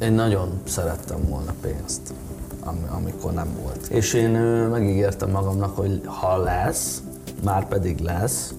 Én 0.00 0.12
nagyon 0.12 0.60
szerettem 0.66 1.28
volna 1.28 1.52
pénzt, 1.60 2.00
am- 2.64 2.88
amikor 2.96 3.32
nem 3.32 3.48
volt. 3.62 3.86
És 3.88 4.12
én 4.12 4.30
megígértem 4.70 5.30
magamnak, 5.30 5.76
hogy 5.76 6.00
ha 6.04 6.36
lesz, 6.36 7.02
már 7.44 7.68
pedig 7.68 7.98
lesz, 8.00 8.54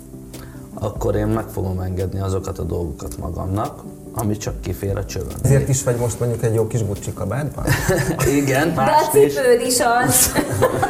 akkor 0.74 1.16
én 1.16 1.28
meg 1.28 1.46
fogom 1.48 1.80
engedni 1.80 2.20
azokat 2.20 2.60
a 2.60 2.64
dolgokat 2.64 3.18
magamnak, 3.18 3.84
ami 4.14 4.38
csak 4.38 4.62
kifér 4.62 4.98
a 4.98 5.06
csövön. 5.06 5.36
Ezért 5.44 5.70
is 5.70 5.84
vagy 5.84 5.96
most 5.96 6.20
mondjuk 6.20 6.44
egy 6.44 6.54
jó 6.54 6.68
kis 6.68 6.86
Gucci 6.86 7.14
kabátban? 7.14 7.66
Igen, 8.42 8.74
De 8.74 8.82
a 8.82 9.10
cipőd 9.12 9.62
is 9.66 9.78
az. 9.80 10.32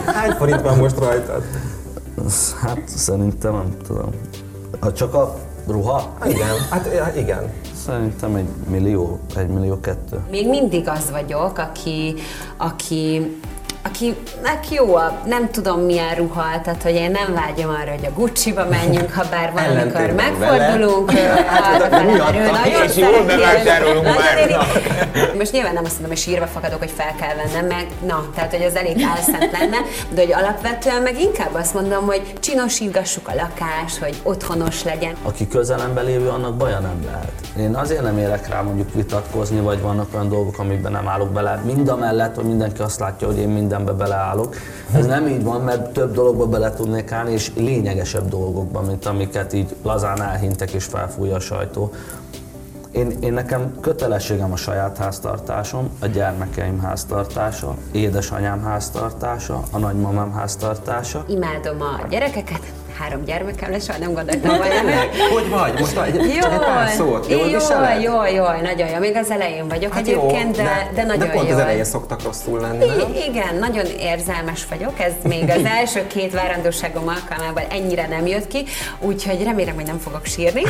Hány 0.05 0.32
forint 0.32 0.61
van 0.61 0.77
most 0.77 0.98
rajtad? 0.98 1.43
Hát 2.61 2.82
szerintem 2.88 3.54
nem 3.54 3.77
tudom. 3.88 4.09
Ha 4.79 4.93
csak 4.93 5.14
a 5.14 5.36
ruha, 5.68 6.14
Igen, 6.25 6.55
hát 6.70 7.16
igen. 7.16 7.52
Szerintem 7.88 8.36
egy 8.36 8.48
millió, 8.70 9.20
egy 9.36 9.48
millió 9.48 9.80
kettő. 9.80 10.20
Még 10.30 10.48
mindig 10.48 10.88
az 10.88 11.12
vagyok, 11.12 11.58
aki, 11.58 12.14
aki 12.58 13.22
akinek 13.88 14.70
jó 14.70 14.96
a 14.96 15.22
nem 15.26 15.52
tudom 15.52 15.80
milyen 15.80 16.16
ruha, 16.16 16.62
tehát 16.64 16.84
hogy 16.84 16.94
én 16.94 17.12
nem 17.12 17.34
vágyom 17.34 17.70
arra, 17.70 17.91
hogy 17.91 18.05
a 18.05 18.20
Gucci-ba 18.20 18.66
menjünk, 18.66 19.14
ha 19.14 19.23
bár 19.30 19.52
van, 19.54 19.78
amikor 19.78 20.12
megfordulunk, 20.12 21.12
Hát, 21.48 21.90
nagyon 21.92 22.44
szereti. 23.64 24.55
Most 25.38 25.52
nyilván 25.52 25.73
nem 25.73 25.84
azt 25.84 25.94
mondom, 25.94 26.09
hogy 26.09 26.18
sírva 26.18 26.45
fakadok, 26.45 26.80
hogy 26.80 26.92
fel 26.95 27.16
kell 27.20 27.36
vennem, 27.36 27.66
meg 27.66 27.88
na, 28.05 28.26
tehát 28.36 28.52
hogy 28.52 28.64
az 28.64 28.76
elég 28.76 29.05
álszent 29.16 29.52
lenne, 29.52 29.78
de 30.09 30.22
hogy 30.22 30.34
alapvetően 30.34 31.02
meg 31.02 31.20
inkább 31.20 31.54
azt 31.54 31.73
mondom, 31.73 32.06
hogy 32.06 32.34
csinosítgassuk 32.40 33.28
a 33.28 33.34
lakás, 33.36 34.00
hogy 34.00 34.20
otthonos 34.23 34.84
legyen. 34.84 35.16
Aki 35.23 35.48
közelembe 35.48 36.02
lévő, 36.02 36.28
annak 36.30 36.56
baja 36.56 36.80
nem 36.80 37.04
lehet. 37.06 37.31
Én 37.59 37.76
azért 37.76 38.02
nem 38.02 38.17
érek 38.17 38.48
rá 38.50 38.62
mondjuk 38.62 38.94
vitatkozni, 38.94 39.59
vagy 39.59 39.81
vannak 39.81 40.14
olyan 40.14 40.30
dolgok, 40.30 40.59
amikben 40.59 40.92
nem 40.92 41.08
állok 41.08 41.30
bele. 41.30 41.62
Mind 41.66 41.88
a 41.88 41.95
mellett, 41.95 42.36
hogy 42.36 42.45
mindenki 42.45 42.81
azt 42.81 43.00
látja, 43.00 43.28
hogy 43.28 43.38
én 43.38 43.50
mindenbe 43.77 44.04
beleállok. 44.04 44.56
Ez 44.94 45.06
nem 45.06 45.28
így 45.28 45.44
van, 45.44 45.61
mert 45.61 45.92
több 45.92 46.14
dologba 46.14 46.45
bele 46.45 46.73
tudnék 46.73 47.11
állni, 47.11 47.31
és 47.31 47.52
lényegesebb 47.56 48.30
dolgokban, 48.30 48.86
mint 48.86 49.06
amiket 49.06 49.53
így 49.53 49.75
lazán 49.83 50.22
elhintek 50.22 50.72
és 50.72 50.86
felfújja 50.86 51.36
a 51.36 51.39
sajtó. 51.39 51.92
Én, 52.92 53.17
én 53.22 53.33
nekem 53.33 53.80
kötelességem 53.81 54.52
a 54.52 54.55
saját 54.55 54.98
háztartásom, 54.98 55.89
a 56.02 56.05
gyermekeim 56.05 56.80
háztartása, 56.80 57.75
édesanyám 57.92 58.64
háztartása, 58.64 59.64
a 59.72 59.78
nagymamám 59.78 60.33
háztartása. 60.33 61.25
Imádom 61.28 61.81
a 61.81 62.08
gyerekeket, 62.09 62.73
három 63.00 63.23
gyermekem 63.23 63.72
lesz, 63.72 63.86
soha 63.86 63.98
nem 63.98 64.14
gondoltam 64.14 64.58
volna. 64.58 64.92
Hogy 65.34 65.50
vagy? 65.50 65.80
Most 65.80 65.98
egy, 65.98 66.38
csak 66.42 66.52
egy 66.53 66.59
pár 66.59 66.90
szót. 66.90 67.30
Jól 67.30 67.48
jól, 67.48 67.98
jól, 68.02 68.28
jól, 68.28 68.56
nagyon 68.62 68.88
jó. 68.89 68.98
Még 69.00 69.16
az 69.16 69.30
elején 69.31 69.67
vagyok 69.67 69.94
Hát 69.94 70.02
egyébként, 70.08 70.58
jó, 70.58 70.64
de, 70.64 70.89
de, 70.95 71.04
nagyon 71.04 71.28
de 71.28 71.34
pont 71.34 71.48
jó. 71.50 71.54
az 71.56 71.59
elején 71.62 71.84
szoktak 71.84 72.23
rosszul 72.23 72.59
lenni, 72.59 72.86
nem? 72.86 73.00
I- 73.00 73.26
Igen, 73.30 73.56
nagyon 73.59 73.86
érzelmes 74.00 74.66
vagyok, 74.70 75.00
ez 75.00 75.14
még 75.23 75.50
az 75.50 75.64
első 75.64 76.08
két 76.08 76.34
várandóságom 76.34 77.08
alkalmával 77.08 77.64
ennyire 77.70 78.08
nem 78.08 78.28
jött 78.28 78.48
ki, 78.48 78.66
úgyhogy 79.00 79.44
remélem, 79.44 79.76
hogy 79.76 79.86
nem 79.86 79.98
fogok 80.00 80.26
sírni. 80.26 80.61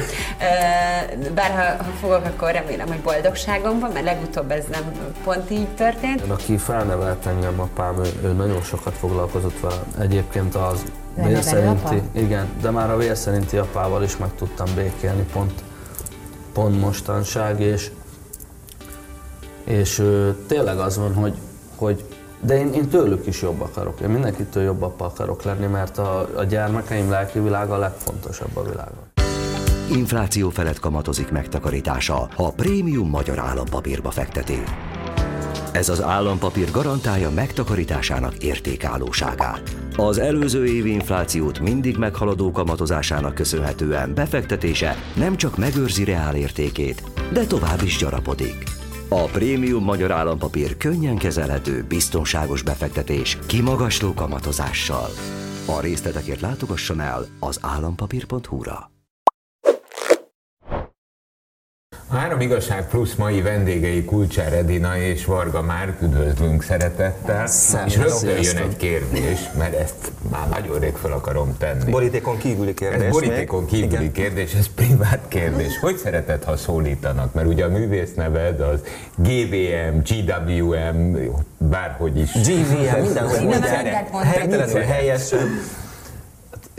Bár 1.35 1.51
ha, 1.51 1.83
ha 1.83 1.91
fogok, 2.01 2.25
akkor 2.25 2.51
remélem, 2.51 2.87
hogy 2.87 2.99
boldogságomban, 2.99 3.89
mert 3.93 4.05
legutóbb 4.05 4.51
ez 4.51 4.63
nem 4.71 4.91
pont 5.23 5.51
így 5.51 5.67
történt. 5.67 6.21
Aki 6.27 6.57
felnevelt 6.57 7.25
engem, 7.25 7.59
apám, 7.59 7.95
ő, 8.03 8.27
ő 8.27 8.31
nagyon 8.31 8.61
sokat 8.61 8.93
foglalkozott 8.99 9.59
vele. 9.59 9.75
Egyébként 10.01 10.55
az 10.55 10.83
vér 11.25 11.43
szerinti, 11.43 11.95
apa? 11.95 12.19
igen, 12.19 12.47
de 12.61 12.69
már 12.69 12.91
a 12.91 12.97
vér 12.97 13.17
szerinti 13.17 13.57
apával 13.57 14.03
is 14.03 14.17
meg 14.17 14.29
tudtam 14.35 14.67
békélni 14.75 15.25
pont, 15.33 15.63
pont 16.53 16.79
mostanság, 16.79 17.59
és, 17.59 17.91
és 19.63 19.99
ö, 19.99 20.29
tényleg 20.47 20.79
az 20.79 20.97
van, 20.97 21.13
hogy, 21.13 21.33
hogy 21.75 22.03
de 22.39 22.57
én, 22.57 22.73
én 22.73 22.89
tőlük 22.89 23.27
is 23.27 23.41
jobb 23.41 23.61
akarok, 23.61 23.99
én 23.99 24.09
mindenkitől 24.09 24.63
jobb 24.63 24.81
apa 24.81 25.05
akarok 25.05 25.43
lenni, 25.43 25.65
mert 25.65 25.97
a, 25.97 26.29
a 26.35 26.43
gyermekeim 26.43 27.09
lelki 27.09 27.39
világa 27.39 27.73
a 27.73 27.77
legfontosabb 27.77 28.57
a 28.57 28.63
világon. 28.63 29.05
Infláció 29.91 30.49
felett 30.49 30.79
kamatozik 30.79 31.31
megtakarítása, 31.31 32.27
ha 32.35 32.49
prémium 32.49 33.09
magyar 33.09 33.39
állampapírba 33.39 34.11
fekteti. 34.11 34.63
Ez 35.71 35.89
az 35.89 36.01
állampapír 36.01 36.71
garantálja 36.71 37.29
megtakarításának 37.29 38.37
értékállóságát. 38.37 39.61
Az 39.99 40.17
előző 40.17 40.65
évi 40.65 40.91
inflációt 40.91 41.59
mindig 41.59 41.97
meghaladó 41.97 42.51
kamatozásának 42.51 43.35
köszönhetően 43.35 44.13
befektetése 44.13 44.95
nem 45.15 45.35
csak 45.35 45.57
megőrzi 45.57 46.03
reálértékét, 46.03 47.03
de 47.33 47.45
tovább 47.45 47.81
is 47.81 47.97
gyarapodik. 47.97 48.63
A 49.09 49.23
prémium 49.23 49.83
magyar 49.83 50.11
állampapír 50.11 50.77
könnyen 50.77 51.17
kezelhető, 51.17 51.85
biztonságos 51.87 52.61
befektetés 52.61 53.37
kimagasló 53.45 54.13
kamatozással. 54.13 55.09
A 55.65 55.81
részletekért 55.81 56.41
látogasson 56.41 56.99
el 56.99 57.25
az 57.39 57.59
állampapír.hu-ra. 57.61 58.96
A 62.09 62.15
Három 62.15 62.41
igazság 62.41 62.87
plusz 62.87 63.15
mai 63.15 63.41
vendégei 63.41 64.05
Kulcsár 64.05 64.53
Edina 64.53 64.97
és 64.97 65.25
Varga 65.25 65.61
Márk, 65.61 66.01
üdvözlünk 66.01 66.63
szeretettel. 66.63 67.43
És 67.85 67.95
rögtön 67.97 68.41
jön 68.41 68.57
egy 68.57 68.77
kérdés, 68.77 69.39
mert 69.57 69.73
ezt 69.79 70.11
már 70.31 70.49
nagyon 70.49 70.79
rég 70.79 70.95
fel 70.95 71.11
akarom 71.11 71.57
tenni. 71.57 71.91
Borítékon 71.91 72.37
kívüli 72.37 72.73
kérdés. 72.73 73.07
Ez 73.07 73.11
borítékon 73.11 73.59
még. 73.59 73.69
kívüli 73.69 74.01
Igen. 74.01 74.11
kérdés, 74.11 74.53
ez 74.53 74.67
privát 74.75 75.25
kérdés. 75.27 75.79
Hogy 75.79 75.97
szereted, 75.97 76.43
ha 76.43 76.57
szólítanak? 76.57 77.33
Mert 77.33 77.47
ugye 77.47 77.65
a 77.65 77.69
művész 77.69 78.13
neved 78.15 78.59
az 78.59 78.79
GVM, 79.15 79.97
GWM, 80.03 81.17
bárhogy 81.57 82.17
is. 82.17 82.31
GVM, 82.31 83.01
mindenhol 83.01 83.41
mondtak. 83.41 84.23
Helytelenül 84.23 84.81
helyes. 84.81 85.33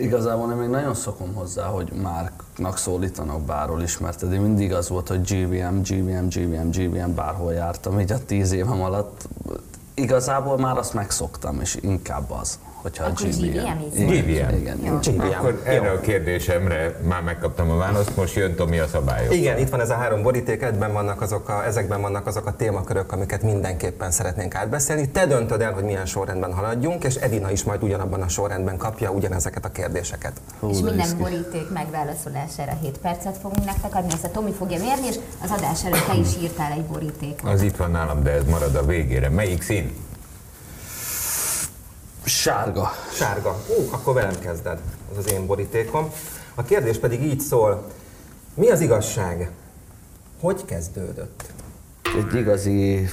Igazából 0.00 0.50
én 0.50 0.56
még 0.56 0.68
nagyon 0.68 0.94
szokom 0.94 1.34
hozzá, 1.34 1.66
hogy 1.66 1.92
Márknak 1.92 2.76
szólítanak 2.76 3.40
bárhol 3.40 3.82
is, 3.82 3.98
mert 3.98 4.22
eddig 4.22 4.40
mindig 4.40 4.72
az 4.72 4.88
volt, 4.88 5.08
hogy 5.08 5.20
GVM, 5.20 5.80
GVM, 5.80 6.26
GVM, 6.28 6.68
GVM, 6.70 7.14
bárhol 7.14 7.52
jártam, 7.52 8.00
így 8.00 8.12
a 8.12 8.24
tíz 8.24 8.52
évem 8.52 8.82
alatt. 8.82 9.28
Igazából 9.94 10.58
már 10.58 10.78
azt 10.78 10.94
megszoktam, 10.94 11.60
és 11.60 11.78
inkább 11.80 12.30
az, 12.30 12.58
hogyha 12.82 13.04
Akkor 13.04 13.26
a 13.26 13.28
GVM. 13.28 13.46
GVM 13.46 14.28
is. 14.28 14.60
Igen, 14.60 14.78
Jó. 14.84 14.96
GVM. 14.96 15.20
Akkor 15.20 15.62
erre 15.64 15.90
a 15.90 16.00
kérdésemre 16.00 17.00
már 17.08 17.22
megkaptam 17.22 17.70
a 17.70 17.76
választ, 17.76 18.16
most 18.16 18.34
jön 18.34 18.54
Tomi 18.54 18.78
a 18.78 18.86
szabályok. 18.86 19.34
Igen, 19.34 19.58
itt 19.58 19.68
van 19.68 19.80
ez 19.80 19.90
a 19.90 19.94
három 19.94 20.22
boríték, 20.22 20.62
ebben 20.62 20.92
vannak 20.92 21.20
azok 21.20 21.48
a, 21.48 21.64
ezekben 21.66 22.00
vannak 22.00 22.26
azok 22.26 22.46
a 22.46 22.56
témakörök, 22.56 23.12
amiket 23.12 23.42
mindenképpen 23.42 24.10
szeretnénk 24.10 24.54
átbeszélni. 24.54 25.08
Te 25.08 25.26
döntöd 25.26 25.60
el, 25.60 25.72
hogy 25.72 25.84
milyen 25.84 26.06
sorrendben 26.06 26.52
haladjunk, 26.52 27.04
és 27.04 27.14
Edina 27.14 27.50
is 27.50 27.64
majd 27.64 27.82
ugyanabban 27.82 28.22
a 28.22 28.28
sorrendben 28.28 28.76
kapja 28.76 29.10
ugyanezeket 29.10 29.64
a 29.64 29.68
kérdéseket. 29.68 30.32
Hú, 30.60 30.70
és 30.70 30.80
de 30.80 30.90
minden 30.90 31.18
boríték 31.18 31.70
megválaszolására 31.72 32.72
7 32.82 32.98
percet 32.98 33.36
fogunk 33.36 33.64
nektek 33.64 33.94
adni, 33.94 34.12
ezt 34.12 34.24
a 34.24 34.30
Tomi 34.30 34.52
fogja 34.52 34.78
mérni, 34.78 35.06
és 35.06 35.16
az 35.42 35.50
adás 35.50 35.84
előtt 35.84 36.06
te 36.06 36.14
is 36.14 36.36
írtál 36.42 36.72
egy 36.72 36.84
borítékot. 36.84 37.50
Az 37.50 37.62
itt 37.62 37.76
van 37.76 37.90
nálam, 37.90 38.22
de 38.22 38.30
ez 38.30 38.44
marad 38.44 38.74
a 38.74 38.86
végére. 38.86 39.28
Melyik 39.28 39.62
szín? 39.62 40.06
Sárga. 42.24 42.90
Sárga. 43.12 43.56
Ú, 43.68 43.88
akkor 43.90 44.14
velem 44.14 44.38
kezded. 44.40 44.80
Ez 45.12 45.18
az 45.18 45.32
én 45.32 45.46
borítékom. 45.46 46.12
A 46.54 46.62
kérdés 46.62 46.98
pedig 46.98 47.22
így 47.22 47.40
szól. 47.40 47.84
Mi 48.54 48.70
az 48.70 48.80
igazság? 48.80 49.50
Hogy 50.40 50.64
kezdődött? 50.64 51.52
Egy 52.16 52.34
igazi 52.34 53.08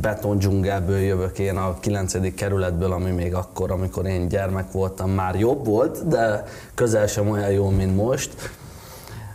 beton 0.00 0.38
dzsungelből 0.38 0.98
jövök 0.98 1.38
én 1.38 1.56
a 1.56 1.78
9. 1.80 2.34
kerületből, 2.34 2.92
ami 2.92 3.10
még 3.10 3.34
akkor, 3.34 3.70
amikor 3.70 4.06
én 4.06 4.28
gyermek 4.28 4.72
voltam, 4.72 5.10
már 5.10 5.34
jobb 5.34 5.66
volt, 5.66 6.08
de 6.08 6.44
közel 6.74 7.06
sem 7.06 7.30
olyan 7.30 7.50
jó, 7.50 7.68
mint 7.68 7.96
most. 7.96 8.50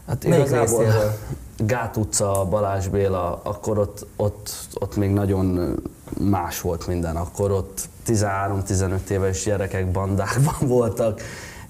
Hát 0.08 0.24
Melyik 0.28 0.46
igazából 0.46 0.84
részéről? 0.84 1.14
Gát 1.58 1.98
utca, 1.98 2.48
Balázs 2.50 2.88
Béla, 2.88 3.40
akkor 3.44 3.78
ott, 3.78 4.06
ott, 4.16 4.50
ott 4.74 4.96
még 4.96 5.10
nagyon 5.10 5.76
más 6.20 6.62
volt 6.62 6.88
minden. 6.88 7.16
Akkor 7.16 7.52
ott 7.52 7.90
13-15 8.08 9.10
éves 9.10 9.44
gyerekek 9.44 9.92
bandákban 9.92 10.68
voltak, 10.78 11.22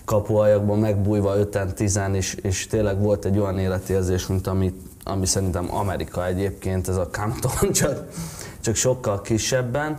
kapuajakban 0.06 0.80
megbújva 0.80 1.36
5 1.36 1.74
tizen 1.76 2.16
és, 2.16 2.34
és 2.34 2.68
tényleg 2.68 3.02
volt 3.02 3.26
egy 3.26 3.40
olyan 3.40 3.60
életérzés, 3.60 4.28
mint 4.28 4.48
ami, 4.48 4.74
ami 5.04 5.26
szerintem 5.26 5.76
Amerika 5.76 6.26
egyébként, 6.26 6.88
ez 6.88 6.98
a 6.98 7.10
Compton, 7.12 7.72
csak, 7.82 8.08
csak 8.60 8.76
sokkal 8.76 9.22
kisebben. 9.22 9.98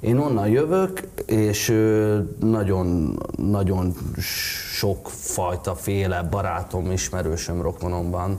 Én 0.00 0.18
onnan 0.18 0.48
jövök, 0.48 1.00
és 1.26 1.74
nagyon, 2.40 3.18
nagyon 3.36 3.94
sok 4.76 5.08
fajta 5.10 5.74
féle 5.74 6.22
barátom, 6.22 6.90
ismerősöm, 6.90 7.62
rokonomban. 7.62 8.38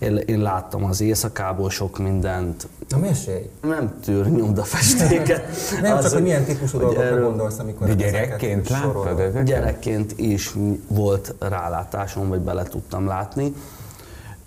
Én, 0.00 0.16
én 0.16 0.40
láttam 0.40 0.84
az 0.84 1.00
éjszakából 1.00 1.70
sok 1.70 1.98
mindent, 1.98 2.68
Na 2.88 2.98
mesélj! 2.98 3.50
nem 3.62 3.98
tűr 4.04 4.26
nyomdafestéket. 4.26 5.42
Nem 5.82 5.96
Az, 5.96 6.04
csak, 6.04 6.12
hogy 6.12 6.22
milyen 6.22 6.44
típusú 6.44 6.76
hogy 6.76 6.86
dolgokra 6.86 7.06
erről 7.06 7.24
gondolsz, 7.24 7.58
amikor 7.58 7.86
De 7.86 7.92
ezeket 7.92 8.12
gyerekként 8.12 8.68
láttad 8.68 9.20
ezeket? 9.20 9.44
Gyerekként 9.44 10.18
is 10.18 10.54
volt 10.88 11.34
rálátásom, 11.38 12.28
vagy 12.28 12.40
bele 12.40 12.62
tudtam 12.62 13.06
látni. 13.06 13.54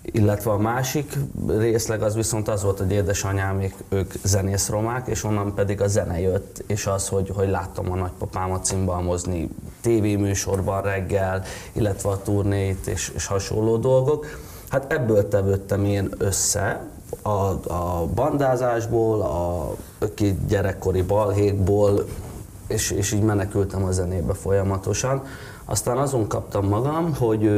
illetve 0.02 0.50
a 0.50 0.58
másik 0.58 1.12
részleg 1.46 2.02
az 2.02 2.14
viszont 2.14 2.48
az 2.48 2.62
volt, 2.62 2.78
hogy 2.78 2.92
édesanyámék 2.92 3.74
ők 3.88 4.12
zenész 4.22 4.68
romák, 4.68 5.06
és 5.06 5.24
onnan 5.24 5.54
pedig 5.54 5.80
a 5.80 5.88
zene 5.88 6.20
jött, 6.20 6.64
és 6.66 6.86
az, 6.86 7.08
hogy, 7.08 7.32
hogy 7.34 7.48
láttam 7.48 7.92
a 7.92 7.94
nagypapámat 7.94 8.64
cimbalmozni 8.64 9.48
tévéműsorban 9.80 10.82
reggel, 10.82 11.42
illetve 11.72 12.08
a 12.08 12.22
turnéit 12.22 12.86
és, 12.86 13.12
és 13.14 13.26
hasonló 13.26 13.76
dolgok. 13.76 14.52
Hát 14.74 14.92
ebből 14.92 15.28
tevődtem 15.28 15.84
én 15.84 16.08
össze, 16.18 16.86
a, 17.22 17.30
a 17.72 18.06
bandázásból, 18.14 19.20
a 19.20 19.74
ki 20.14 20.38
gyerekkori 20.48 21.02
balhékból, 21.02 22.04
és, 22.66 22.90
és 22.90 23.12
így 23.12 23.22
menekültem 23.22 23.84
a 23.84 23.90
zenébe 23.92 24.34
folyamatosan. 24.34 25.22
Aztán 25.64 25.98
azon 25.98 26.28
kaptam 26.28 26.68
magam, 26.68 27.14
hogy 27.14 27.50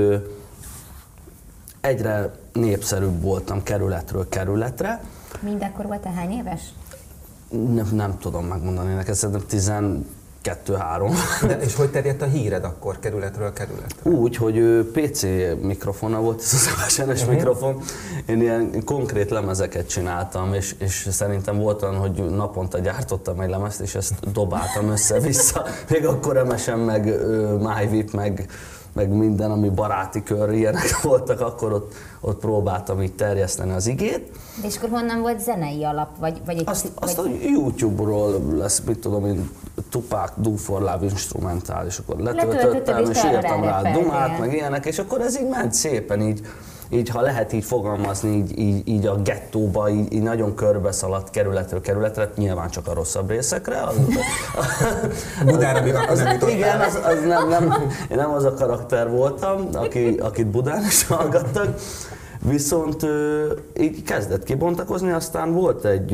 egyre 1.80 2.34
népszerűbb 2.52 3.22
voltam 3.22 3.62
kerületről 3.62 4.28
kerületre. 4.28 5.00
Mindekkor 5.40 5.86
volt 5.86 6.04
hány 6.04 6.30
éves? 6.30 6.62
Nem, 7.48 7.88
nem 7.92 8.18
tudom 8.18 8.44
megmondani 8.44 8.94
neked, 8.94 9.14
szerintem 9.14 9.46
12-3. 10.46 11.12
De, 11.46 11.58
és 11.60 11.74
hogy 11.74 11.90
terjedt 11.90 12.22
a 12.22 12.24
híred 12.24 12.64
akkor 12.64 12.98
kerületről 12.98 13.52
kerületre? 13.52 14.10
Úgy, 14.10 14.36
hogy 14.36 14.88
PC 14.92 15.22
mikrofona 15.60 16.20
volt, 16.20 16.40
ez 16.40 16.52
az 16.52 16.92
SMS 16.92 17.20
uh-huh. 17.20 17.34
mikrofon. 17.34 17.82
Én 18.26 18.40
ilyen 18.40 18.84
konkrét 18.84 19.30
lemezeket 19.30 19.88
csináltam, 19.88 20.54
és, 20.54 20.74
és 20.78 21.08
szerintem 21.10 21.58
volt 21.58 21.82
olyan, 21.82 21.96
hogy 21.96 22.24
naponta 22.30 22.78
gyártottam 22.78 23.40
egy 23.40 23.48
lemezt, 23.48 23.80
és 23.80 23.94
ezt 23.94 24.30
dobáltam 24.32 24.88
össze-vissza. 24.88 25.64
Még 25.90 26.06
akkor 26.06 26.44
MSM, 26.44 26.78
meg 26.78 27.04
MyVip, 27.58 28.12
meg 28.12 28.46
meg 28.96 29.08
minden, 29.08 29.50
ami 29.50 29.68
baráti 29.68 30.22
kör, 30.22 30.52
ilyenek 30.52 31.00
voltak, 31.02 31.40
akkor 31.40 31.72
ott, 31.72 31.94
ott 32.20 32.40
próbáltam 32.40 33.02
így 33.02 33.14
terjeszteni 33.14 33.72
az 33.72 33.86
igét. 33.86 34.30
De 34.60 34.66
és 34.66 34.76
akkor 34.76 34.88
honnan 34.88 35.20
volt 35.20 35.40
zenei 35.40 35.84
alap? 35.84 36.18
Vagy, 36.18 36.40
vagy 36.46 36.58
egy, 36.58 36.64
azt, 36.66 36.82
vagy... 36.82 36.92
azt 36.94 37.18
a 37.18 37.24
YouTube-ról 37.42 38.56
lesz, 38.56 38.80
mit 38.86 38.98
tudom 38.98 39.26
én, 39.26 39.50
for 40.56 40.80
Love 40.80 40.98
instrumentál, 41.02 41.86
és 41.86 41.98
akkor 41.98 42.16
letöltöttem, 42.16 43.10
és 43.10 43.24
írtam 43.24 43.62
rá 43.62 43.92
dumát, 43.92 44.38
meg 44.38 44.52
ilyenek, 44.52 44.86
és 44.86 44.98
akkor 44.98 45.20
ez 45.20 45.40
így 45.40 45.48
ment 45.48 45.72
szépen 45.72 46.20
így 46.20 46.40
így 46.88 47.08
ha 47.08 47.20
lehet 47.20 47.52
így 47.52 47.64
fogalmazni, 47.64 48.36
így, 48.36 48.58
így, 48.58 48.88
így 48.88 49.06
a 49.06 49.16
gettóba, 49.16 49.90
így, 49.90 50.12
így 50.12 50.22
nagyon 50.22 50.54
körbe 50.54 50.92
szaladt 50.92 51.30
kerületről 51.30 51.80
kerületre, 51.80 52.30
nyilván 52.36 52.70
csak 52.70 52.86
a 52.86 52.94
rosszabb 52.94 53.30
részekre. 53.30 53.82
Az, 53.82 53.94
Budára 55.46 55.82
még 55.82 55.94
akkor 55.94 56.16
nem 56.16 56.48
Igen, 56.48 56.80
az, 56.80 56.94
az 57.04 57.24
nem, 57.26 57.48
nem, 57.48 57.74
én 58.10 58.16
nem 58.16 58.30
az 58.30 58.44
a 58.44 58.54
karakter 58.54 59.10
voltam, 59.10 59.68
aki, 59.72 60.16
akit 60.20 60.46
Budán 60.46 60.84
is 60.84 61.06
hallgattak. 61.06 61.74
Viszont 62.42 63.06
így 63.80 64.02
kezdett 64.02 64.42
kibontakozni, 64.42 65.10
aztán 65.10 65.52
volt 65.52 65.84
egy 65.84 66.12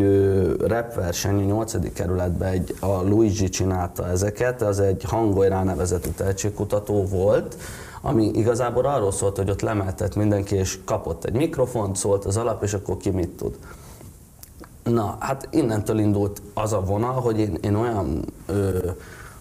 rap 0.67 0.95
verseny 0.95 1.35
a 1.35 1.45
8. 1.45 1.93
kerületben, 1.93 2.49
egy, 2.49 2.75
a 2.81 3.03
Luigi 3.03 3.49
csinálta 3.49 4.09
ezeket, 4.09 4.63
az 4.63 4.81
egy 4.81 5.05
Hangolyrá 5.09 5.63
nevezetű 5.63 6.09
tehetségkutató 6.17 7.05
volt, 7.05 7.57
ami 8.03 8.25
igazából 8.25 8.87
arról 8.87 9.13
szólt, 9.13 9.37
hogy 9.37 9.51
ott 9.51 9.61
lemeltett 9.61 10.17
mindenki, 10.17 10.55
és 10.55 10.79
kapott 10.85 11.25
egy 11.25 11.35
mikrofont, 11.35 11.97
szólt 11.97 12.25
az 12.25 12.37
alap, 12.37 12.63
és 12.63 12.75
akkor 12.75 12.97
ki 12.97 13.11
mit 13.11 13.29
tud. 13.29 13.59
Na, 14.85 15.17
hát 15.21 15.49
innentől 15.51 15.99
indult 15.99 16.43
az 16.55 16.73
a 16.73 16.81
vonal, 16.81 17.21
hogy 17.21 17.39
én, 17.39 17.59
én 17.61 17.75
olyan, 17.75 18.25
ö, 18.47 18.91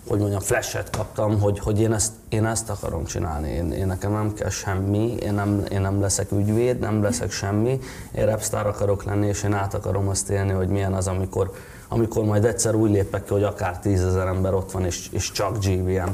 hogy 0.08 0.20
mondjam, 0.20 0.40
flashet 0.40 0.90
kaptam, 0.90 1.40
hogy, 1.40 1.60
hogy 1.60 1.80
én, 1.80 1.94
ezt, 1.94 2.12
én 2.30 2.46
ezt 2.46 2.70
akarom 2.70 3.06
csinálni. 3.06 3.50
Én, 3.50 3.72
én 3.72 3.88
nekem 3.88 4.12
nem 4.12 4.34
kell 4.34 4.50
semmi, 4.50 5.16
én 5.22 5.34
nem, 5.34 5.64
én 5.72 5.82
nem 5.82 6.02
leszek 6.02 6.32
ügyvéd, 6.32 6.80
nem 6.80 7.04
leszek 7.04 7.32
semmi, 7.32 7.80
én 8.12 8.26
rapstar 8.26 8.66
akarok 8.66 9.04
lenni, 9.04 9.28
és 9.28 9.44
én 9.44 9.54
át 9.54 9.74
akarom 9.74 10.08
azt 10.08 10.30
élni, 10.30 10.52
hogy 10.52 10.68
milyen 10.68 10.94
az, 10.94 11.08
amikor, 11.08 11.52
amikor 11.88 12.24
majd 12.24 12.46
egyszer 12.46 12.76
úgy 12.76 12.92
lépek 12.92 13.24
ki, 13.24 13.34
hogy 13.34 13.44
akár 13.44 13.80
tízezer 13.80 14.28
ember 14.28 14.54
ott 14.54 14.72
van, 14.72 14.86
és, 14.86 15.10
és 15.12 15.32
csak 15.32 15.58
GVM 15.58 16.10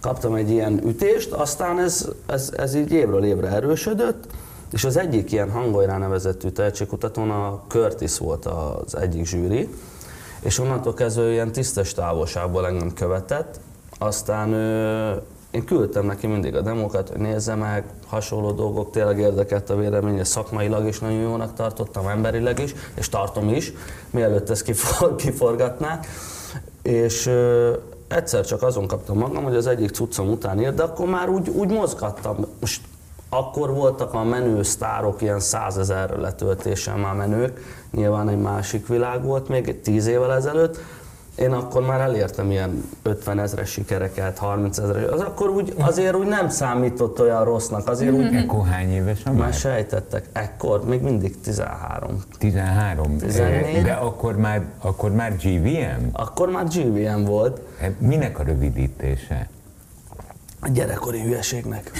kaptam 0.00 0.34
egy 0.34 0.50
ilyen 0.50 0.80
ütést, 0.86 1.32
aztán 1.32 1.78
ez, 1.78 2.08
ez, 2.26 2.52
ez 2.56 2.74
így 2.74 2.92
évről 2.92 3.24
évre 3.24 3.48
erősödött, 3.48 4.24
és 4.72 4.84
az 4.84 4.96
egyik 4.96 5.32
ilyen 5.32 5.50
hangolyrá 5.50 5.98
nevezetű 5.98 6.48
tehetségkutatón 6.48 7.30
a 7.30 7.62
Curtis 7.68 8.18
volt 8.18 8.46
az 8.46 8.96
egyik 8.96 9.26
zsűri, 9.26 9.68
és 10.40 10.58
onnantól 10.58 10.94
kezdve 10.94 11.30
ilyen 11.30 11.52
tisztes 11.52 11.94
távolságból 11.94 12.66
engem 12.66 12.92
követett, 12.92 13.60
aztán 13.98 14.52
ö, 14.52 15.14
én 15.50 15.64
küldtem 15.64 16.06
neki 16.06 16.26
mindig 16.26 16.54
a 16.54 16.60
demókat, 16.60 17.08
hogy 17.08 17.18
nézze 17.18 17.54
meg, 17.54 17.84
hasonló 18.06 18.52
dolgok, 18.52 18.90
tényleg 18.90 19.18
érdekelt 19.18 19.70
a 19.70 19.76
véleménye, 19.76 20.24
szakmailag 20.24 20.86
is 20.86 20.98
nagyon 20.98 21.20
jónak 21.20 21.54
tartottam, 21.54 22.08
emberileg 22.08 22.58
is, 22.58 22.74
és 22.94 23.08
tartom 23.08 23.48
is, 23.48 23.72
mielőtt 24.10 24.50
ezt 24.50 24.62
kifor, 24.62 25.14
kiforgatnák. 25.24 26.06
És 26.82 27.30
egyszer 28.08 28.44
csak 28.44 28.62
azon 28.62 28.86
kaptam 28.86 29.18
magam, 29.18 29.44
hogy 29.44 29.56
az 29.56 29.66
egyik 29.66 29.90
cuccom 29.90 30.28
után 30.28 30.60
írt, 30.60 30.74
de 30.74 30.82
akkor 30.82 31.08
már 31.08 31.28
úgy, 31.28 31.48
úgy 31.48 31.70
mozgattam. 31.70 32.46
Most 32.60 32.80
akkor 33.28 33.74
voltak 33.74 34.14
a 34.14 34.24
menő 34.24 34.62
sztárok, 34.62 35.22
ilyen 35.22 35.40
százezer 35.40 36.10
letöltéssel 36.10 36.96
már 36.96 37.14
menők, 37.14 37.60
nyilván 37.90 38.28
egy 38.28 38.40
másik 38.40 38.86
világ 38.86 39.24
volt 39.24 39.48
még 39.48 39.80
tíz 39.80 40.06
évvel 40.06 40.32
ezelőtt, 40.32 40.78
én 41.38 41.52
akkor 41.52 41.86
már 41.86 42.00
elértem 42.00 42.50
ilyen 42.50 42.84
50 43.02 43.38
ezres 43.38 43.70
sikereket, 43.70 44.38
30 44.38 44.78
ezres, 44.78 45.04
az 45.10 45.20
akkor 45.20 45.50
úgy, 45.50 45.74
azért 45.78 46.14
úgy 46.14 46.26
nem 46.26 46.48
számított 46.48 47.20
olyan 47.20 47.44
rossznak, 47.44 47.88
azért 47.88 48.12
úgy... 48.12 48.34
Ekkor 48.34 48.66
hány 48.66 48.92
éves 48.92 49.24
a 49.24 49.32
Már 49.32 49.52
sejtettek, 49.52 50.28
ekkor 50.32 50.84
még 50.84 51.02
mindig 51.02 51.40
13. 51.40 52.22
13? 52.38 53.16
14. 53.18 53.82
De 53.82 53.92
akkor 53.92 54.36
már, 54.36 54.64
akkor 54.78 55.12
már 55.12 55.36
GVM? 55.36 56.04
Akkor 56.12 56.50
már 56.50 56.64
GVM 56.64 57.24
volt. 57.24 57.60
Minek 57.98 58.38
a 58.38 58.42
rövidítése? 58.42 59.48
A 60.60 60.68
gyerekkori 60.68 61.20
hülyeségnek. 61.20 61.90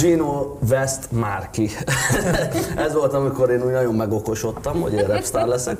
Gino 0.00 0.58
West 0.70 1.10
Marki. 1.10 1.70
Ez 2.86 2.94
volt, 2.94 3.12
amikor 3.12 3.50
én 3.50 3.62
úgy 3.62 3.72
nagyon 3.72 3.94
megokosodtam, 3.94 4.80
hogy 4.80 4.92
én 4.92 5.06
rapstar 5.06 5.46
leszek. 5.46 5.76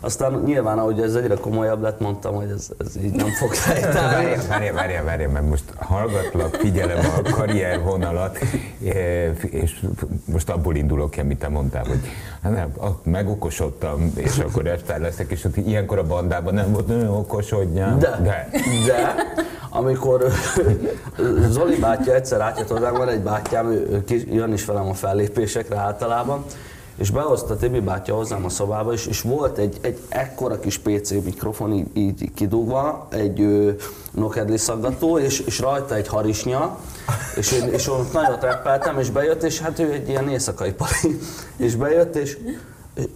Aztán 0.00 0.42
nyilván, 0.44 0.78
ahogy 0.78 1.00
ez 1.00 1.14
egyre 1.14 1.34
komolyabb 1.34 1.82
lett, 1.82 2.00
mondtam, 2.00 2.34
hogy 2.34 2.50
ez, 2.50 2.68
ez 2.78 2.96
így 3.02 3.12
nem 3.12 3.28
fog 3.28 3.54
helytállni. 3.54 4.36
Várjál, 4.48 4.72
várjál, 4.72 5.04
várjál, 5.04 5.30
mert 5.30 5.48
most 5.48 5.64
hallgatlak, 5.76 6.54
figyelem 6.54 6.98
a 6.98 7.30
karriervonalat, 7.30 8.38
és 9.40 9.86
most 10.24 10.50
abból 10.50 10.76
indulok 10.76 11.10
ki, 11.10 11.20
amit 11.20 11.38
te 11.38 11.48
mondtál, 11.48 11.84
hogy 11.84 12.00
hát 12.42 12.52
nem, 12.52 12.72
megokosodtam, 13.02 14.12
és 14.14 14.38
akkor 14.38 14.62
rapstar 14.62 14.98
leszek, 14.98 15.30
és 15.30 15.46
ilyenkor 15.54 15.98
a 15.98 16.06
bandában 16.06 16.54
nem 16.54 16.72
volt 16.72 16.86
nagyon 16.86 17.08
okosodjam. 17.08 17.98
De, 17.98 18.20
de, 18.22 18.48
de 18.86 19.14
amikor 19.72 20.26
Zoli 21.50 21.76
bátyja 21.76 22.14
egyszer 22.14 22.40
átjött 22.40 22.68
hozzám, 22.68 22.94
van 22.94 23.08
egy 23.08 23.20
bátyám, 23.20 23.70
ő, 23.70 24.04
jön 24.08 24.52
is 24.52 24.64
velem 24.64 24.88
a 24.88 24.94
fellépésekre 24.94 25.76
általában, 25.76 26.44
és 26.96 27.10
behozta 27.10 27.56
Tibi 27.56 27.80
bátya 27.80 28.14
hozzám 28.14 28.44
a 28.44 28.48
szobába, 28.48 28.92
és, 28.92 29.06
és 29.06 29.20
volt 29.20 29.58
egy, 29.58 29.76
egy 29.80 29.98
ekkora 30.08 30.60
kis 30.60 30.78
PC 30.78 31.10
mikrofon 31.10 31.72
így, 31.72 31.86
így 31.94 32.34
kidugva, 32.34 33.06
egy 33.10 33.40
ö, 33.40 33.70
nokedli 34.10 34.56
szaggató, 34.56 35.18
és, 35.18 35.40
és 35.40 35.58
rajta 35.58 35.94
egy 35.94 36.08
harisnya, 36.08 36.78
és 37.36 37.52
én, 37.52 37.68
és 37.68 37.88
ott 37.88 38.12
nagyot 38.12 38.42
reppeltem, 38.42 38.98
és 38.98 39.10
bejött, 39.10 39.42
és 39.42 39.60
hát 39.60 39.78
ő 39.78 39.92
egy 39.92 40.08
ilyen 40.08 40.28
éjszakai 40.28 40.72
pali, 40.72 41.18
és 41.56 41.74
bejött, 41.74 42.16
és 42.16 42.38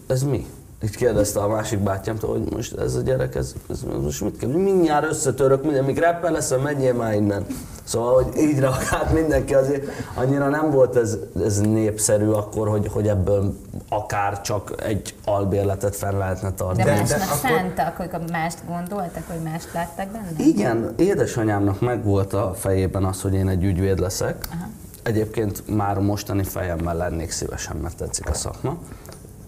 ez 0.06 0.22
mi? 0.22 0.46
Így 0.86 0.96
kérdezte 0.96 1.40
a 1.40 1.48
másik 1.48 1.78
bátyámtól, 1.78 2.30
hogy 2.30 2.52
most 2.52 2.78
ez 2.78 2.94
a 2.94 3.00
gyerek, 3.00 3.34
ez, 3.34 3.54
ez 3.70 3.84
most 4.02 4.20
mit 4.20 4.36
kell, 4.36 4.48
mindjárt 4.48 5.06
összetörök, 5.06 5.62
minden, 5.62 5.84
míg 5.84 5.98
rappel 5.98 6.32
leszem, 6.32 6.60
menjél 6.60 6.94
már 6.94 7.14
innen. 7.14 7.46
Szóval, 7.84 8.22
hogy 8.22 8.36
így 8.36 8.58
reagált 8.58 9.12
mindenki, 9.12 9.54
azért 9.54 9.88
annyira 10.14 10.48
nem 10.48 10.70
volt 10.70 10.96
ez, 10.96 11.18
ez 11.44 11.60
népszerű 11.60 12.28
akkor, 12.28 12.68
hogy, 12.68 12.88
hogy 12.92 13.08
ebből 13.08 13.54
akár 13.88 14.40
csak 14.40 14.72
egy 14.82 15.14
albérletet 15.24 15.96
fel 15.96 16.12
lehetne 16.12 16.52
tartani. 16.52 16.82
De 16.82 16.90
másnak 16.90 17.18
de, 17.18 17.24
de 17.24 17.48
szántak, 17.48 17.98
akkor... 17.98 18.20
hogy 18.20 18.30
mást 18.30 18.58
gondoltak, 18.68 19.22
hogy 19.26 19.42
mást 19.44 19.72
láttak 19.72 20.08
benne? 20.08 20.30
Igen, 20.36 20.94
édesanyámnak 20.96 21.80
megvolt 21.80 22.32
a 22.32 22.54
fejében 22.54 23.04
az, 23.04 23.22
hogy 23.22 23.34
én 23.34 23.48
egy 23.48 23.64
ügyvéd 23.64 23.98
leszek. 23.98 24.48
Aha. 24.52 24.68
Egyébként 25.02 25.76
már 25.76 25.98
mostani 25.98 26.42
fejemmel 26.42 26.96
lennék 26.96 27.30
szívesen, 27.30 27.76
mert 27.76 27.96
tetszik 27.96 28.28
a 28.28 28.34
szakma 28.34 28.78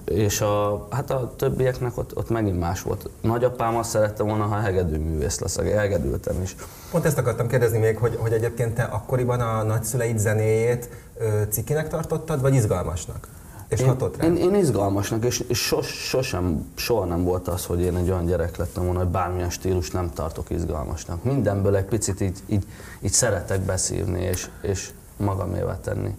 és 0.08 0.40
a, 0.40 0.86
hát 0.90 1.10
a 1.10 1.32
többieknek 1.36 1.96
ott, 1.98 2.16
ott 2.16 2.30
megint 2.30 2.58
más 2.58 2.82
volt. 2.82 3.10
Nagyapám 3.20 3.76
azt 3.76 3.90
szerette 3.90 4.22
volna, 4.22 4.44
ha 4.44 4.56
hegedűművész 4.60 5.38
leszek, 5.38 5.70
elgedültem 5.70 6.42
is. 6.42 6.56
Pont 6.90 7.04
ezt 7.04 7.18
akartam 7.18 7.48
kérdezni 7.48 7.78
még, 7.78 7.96
hogy, 7.96 8.16
hogy 8.20 8.32
egyébként 8.32 8.74
te 8.74 8.82
akkoriban 8.82 9.40
a 9.40 9.62
nagyszüleid 9.62 10.18
zenéjét 10.18 10.88
ö, 11.18 11.42
cikinek 11.48 11.88
tartottad, 11.88 12.40
vagy 12.40 12.54
izgalmasnak? 12.54 13.28
És 13.68 13.80
én, 13.80 13.86
hatott 13.86 14.16
rá? 14.16 14.26
Én, 14.26 14.36
én 14.36 14.54
izgalmasnak, 14.54 15.24
és, 15.24 15.44
és 15.48 15.58
sos, 15.58 15.86
sosem, 15.86 16.72
soha 16.74 17.04
nem 17.04 17.24
volt 17.24 17.48
az, 17.48 17.64
hogy 17.64 17.80
én 17.80 17.96
egy 17.96 18.10
olyan 18.10 18.26
gyerek 18.26 18.56
lettem 18.56 18.84
volna, 18.84 18.98
hogy 18.98 19.08
bármilyen 19.08 19.50
stílus 19.50 19.90
nem 19.90 20.10
tartok 20.14 20.50
izgalmasnak. 20.50 21.24
Mindenből 21.24 21.76
egy 21.76 21.84
picit 21.84 22.20
így, 22.20 22.38
így, 22.46 22.66
így 23.00 23.12
szeretek 23.12 23.60
beszívni, 23.60 24.20
és, 24.20 24.50
és 24.62 24.90
magamévá 25.16 25.80
tenni. 25.80 26.16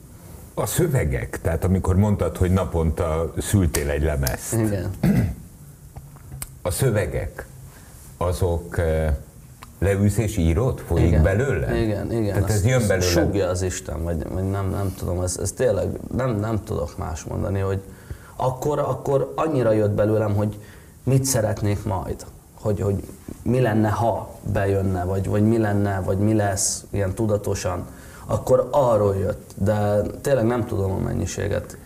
A 0.59 0.65
szövegek, 0.65 1.39
tehát 1.41 1.63
amikor 1.63 1.95
mondtad, 1.95 2.37
hogy 2.37 2.51
naponta 2.51 3.33
szültél 3.37 3.89
egy 3.89 4.03
lemezt, 4.03 4.53
Igen. 4.53 4.89
a 6.61 6.71
szövegek, 6.71 7.47
azok 8.17 8.77
eh, 8.77 9.15
leülsz 9.79 10.17
és 10.17 10.37
írod? 10.37 10.79
Folyik 10.79 11.07
igen. 11.07 11.23
belőle? 11.23 11.75
Igen, 11.77 12.11
igen. 12.11 12.33
Tehát 12.33 12.49
ez 12.49 12.65
jön 12.65 12.87
belőle? 12.87 13.05
Súgja 13.05 13.47
az 13.47 13.61
Isten, 13.61 14.03
vagy, 14.03 14.27
vagy 14.29 14.49
nem, 14.49 14.69
nem 14.69 14.93
tudom, 14.97 15.21
ez, 15.21 15.37
ez 15.41 15.51
tényleg 15.51 15.87
nem, 16.15 16.39
nem 16.39 16.63
tudok 16.63 16.97
más 16.97 17.23
mondani, 17.23 17.59
hogy 17.59 17.81
akkor, 18.35 18.79
akkor 18.79 19.33
annyira 19.35 19.71
jött 19.71 19.91
belőlem, 19.91 20.35
hogy 20.35 20.59
mit 21.03 21.23
szeretnék 21.23 21.83
majd, 21.83 22.25
hogy, 22.53 22.81
hogy 22.81 23.03
mi 23.43 23.59
lenne, 23.59 23.89
ha 23.89 24.35
bejönne, 24.53 25.03
vagy, 25.03 25.27
vagy 25.27 25.43
mi 25.43 25.57
lenne, 25.57 26.01
vagy 26.01 26.17
mi 26.17 26.33
lesz, 26.33 26.83
ilyen 26.89 27.13
tudatosan, 27.13 27.85
akkor 28.29 28.67
arról 28.71 29.15
jött, 29.15 29.51
de 29.55 30.01
tényleg 30.21 30.45
nem 30.45 30.65
tudom 30.65 30.91
a 30.91 30.98
mennyiséget. 30.98 31.77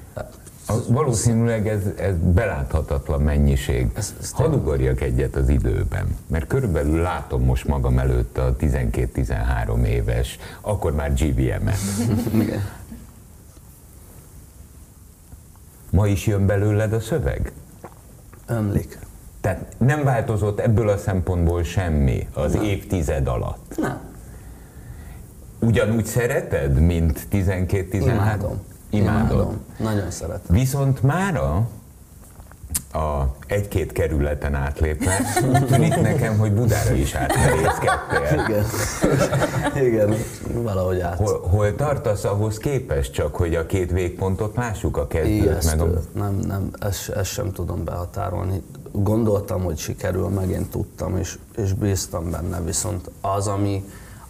A, 0.67 0.73
valószínűleg 0.87 1.67
ez, 1.67 1.81
ez 1.97 2.15
beláthatatlan 2.33 3.21
mennyiség. 3.21 3.91
Ez- 3.95 4.13
ez 4.21 4.31
Hadd 4.31 4.53
ugorjak 4.53 5.01
egyet 5.01 5.35
az 5.35 5.49
időben, 5.49 6.17
mert 6.27 6.47
körülbelül 6.47 7.01
látom 7.01 7.43
most 7.43 7.67
magam 7.67 7.99
előtt 7.99 8.37
a 8.37 8.55
12-13 8.59 9.83
éves, 9.85 10.39
akkor 10.61 10.93
már. 10.93 11.13
Igen. 12.41 12.61
Ma 15.89 16.07
is 16.07 16.27
jön 16.27 16.45
belőled 16.45 16.93
a 16.93 16.99
szöveg? 16.99 17.51
Ömlik. 18.47 18.99
Tehát 19.41 19.75
nem 19.77 20.03
változott 20.03 20.59
ebből 20.59 20.89
a 20.89 20.97
szempontból 20.97 21.63
semmi 21.63 22.27
az 22.33 22.55
évtized 22.55 23.27
alatt. 23.27 23.73
Nem. 23.77 24.12
Ugyanúgy 25.65 26.05
szereted, 26.05 26.79
mint 26.79 27.27
12-13? 27.31 27.91
Imádom. 27.91 28.61
Imádod. 28.89 29.57
Nagyon 29.77 30.11
szeretem. 30.11 30.55
Viszont 30.55 31.03
mára 31.03 31.67
a 32.93 33.35
egy-két 33.47 33.91
kerületen 33.91 34.55
átlépve 34.55 35.17
tűnik 35.69 36.01
nekem, 36.01 36.37
hogy 36.37 36.51
Budára 36.51 36.93
is 36.93 37.13
átmerészkedtél. 37.13 38.45
Igen. 38.47 38.65
Igen, 39.87 40.15
valahogy 40.53 40.99
át. 40.99 41.17
Hol, 41.17 41.41
hol 41.41 41.75
tartasz 41.75 42.23
ahhoz 42.23 42.57
képest 42.57 43.13
csak, 43.13 43.35
hogy 43.35 43.55
a 43.55 43.65
két 43.65 43.91
végpontot 43.91 44.55
lássuk 44.55 44.97
a 44.97 45.07
kezdőt, 45.07 45.65
meg 45.65 45.81
a... 45.81 46.01
Nem, 46.13 46.35
nem, 46.35 46.69
ezt, 46.79 47.09
ezt 47.09 47.31
sem 47.31 47.51
tudom 47.51 47.83
behatárolni. 47.83 48.61
Gondoltam, 48.91 49.63
hogy 49.63 49.77
sikerül, 49.77 50.27
meg 50.27 50.49
én 50.49 50.69
tudtam, 50.69 51.17
és, 51.17 51.37
és 51.55 51.73
bíztam 51.73 52.31
benne, 52.31 52.61
viszont 52.61 53.11
az, 53.21 53.47
ami, 53.47 53.83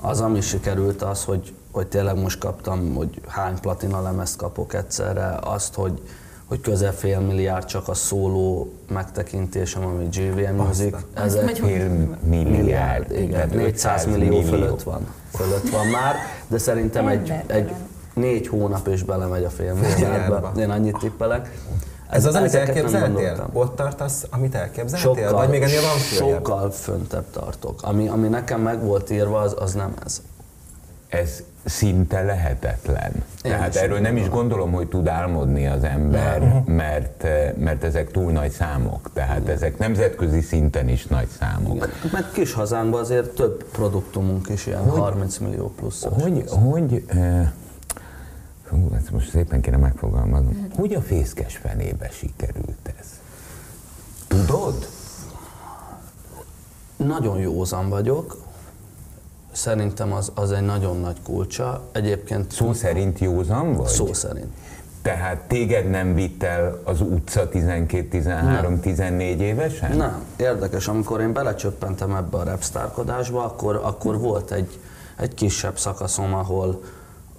az, 0.05 0.21
ami 0.21 0.41
sikerült, 0.41 1.01
az, 1.01 1.23
hogy, 1.23 1.53
hogy 1.71 1.87
tényleg 1.87 2.21
most 2.21 2.39
kaptam, 2.39 2.93
hogy 2.95 3.21
hány 3.27 3.59
platina 3.59 4.01
lemezt 4.01 4.35
kapok 4.35 4.73
egyszerre, 4.73 5.37
azt, 5.43 5.73
hogy, 5.73 6.01
hogy 6.45 6.61
közel 6.61 6.93
fél 6.93 7.19
milliárd 7.19 7.65
csak 7.65 7.87
a 7.87 7.93
szóló 7.93 8.73
megtekintésem, 8.89 9.85
ami 9.85 10.03
GVM 10.03 10.55
Music. 10.55 10.95
Ezek 11.13 11.55
Fél 11.55 12.17
milliárd, 12.23 13.11
igen, 13.11 13.29
tehát 13.29 13.53
400 13.53 14.05
500 14.05 14.05
millió, 14.05 14.41
fölött 14.41 14.83
van. 14.83 15.07
Fölött 15.33 15.69
van 15.69 15.87
már, 15.87 16.15
de 16.47 16.57
szerintem 16.57 17.07
egy, 17.07 17.33
egy 17.45 17.73
négy 18.13 18.47
hónap 18.47 18.87
is 18.87 19.03
belemegy 19.03 19.43
a 19.43 19.49
fél 19.49 19.73
milliárdba. 19.73 20.51
Én 20.57 20.69
annyit 20.69 20.97
tippelek. 20.97 21.57
Ez 22.13 22.25
az, 22.25 22.35
amit 22.35 22.53
elképzeltél? 22.53 23.49
Ott 23.53 23.75
tartasz, 23.75 24.25
amit 24.29 24.55
elképzeltél? 24.55 25.23
Sokkal, 25.23 25.31
Vagy 25.39 25.49
még 25.49 25.61
ennél 25.61 25.81
van 25.81 25.97
följebb? 25.97 26.35
sokkal 26.35 26.71
föntebb 26.71 27.25
tartok. 27.31 27.79
Ami, 27.83 28.07
ami 28.07 28.27
nekem 28.27 28.61
meg 28.61 28.83
volt 28.83 29.09
írva, 29.09 29.39
az, 29.39 29.55
az 29.59 29.73
nem 29.73 29.93
ez. 30.05 30.21
Ez 31.09 31.43
szinte 31.65 32.21
lehetetlen. 32.21 33.11
Én 33.13 33.51
Tehát 33.51 33.75
erről 33.75 33.99
nem 33.99 34.17
is 34.17 34.29
gondolom. 34.29 34.71
hogy 34.71 34.87
tud 34.87 35.07
álmodni 35.07 35.67
az 35.67 35.83
ember, 35.83 36.63
mert, 36.65 37.25
mert 37.57 37.83
ezek 37.83 38.11
túl 38.11 38.31
nagy 38.31 38.51
számok. 38.51 39.09
Tehát 39.13 39.47
ezek 39.47 39.77
nemzetközi 39.77 40.41
szinten 40.41 40.89
is 40.89 41.05
nagy 41.05 41.27
számok. 41.39 41.75
Igen. 41.75 41.89
Meg 42.11 42.25
kis 42.33 42.53
hazánkban 42.53 42.99
azért 43.01 43.29
több 43.29 43.63
produktumunk 43.71 44.49
is 44.49 44.65
ilyen 44.65 44.89
30 44.89 45.37
millió 45.37 45.73
plusz. 45.75 46.03
Hogy, 46.03 46.43
hogy 46.49 47.03
eh, 47.07 47.49
hú, 48.73 48.95
ezt 48.95 49.11
most 49.11 49.29
szépen 49.29 49.61
kéne 49.61 49.77
megfogalmaznom, 49.77 50.67
hogy 50.75 50.93
a 50.93 51.01
fészkes 51.01 51.57
fenébe 51.57 52.09
sikerült 52.11 52.93
ez? 52.99 53.07
Tudod? 54.27 54.87
Nagyon 56.95 57.39
józan 57.39 57.89
vagyok. 57.89 58.37
Szerintem 59.51 60.13
az, 60.13 60.31
az 60.35 60.51
egy 60.51 60.65
nagyon 60.65 60.99
nagy 60.99 61.17
kulcsa. 61.23 61.81
Egyébként 61.91 62.51
Szó 62.51 62.73
szerint 62.73 63.19
józan 63.19 63.75
vagy? 63.75 63.87
szó 63.87 64.13
szerint. 64.13 64.53
Tehát 65.01 65.37
téged 65.47 65.89
nem 65.89 66.13
vitt 66.13 66.43
el 66.43 66.79
az 66.83 67.01
utca 67.01 67.49
12-13-14 67.53 69.19
évesen? 69.37 69.97
Nem, 69.97 70.23
érdekes, 70.35 70.87
amikor 70.87 71.21
én 71.21 71.33
belecsöppentem 71.33 72.15
ebbe 72.15 72.37
a 72.37 72.43
repsztárkodásba, 72.43 73.45
akkor, 73.45 73.81
akkor 73.83 74.19
volt 74.19 74.51
egy, 74.51 74.79
egy 75.17 75.33
kisebb 75.33 75.77
szakaszom, 75.77 76.33
ahol, 76.33 76.83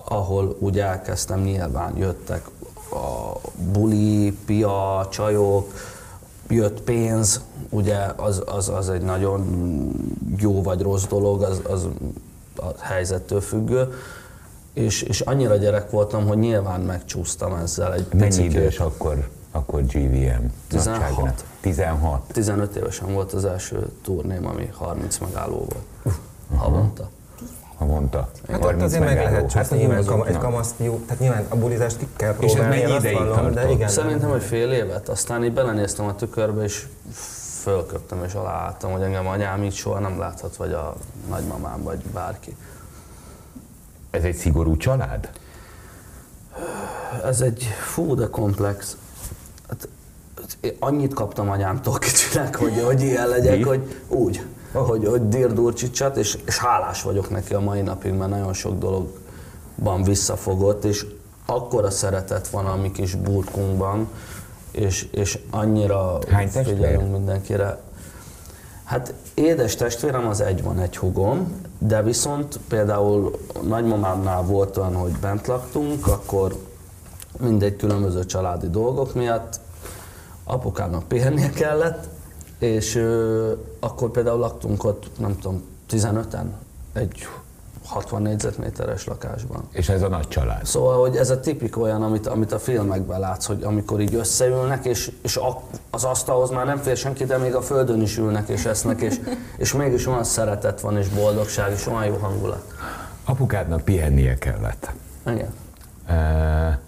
ahol 0.05 0.57
úgy 0.59 0.79
elkezdtem, 0.79 1.41
nyilván 1.41 1.97
jöttek 1.97 2.49
a 2.91 3.39
buli, 3.73 4.39
pia, 4.47 5.09
csajok, 5.11 5.73
jött 6.49 6.81
pénz, 6.81 7.41
ugye 7.71 7.99
az, 8.17 8.43
az, 8.47 8.69
az 8.69 8.89
egy 8.89 9.03
nagyon 9.03 9.47
jó 10.37 10.63
vagy 10.63 10.81
rossz 10.81 11.05
dolog, 11.05 11.43
az, 11.43 11.61
az 11.69 11.89
a 12.57 12.67
helyzettől 12.79 13.41
függő, 13.41 13.93
és, 14.73 15.03
és 15.03 15.21
annyira 15.21 15.57
gyerek 15.57 15.91
voltam, 15.91 16.27
hogy 16.27 16.39
nyilván 16.39 16.81
megcsúsztam 16.81 17.55
ezzel 17.55 17.95
egy 17.95 18.07
Mennyi 18.13 18.25
picikét. 18.25 18.51
idős 18.51 18.79
akkor, 18.79 19.29
akkor 19.51 19.83
GVM? 19.83 20.45
16. 20.69 21.01
nagyságrend? 21.01 21.45
16. 21.61 22.21
15 22.33 22.77
évesen 22.77 23.13
volt 23.13 23.33
az 23.33 23.45
első 23.45 23.89
turném, 24.03 24.47
ami 24.47 24.71
30 24.73 25.19
megálló 25.19 25.57
volt. 25.57 26.17
Havonta. 26.57 27.11
Havonta. 27.89 28.29
Hát 28.49 28.57
ott 28.57 28.63
30 28.65 28.83
azért 28.83 29.05
meg 29.05 29.17
lehet 29.17 29.33
Hát 29.33 29.51
csúszni, 29.51 29.77
nyilván 29.79 29.99
azok- 29.99 30.15
kam- 30.17 30.27
egy 30.27 30.33
na. 30.35 30.39
kamaszfiú, 30.41 30.99
tehát 31.05 31.19
nyilván 31.21 31.47
a 31.49 31.57
bulizást 31.57 31.99
ki 31.99 32.07
kell 32.17 32.31
ez 32.31 32.37
próbálni, 32.37 32.69
mennyi 32.69 32.81
én 32.81 32.91
azt 32.97 33.05
ideig 33.05 33.17
vallom, 33.19 33.53
de 33.53 33.71
igen. 33.71 33.89
Szerintem, 33.89 34.31
hogy 34.31 34.43
fél 34.43 34.73
évet, 34.73 35.09
aztán 35.09 35.45
így 35.45 35.53
belenéztem 35.53 36.07
a 36.07 36.15
tükörbe, 36.15 36.63
és 36.63 36.87
fölköptem 37.63 38.25
és 38.25 38.33
aláálltam, 38.35 38.93
hogy 38.93 39.03
engem 39.03 39.27
anyám 39.27 39.63
így 39.63 39.75
soha 39.75 39.99
nem 39.99 40.19
láthat, 40.19 40.57
vagy 40.57 40.73
a 40.73 40.95
nagymamám, 41.29 41.83
vagy 41.83 41.99
bárki. 41.99 42.57
Ez 44.11 44.23
egy 44.25 44.37
szigorú 44.37 44.77
család? 44.77 45.31
Ez 47.25 47.41
egy 47.41 47.63
fú, 47.81 48.15
de 48.15 48.27
komplex. 48.27 48.97
Hát, 49.69 49.89
annyit 50.79 51.15
kaptam 51.15 51.51
anyámtól 51.51 51.99
kicsinek, 51.99 52.57
hogy, 52.57 52.83
hogy 52.85 53.03
ilyen 53.03 53.29
legyek, 53.29 53.57
Mi? 53.57 53.63
hogy 53.63 53.97
úgy, 54.09 54.47
hogy, 54.81 55.07
hogy 55.07 55.29
dirdurcsicsat, 55.29 56.17
és, 56.17 56.39
és 56.45 56.59
hálás 56.59 57.03
vagyok 57.03 57.31
neki 57.31 57.55
a 57.55 57.61
mai 57.61 57.81
napig, 57.81 58.13
mert 58.13 58.31
nagyon 58.31 58.53
sok 58.53 58.79
dologban 58.79 60.03
visszafogott, 60.03 60.85
és 60.85 61.07
akkora 61.47 61.91
szeretet 61.91 62.49
van 62.49 62.67
a 62.67 62.77
mi 62.77 62.91
kis 62.91 63.15
burkunkban, 63.15 64.09
és, 64.71 65.09
és 65.13 65.39
annyira 65.51 66.19
Hány 66.31 66.51
testvér? 66.51 66.75
figyelünk 66.75 67.13
mindenkire. 67.13 67.79
Hát 68.85 69.15
édes 69.35 69.77
testvérem 69.77 70.27
az 70.27 70.41
egy 70.41 70.63
van, 70.63 70.79
egy 70.79 70.97
hugom, 70.97 71.63
de 71.79 72.03
viszont 72.03 72.59
például 72.69 73.39
nagymamámnál 73.63 74.43
volt 74.43 74.77
olyan, 74.77 74.95
hogy 74.95 75.13
bent 75.13 75.47
laktunk, 75.47 76.07
akkor 76.07 76.57
mindegy 77.41 77.77
különböző 77.77 78.27
családi 78.27 78.71
dolgok 78.71 79.15
miatt 79.15 79.61
apukámnak 80.45 81.09
pihennie 81.09 81.51
kellett, 81.51 82.09
és 82.59 82.95
ö, 82.95 83.53
akkor 83.81 84.11
például 84.11 84.39
laktunk 84.39 84.85
ott, 84.85 85.11
nem 85.19 85.39
tudom, 85.39 85.63
15-en 85.91 86.47
egy 86.93 87.27
60 87.87 88.23
négyzetméteres 88.23 89.07
lakásban. 89.07 89.69
És 89.71 89.89
ez 89.89 90.03
a 90.03 90.09
nagy 90.09 90.29
család. 90.29 90.65
Szóval, 90.65 91.01
hogy 91.01 91.17
ez 91.17 91.31
a 91.31 91.41
tipik 91.41 91.79
olyan, 91.79 92.03
amit, 92.03 92.27
amit 92.27 92.53
a 92.53 92.59
filmekben 92.59 93.21
látsz, 93.21 93.47
hogy 93.47 93.63
amikor 93.63 94.01
így 94.01 94.15
összeülnek, 94.15 94.85
és, 94.85 95.13
és 95.23 95.37
a, 95.37 95.63
az 95.91 96.05
asztalhoz 96.05 96.51
már 96.51 96.67
nem 96.67 96.79
fér 96.79 96.97
senki, 96.97 97.25
de 97.25 97.37
még 97.37 97.55
a 97.55 97.63
földön 97.63 98.01
is 98.03 98.17
ülnek 98.17 98.49
és 98.49 98.65
esznek, 98.65 99.01
és, 99.01 99.21
és 99.57 99.73
mégis 99.73 100.07
olyan 100.07 100.25
szeretet 100.25 100.81
van, 100.81 100.99
és 100.99 101.09
boldogság, 101.09 101.73
és 101.73 101.87
olyan 101.87 102.05
jó 102.05 102.17
hangulat. 102.17 102.75
Apukádnak 103.25 103.83
pihennie 103.83 104.35
kellett. 104.35 104.93
Igen. 105.27 105.53
E, 106.07 106.81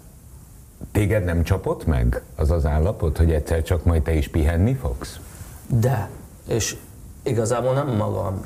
Téged 0.91 1.23
nem 1.23 1.43
csapott 1.43 1.85
meg 1.85 2.21
az 2.35 2.51
az 2.51 2.65
állapot, 2.65 3.17
hogy 3.17 3.31
egyszer 3.31 3.63
csak 3.63 3.83
majd 3.83 4.01
te 4.01 4.13
is 4.13 4.27
pihenni 4.27 4.73
fogsz? 4.73 5.19
De, 5.67 6.09
és 6.47 6.75
igazából 7.23 7.73
nem 7.73 7.87
magam, 7.95 8.45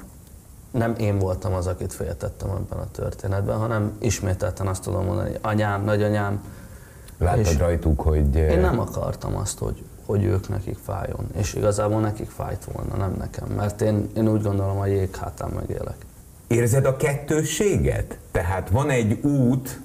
nem 0.71 0.95
én 0.97 1.19
voltam 1.19 1.53
az, 1.53 1.67
akit 1.67 1.93
féltettem 1.93 2.49
ebben 2.49 2.79
a 2.79 2.91
történetben, 2.91 3.57
hanem 3.57 3.91
ismételten 3.99 4.67
azt 4.67 4.83
tudom 4.83 5.05
mondani, 5.05 5.31
anyám, 5.41 5.83
nagyanyám, 5.83 6.43
Láttad 7.17 7.57
rajtuk, 7.57 8.01
hogy... 8.01 8.35
eh, 8.35 8.51
Én 8.51 8.59
nem 8.59 8.79
akartam 8.79 9.35
azt, 9.35 9.59
hogy, 9.59 9.83
hogy 10.05 10.23
ők 10.23 10.49
nekik 10.49 10.77
fájjon. 10.85 11.25
És 11.37 11.53
igazából 11.53 11.99
nekik 12.01 12.29
fájt 12.29 12.67
volna, 12.73 12.95
nem 12.95 13.15
nekem. 13.19 13.47
Mert 13.47 13.81
én, 13.81 14.09
én 14.15 14.27
úgy 14.27 14.41
gondolom, 14.41 14.79
a 14.79 14.85
jég 14.85 15.15
hátán 15.15 15.49
megélek. 15.49 15.95
Érzed 16.47 16.85
a 16.85 16.95
kettősséget? 16.95 18.17
Tehát 18.31 18.69
van 18.69 18.89
egy 18.89 19.19
út, 19.25 19.79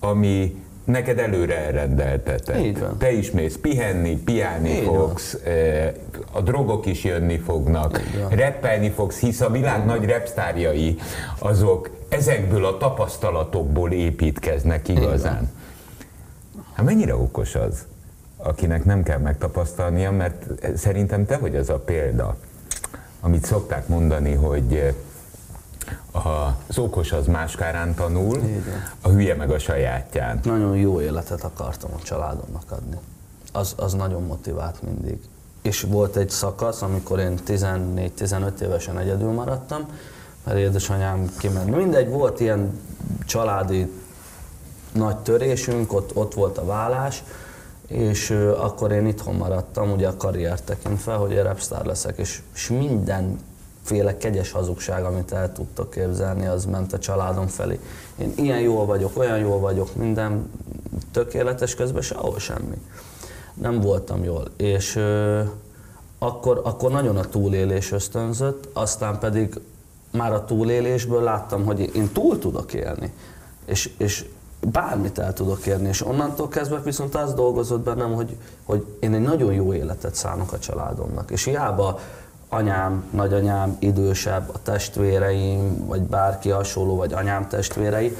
ami 0.00 0.62
neked 0.88 1.18
előre 1.18 1.56
elrendeltetek. 1.56 2.60
Így 2.60 2.78
van. 2.78 2.98
Te 2.98 3.12
is 3.12 3.30
mész 3.30 3.56
pihenni, 3.60 4.16
piálni 4.16 4.70
Így 4.70 4.84
fogsz, 4.84 5.34
eh, 5.44 5.92
a 6.32 6.40
drogok 6.40 6.86
is 6.86 7.04
jönni 7.04 7.38
fognak, 7.38 8.00
Így 8.14 8.20
van. 8.20 8.28
reppelni 8.28 8.90
fogsz, 8.90 9.18
hisz 9.18 9.40
a 9.40 9.50
világ 9.50 9.84
nagy 9.84 10.04
repsztárjai 10.04 10.98
azok 11.38 11.90
ezekből 12.08 12.64
a 12.64 12.76
tapasztalatokból 12.76 13.92
építkeznek 13.92 14.88
igazán. 14.88 15.50
Hát 16.72 16.86
mennyire 16.86 17.14
okos 17.14 17.54
az, 17.54 17.86
akinek 18.36 18.84
nem 18.84 19.02
kell 19.02 19.18
megtapasztalnia, 19.18 20.10
mert 20.10 20.44
szerintem 20.76 21.26
te 21.26 21.36
vagy 21.36 21.56
az 21.56 21.70
a 21.70 21.78
példa, 21.78 22.36
amit 23.20 23.44
szokták 23.44 23.88
mondani, 23.88 24.34
hogy 24.34 24.74
eh, 24.74 24.94
az 26.12 26.78
okos 26.78 27.12
az 27.12 27.26
máskárán 27.26 27.94
tanul, 27.94 28.40
a 29.00 29.08
hülye 29.08 29.34
meg 29.34 29.50
a 29.50 29.58
sajátján. 29.58 30.40
Nagyon 30.44 30.76
jó 30.76 31.00
életet 31.00 31.44
akartam 31.44 31.90
a 31.94 32.02
családomnak 32.02 32.70
adni. 32.70 32.96
Az, 33.52 33.74
az 33.76 33.92
nagyon 33.92 34.22
motivált 34.22 34.82
mindig. 34.82 35.18
És 35.62 35.82
volt 35.82 36.16
egy 36.16 36.30
szakasz, 36.30 36.82
amikor 36.82 37.18
én 37.18 37.38
14-15 37.46 38.60
évesen 38.60 38.98
egyedül 38.98 39.32
maradtam, 39.32 39.86
mert 40.44 40.58
édesanyám 40.58 41.30
kiment. 41.38 41.76
Mindegy, 41.76 42.08
volt 42.08 42.40
ilyen 42.40 42.80
családi 43.26 43.92
nagy 44.92 45.16
törésünk, 45.16 45.92
ott, 45.92 46.16
ott 46.16 46.34
volt 46.34 46.58
a 46.58 46.64
vállás, 46.64 47.22
és 47.86 48.30
akkor 48.58 48.92
én 48.92 49.06
itthon 49.06 49.34
maradtam, 49.34 49.90
ugye 49.90 50.08
a 50.08 50.16
karriert 50.16 50.64
tekintve, 50.64 51.14
hogy 51.14 51.30
én 51.30 51.42
rapstar 51.42 51.84
leszek, 51.84 52.18
és, 52.18 52.42
és 52.54 52.68
mindenféle 53.90 54.16
kegyes 54.16 54.52
hazugság, 54.52 55.04
amit 55.04 55.32
el 55.32 55.52
tudtok 55.52 55.90
képzelni, 55.90 56.46
az 56.46 56.64
ment 56.64 56.92
a 56.92 56.98
családom 56.98 57.46
felé. 57.46 57.78
Én 58.16 58.32
ilyen 58.36 58.60
jól 58.60 58.86
vagyok, 58.86 59.18
olyan 59.18 59.38
jól 59.38 59.58
vagyok, 59.58 59.94
minden 59.94 60.50
tökéletes, 61.12 61.74
közben 61.74 62.02
sehol 62.02 62.38
semmi. 62.38 62.76
Nem 63.54 63.80
voltam 63.80 64.24
jól, 64.24 64.50
és 64.56 64.96
ö, 64.96 65.40
akkor, 66.18 66.60
akkor 66.64 66.90
nagyon 66.90 67.16
a 67.16 67.24
túlélés 67.24 67.92
ösztönzött, 67.92 68.68
aztán 68.72 69.18
pedig 69.18 69.60
már 70.10 70.32
a 70.32 70.44
túlélésből 70.44 71.22
láttam, 71.22 71.64
hogy 71.64 71.90
én 71.94 72.12
túl 72.12 72.38
tudok 72.38 72.72
élni, 72.72 73.12
és, 73.64 73.90
és 73.98 74.24
bármit 74.60 75.18
el 75.18 75.32
tudok 75.32 75.66
érni, 75.66 75.88
és 75.88 76.06
onnantól 76.06 76.48
kezdve 76.48 76.80
viszont 76.80 77.14
az 77.14 77.34
dolgozott 77.34 77.80
bennem, 77.80 78.14
hogy, 78.14 78.36
hogy 78.64 78.84
én 79.00 79.14
egy 79.14 79.22
nagyon 79.22 79.52
jó 79.52 79.74
életet 79.74 80.14
szánok 80.14 80.52
a 80.52 80.58
családomnak, 80.58 81.30
és 81.30 81.44
hiába 81.44 81.98
anyám, 82.48 83.04
nagyanyám, 83.10 83.76
idősebb, 83.78 84.50
a 84.52 84.62
testvéreim, 84.62 85.86
vagy 85.86 86.00
bárki 86.00 86.50
hasonló, 86.50 86.96
vagy 86.96 87.12
anyám 87.12 87.48
testvérei, 87.48 88.16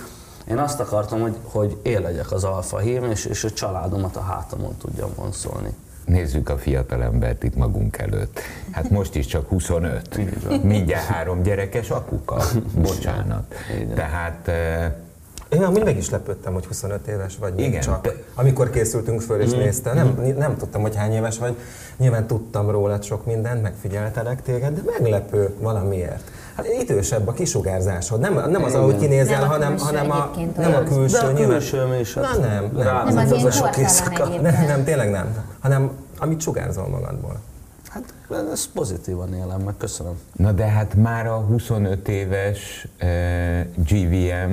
én 0.48 0.58
azt 0.58 0.80
akartam, 0.80 1.20
hogy, 1.20 1.36
hogy 1.42 1.76
én 1.82 2.00
legyek 2.00 2.32
az 2.32 2.44
alfa 2.44 2.78
hím, 2.78 3.04
és, 3.04 3.24
és 3.24 3.44
a 3.44 3.50
családomat 3.50 4.16
a 4.16 4.20
hátamon 4.20 4.76
tudjam 4.76 5.10
vonszolni. 5.16 5.74
Nézzük 6.04 6.48
a 6.48 6.58
fiatalembert 6.58 7.42
itt 7.42 7.56
magunk 7.56 7.98
előtt. 7.98 8.40
Hát 8.70 8.90
most 8.90 9.14
is 9.14 9.26
csak 9.26 9.48
25. 9.48 10.62
Mindjárt 10.62 11.04
három 11.04 11.42
gyerekes 11.42 11.90
apuka. 11.90 12.42
Bocsánat. 12.74 13.54
Tehát 13.94 14.48
eh, 14.48 14.92
Én 15.48 15.60
már 15.60 15.70
mindig 15.70 15.96
is 15.96 16.10
lepődtem, 16.10 16.52
hogy 16.52 16.66
25 16.66 17.06
éves 17.06 17.36
vagy 17.40 17.54
még 17.54 17.66
Igen, 17.66 17.80
csak. 17.80 18.14
Amikor 18.34 18.70
készültünk 18.70 19.20
föl 19.20 19.40
és 19.40 19.50
nézte, 19.50 19.92
nem, 19.92 20.34
nem 20.38 20.56
tudtam, 20.56 20.80
hogy 20.82 20.96
hány 20.96 21.12
éves 21.12 21.38
vagy. 21.38 21.56
Nyilván 21.96 22.26
tudtam 22.26 22.70
rólad 22.70 23.02
sok 23.04 23.26
mindent, 23.26 23.62
megfigyeltelek 23.62 24.42
téged, 24.42 24.74
de 24.74 24.80
meglepő 24.98 25.54
valamiért. 25.60 26.30
Hát 26.56 26.66
idősebb 26.80 27.28
a 27.28 27.32
kisugárzásod. 27.32 28.20
Nem, 28.20 28.50
nem 28.50 28.64
az, 28.64 28.74
ahogy 28.74 28.96
kinézel, 28.98 29.40
Nem 29.40 29.48
hanem, 29.48 29.78
hanem 29.78 30.10
a, 30.10 30.30
nem 30.56 30.74
a 30.74 30.82
külső. 30.82 31.18
De 31.18 31.24
a 31.26 31.32
nyilván- 31.32 31.58
külsőm 31.58 31.92
is, 32.00 32.14
Na 32.14 32.20
nem, 32.20 32.40
nem. 32.40 32.82
rám- 32.82 33.12
Nem 33.14 33.24
az 33.24 33.32
az 33.32 33.44
a 33.44 33.50
sok 33.50 33.76
éjszaka. 33.76 34.28
Nem, 34.28 34.64
nem, 34.66 34.84
tényleg 34.84 35.10
nem. 35.10 35.44
Hanem 35.60 35.90
amit 36.18 36.40
sugárzol 36.40 36.88
magadból. 36.88 37.36
Hát 37.88 38.02
ezt 38.52 38.68
pozitívan 38.74 39.34
élem, 39.34 39.60
meg 39.60 39.74
köszönöm. 39.78 40.12
Na 40.36 40.52
de 40.52 40.64
hát 40.64 40.94
már 40.94 41.26
a 41.26 41.36
25 41.36 42.08
éves 42.08 42.86
eh, 42.98 43.64
GVM 43.88 44.52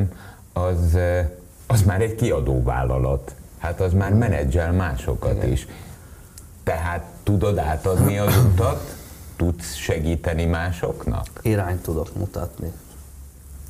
az, 0.57 0.97
az 1.67 1.81
már 1.81 2.01
egy 2.01 2.15
kiadóvállalat. 2.15 3.35
Hát 3.57 3.81
az 3.81 3.93
már 3.93 4.13
menedzsel 4.13 4.71
másokat 4.71 5.43
is. 5.43 5.67
Tehát 6.63 7.05
tudod 7.23 7.57
átadni 7.57 8.17
az 8.17 8.37
utat? 8.37 8.95
Tudsz 9.35 9.73
segíteni 9.73 10.45
másoknak? 10.45 11.27
irányt 11.41 11.81
tudok 11.81 12.15
mutatni. 12.15 12.71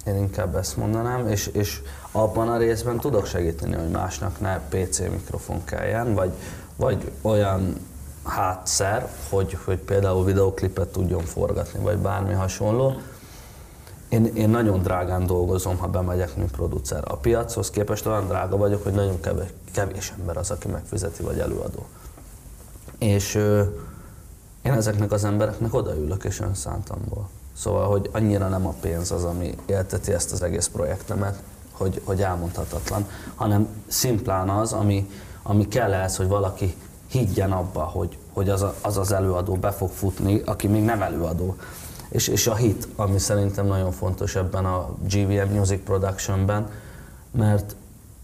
Én 0.08 0.16
inkább 0.16 0.56
ezt 0.56 0.78
mondanám, 0.78 1.28
és, 1.28 1.48
és 1.48 1.82
abban 2.12 2.50
a 2.50 2.58
részben 2.58 3.00
tudok 3.00 3.26
segíteni, 3.26 3.76
hogy 3.76 3.90
másnak 3.90 4.40
ne 4.40 4.60
PC 4.70 5.00
mikrofon 5.00 5.64
kelljen, 5.64 6.14
vagy, 6.14 6.32
vagy 6.76 7.12
olyan 7.22 7.76
hátszer, 8.24 9.08
hogy, 9.30 9.58
hogy 9.66 9.78
például 9.78 10.26
videoklipet 10.26 10.88
tudjon 10.88 11.24
forgatni, 11.24 11.80
vagy 11.80 11.98
bármi 11.98 12.34
hasonló. 12.34 12.94
Én, 14.10 14.26
én 14.26 14.50
nagyon 14.50 14.82
drágán 14.82 15.26
dolgozom, 15.26 15.78
ha 15.78 15.88
bemegyek, 15.88 16.36
mint 16.36 16.52
producer. 16.52 17.04
A 17.08 17.16
piachoz 17.16 17.70
képest 17.70 18.06
olyan 18.06 18.28
drága 18.28 18.58
vagyok, 18.58 18.84
hogy 18.84 18.94
nagyon 18.94 19.20
kevés, 19.20 19.50
kevés 19.72 20.14
ember 20.20 20.38
az, 20.38 20.52
aki 20.52 20.68
megfizeti, 20.68 21.24
vagy 21.24 21.40
előadó. 21.40 21.86
És 22.98 23.36
ö, 23.36 23.64
én 24.62 24.72
ezeknek 24.72 25.12
az 25.12 25.24
embereknek 25.24 25.74
odaülök 25.74 26.24
és 26.24 26.40
önszántamból. 26.40 27.30
Szóval, 27.54 27.88
hogy 27.88 28.10
annyira 28.14 28.48
nem 28.48 28.68
a 28.68 28.74
pénz 28.82 29.12
az, 29.12 29.24
ami 29.24 29.56
élteti 29.66 30.14
ezt 30.14 30.32
az 30.32 30.42
egész 30.42 30.68
projektemet, 30.68 31.42
hogy, 31.72 32.02
hogy 32.04 32.22
elmondhatatlan, 32.22 33.08
hanem 33.36 33.68
szimplán 33.88 34.50
az, 34.50 34.74
ami, 34.74 35.10
ami 35.44 35.68
kell 35.68 35.94
ehhez, 35.94 36.16
hogy 36.16 36.28
valaki 36.28 36.76
higgyen 37.08 37.52
abba, 37.52 37.82
hogy, 37.82 38.18
hogy 38.34 38.50
az, 38.50 38.62
a, 38.62 38.76
az 38.82 38.98
az 38.98 39.12
előadó 39.12 39.54
be 39.54 39.72
fog 39.72 39.90
futni, 39.90 40.42
aki 40.46 40.68
még 40.68 40.84
nem 40.84 41.02
előadó. 41.02 41.56
És, 42.10 42.28
és 42.28 42.48
a 42.48 42.56
hit, 42.56 42.88
ami 42.96 43.20
szerintem 43.20 43.66
nagyon 43.66 43.92
fontos 43.92 44.36
ebben 44.36 44.66
a 44.66 44.96
GVM 45.10 45.54
Music 45.54 45.84
Productionben, 45.84 46.70
mert 47.32 47.76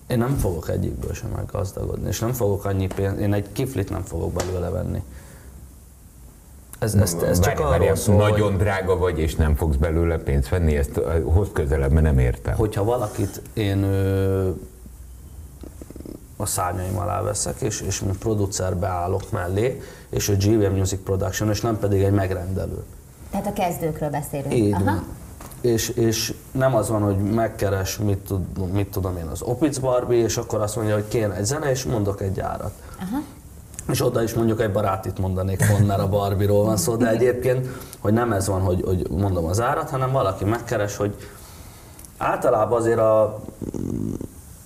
én 0.08 0.18
nem 0.18 0.38
fogok 0.38 0.70
egyikből 0.70 1.14
sem 1.14 1.30
meggazdagodni, 1.30 2.08
és 2.08 2.20
nem 2.20 2.34
fogok 2.34 2.66
annyi 2.66 2.88
pénzt, 2.88 3.20
én 3.20 3.34
egy 3.34 3.52
kiflit 3.52 3.90
nem 3.90 4.02
fogok 4.02 4.34
belőle 4.34 4.70
venni. 4.70 5.04
Ez, 6.80 6.96
ez, 6.96 7.14
ez 7.14 7.40
csak 7.40 7.58
Várjál, 7.58 7.82
arról 7.82 7.96
szól, 7.96 8.16
Nagyon 8.16 8.52
hogy, 8.52 8.60
drága 8.60 8.98
vagy, 8.98 9.20
és 9.20 9.36
nem 9.36 9.56
fogsz 9.56 9.76
belőle 9.76 10.18
pénzt 10.18 10.50
venni? 10.50 10.76
Ezt 10.76 11.02
hoz 11.24 11.48
közelebb, 11.54 11.92
mert 11.92 12.06
nem 12.06 12.20
értem. 12.20 12.56
hogyha 12.56 12.84
valakit 12.84 13.42
én 13.54 13.84
ö, 13.84 14.50
a 16.38 16.46
szárnyaim 16.46 16.98
alá 16.98 17.22
veszek, 17.22 17.62
és, 17.62 17.82
és 17.82 18.00
mint 18.00 18.18
producer 18.18 18.78
beállok 18.78 19.32
mellé, 19.32 19.82
és 20.10 20.30
a 20.30 20.34
GVM 20.34 20.76
Music 20.76 21.00
Production, 21.04 21.50
és 21.50 21.62
nem 21.62 21.80
pedig 21.80 22.02
egy 22.02 22.12
megrendelő. 22.12 22.84
Tehát 23.32 23.48
a 23.48 23.54
kezdőkről 23.54 24.10
beszélünk. 24.10 24.54
Így 24.54 24.74
Aha. 24.74 24.84
van. 24.84 25.04
És, 25.62 25.90
és 25.90 26.34
nem 26.52 26.76
az 26.76 26.90
van, 26.90 27.02
hogy 27.02 27.18
megkeres, 27.18 27.98
mit, 27.98 28.18
tud, 28.18 28.72
mit 28.74 28.88
tudom 28.88 29.18
én, 29.18 29.26
az 29.26 29.42
Opic 29.42 29.78
Barbie, 29.78 30.24
és 30.24 30.38
akkor 30.38 30.62
azt 30.62 30.76
mondja, 30.76 30.94
hogy 30.94 31.08
kéne 31.08 31.36
egy 31.36 31.46
zene, 31.46 31.70
és 31.70 31.84
mondok 31.84 32.22
egy 32.22 32.40
árat. 32.40 32.72
Aha. 33.02 33.22
És 33.92 34.02
oda 34.06 34.24
is 34.24 34.34
mondjuk 34.34 34.62
egy 34.62 34.72
barátit 34.72 35.20
mondanék, 35.20 35.68
pont 35.68 35.88
mert 35.88 36.00
a 36.00 36.10
Barbie-ról 36.10 36.64
van 36.64 36.78
szó, 36.78 36.96
de 36.96 37.10
egyébként, 37.10 37.68
hogy 38.00 38.14
nem 38.14 38.32
ez 38.32 38.48
van, 38.48 38.62
hogy, 38.62 38.82
hogy 38.86 39.10
mondom 39.10 39.46
az 39.46 39.62
árat, 39.62 39.90
hanem 39.90 40.12
valaki 40.12 40.46
megkeres, 40.46 40.98
hogy 40.98 41.16
általában 42.18 42.80
azért 42.80 43.00
a, 43.00 43.40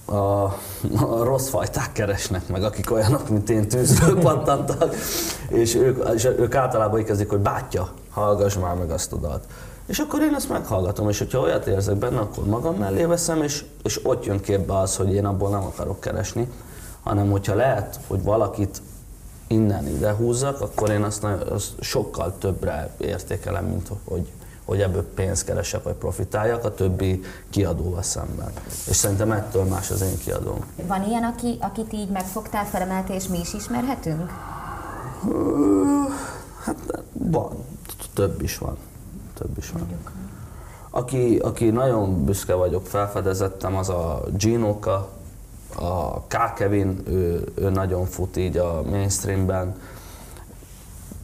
a, 0.06 0.14
a 0.14 1.24
rossz 1.24 1.48
fajták 1.48 1.92
keresnek 1.92 2.48
meg, 2.48 2.64
akik 2.64 2.92
olyanok, 2.92 3.30
mint 3.30 3.50
én 3.50 3.68
tűzről 3.68 4.20
pattantak, 4.20 4.96
és 5.48 5.76
ők, 5.76 6.10
és 6.16 6.26
ők 6.26 6.56
általában 6.56 7.00
így 7.00 7.06
kezdik, 7.06 7.30
hogy 7.30 7.40
bátya, 7.40 7.90
hallgass 8.16 8.56
már 8.58 8.76
meg 8.76 8.92
azt 8.92 9.12
a 9.14 9.16
dalt. 9.16 9.44
És 9.86 10.00
akkor 10.00 10.22
én 10.22 10.34
ezt 10.36 10.50
meghallgatom, 10.50 11.10
és 11.10 11.18
hogyha 11.18 11.40
olyat 11.40 11.66
érzek 11.68 11.96
benne, 11.96 12.20
akkor 12.20 12.46
magam 12.46 12.76
mellé 12.76 13.04
veszem, 13.06 13.42
és, 13.42 13.66
és 13.84 14.06
ott 14.06 14.26
jön 14.26 14.40
képbe 14.42 14.78
az, 14.78 14.96
hogy 14.96 15.14
én 15.14 15.26
abból 15.26 15.50
nem 15.50 15.64
akarok 15.64 16.00
keresni, 16.00 16.48
hanem 17.04 17.32
hogyha 17.32 17.56
lehet, 17.56 18.00
hogy 18.08 18.24
valakit 18.24 18.82
innen 19.48 19.88
ide 19.88 20.14
húzzak, 20.14 20.62
akkor 20.62 20.90
én 20.90 21.04
azt, 21.04 21.22
nagyon- 21.22 21.48
azt 21.48 21.72
sokkal 21.80 22.34
többre 22.40 22.90
értékelem, 22.98 23.66
mint 23.66 23.90
hogy, 24.04 24.32
hogy 24.66 24.82
ebből 24.82 25.04
pénzt 25.14 25.46
keresek, 25.46 25.84
vagy 25.84 25.94
profitáljak 25.94 26.64
a 26.64 26.74
többi 26.74 27.22
kiadóval 27.50 28.02
szemben. 28.02 28.52
És 28.90 28.96
szerintem 28.96 29.32
ettől 29.32 29.64
más 29.64 29.92
az 29.92 30.02
én 30.02 30.18
kiadóm. 30.18 30.66
Van 30.88 31.04
ilyen, 31.04 31.24
aki, 31.24 31.58
akit 31.62 31.94
így 31.94 32.10
megfogtál, 32.10 32.66
felemeltél, 32.66 33.16
és 33.16 33.28
mi 33.28 33.40
is 33.40 33.54
ismerhetünk? 33.54 34.30
Hát 36.64 37.04
van, 37.14 37.52
több 38.16 38.42
is 38.42 38.58
van. 38.58 38.78
Több 39.34 39.58
is 39.58 39.72
van. 39.72 39.88
Aki, 40.90 41.38
aki 41.38 41.70
nagyon 41.70 42.26
büszke 42.26 42.54
vagyok, 42.54 42.86
felfedezettem, 42.86 43.76
az 43.76 43.90
a 43.90 44.24
Ginoka, 44.38 45.10
a 45.76 46.22
K. 46.22 46.54
Kevin, 46.56 47.02
ő, 47.08 47.44
ő 47.56 47.70
nagyon 47.70 48.06
fut 48.06 48.38
így 48.38 48.58
a 48.58 48.82
mainstreamben. 48.90 49.76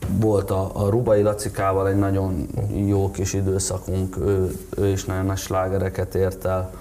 Volt 0.07 0.51
a, 0.51 0.71
a 0.73 0.89
Rubai 0.89 1.21
Lacikával 1.21 1.87
egy 1.87 1.97
nagyon 1.97 2.47
jó 2.85 3.11
kis 3.11 3.33
időszakunk, 3.33 4.17
ő, 4.17 4.57
ő 4.77 4.87
is 4.87 5.05
nagyon 5.05 5.25
nagy 5.25 5.37
slágereket 5.37 6.15
ért 6.15 6.45
el. 6.45 6.73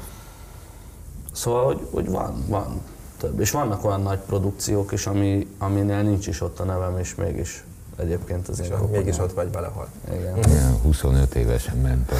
Szóval, 1.32 1.64
hogy, 1.64 1.86
hogy 1.90 2.10
van, 2.10 2.44
van. 2.48 2.80
több. 3.18 3.40
És 3.40 3.50
vannak 3.50 3.84
olyan 3.84 4.02
nagy 4.02 4.18
produkciók 4.18 4.92
is, 4.92 5.06
ami, 5.06 5.46
aminél 5.58 6.02
nincs 6.02 6.26
is 6.26 6.40
ott 6.40 6.60
a 6.60 6.64
nevem, 6.64 6.98
és 6.98 7.14
mégis 7.14 7.64
egyébként 8.00 8.48
az 8.48 8.60
én 8.60 8.72
mégis 8.90 9.18
ott 9.18 9.32
vagy 9.32 9.52
valahol. 9.52 9.88
Igen. 10.12 10.38
Ilyen 10.50 10.80
25 10.82 11.34
évesen 11.34 11.76
ment. 11.76 12.12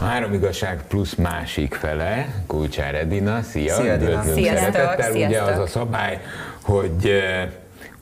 A 0.00 0.04
három 0.04 0.32
igazság 0.32 0.84
plusz 0.88 1.14
másik 1.14 1.74
fele, 1.74 2.42
Kulcsár 2.46 2.94
Edina, 2.94 3.42
szia, 3.42 3.74
Szia, 3.74 3.92
Edina. 3.92 4.10
üdvözlünk 4.10 4.38
Sziasztok, 4.38 4.72
szeretettel. 4.72 5.12
Ugye 5.12 5.42
az 5.42 5.58
a 5.58 5.66
szabály, 5.66 6.20
hogy 6.60 7.12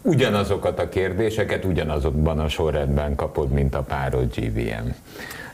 ugyanazokat 0.02 0.78
a 0.78 0.88
kérdéseket 0.88 1.64
ugyanazokban 1.64 2.38
a 2.38 2.48
sorrendben 2.48 3.14
kapod, 3.14 3.50
mint 3.50 3.74
a 3.74 3.82
párod 3.82 4.34
GVM. 4.36 4.88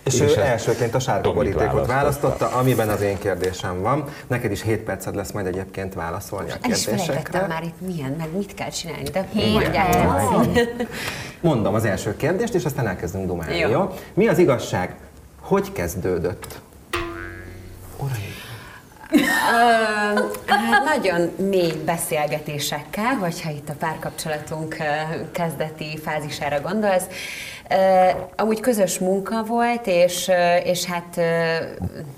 És, 0.02 0.20
ő 0.20 0.24
ezt 0.24 0.36
elsőként 0.36 0.94
a 0.94 0.98
sárga 0.98 1.32
borítékot 1.32 1.86
választotta. 1.86 2.48
amiben 2.48 2.88
az 2.88 3.00
én 3.00 3.18
kérdésem 3.18 3.80
van. 3.80 4.04
Neked 4.26 4.50
is 4.50 4.62
7 4.62 4.78
perced 4.78 5.14
lesz 5.14 5.30
majd 5.30 5.46
egyébként 5.46 5.94
válaszolni 5.94 6.50
a 6.50 6.54
El 6.62 6.70
is 6.70 6.84
felejtettem 6.84 7.14
kérdésekre. 7.16 7.46
már 7.46 7.62
itt 7.62 7.80
milyen, 7.80 8.14
meg 8.18 8.28
mit 8.36 8.54
kell 8.54 8.68
csinálni, 8.68 9.02
de 9.02 9.28
Hét. 9.32 10.86
Mondom 11.40 11.74
az 11.74 11.84
első 11.84 12.16
kérdést, 12.16 12.54
és 12.54 12.64
aztán 12.64 12.86
elkezdünk 12.86 13.26
dumálni, 13.26 13.58
jó? 13.58 13.94
Mi 14.14 14.28
az 14.28 14.38
igazság? 14.38 14.94
Hogy 15.40 15.72
kezdődött? 15.72 16.60
Ö, 19.12 20.20
Hát 20.46 20.84
nagyon 21.00 21.30
mély 21.36 21.72
beszélgetésekkel, 21.84 23.14
hogyha 23.14 23.50
itt 23.50 23.68
a 23.68 23.72
párkapcsolatunk 23.78 24.76
kezdeti 25.32 25.98
fázisára 26.04 26.60
gondolsz. 26.60 27.04
Amúgy 28.36 28.60
közös 28.60 28.98
munka 28.98 29.44
volt, 29.44 29.86
és, 29.86 30.30
és 30.64 30.84
hát, 30.84 31.14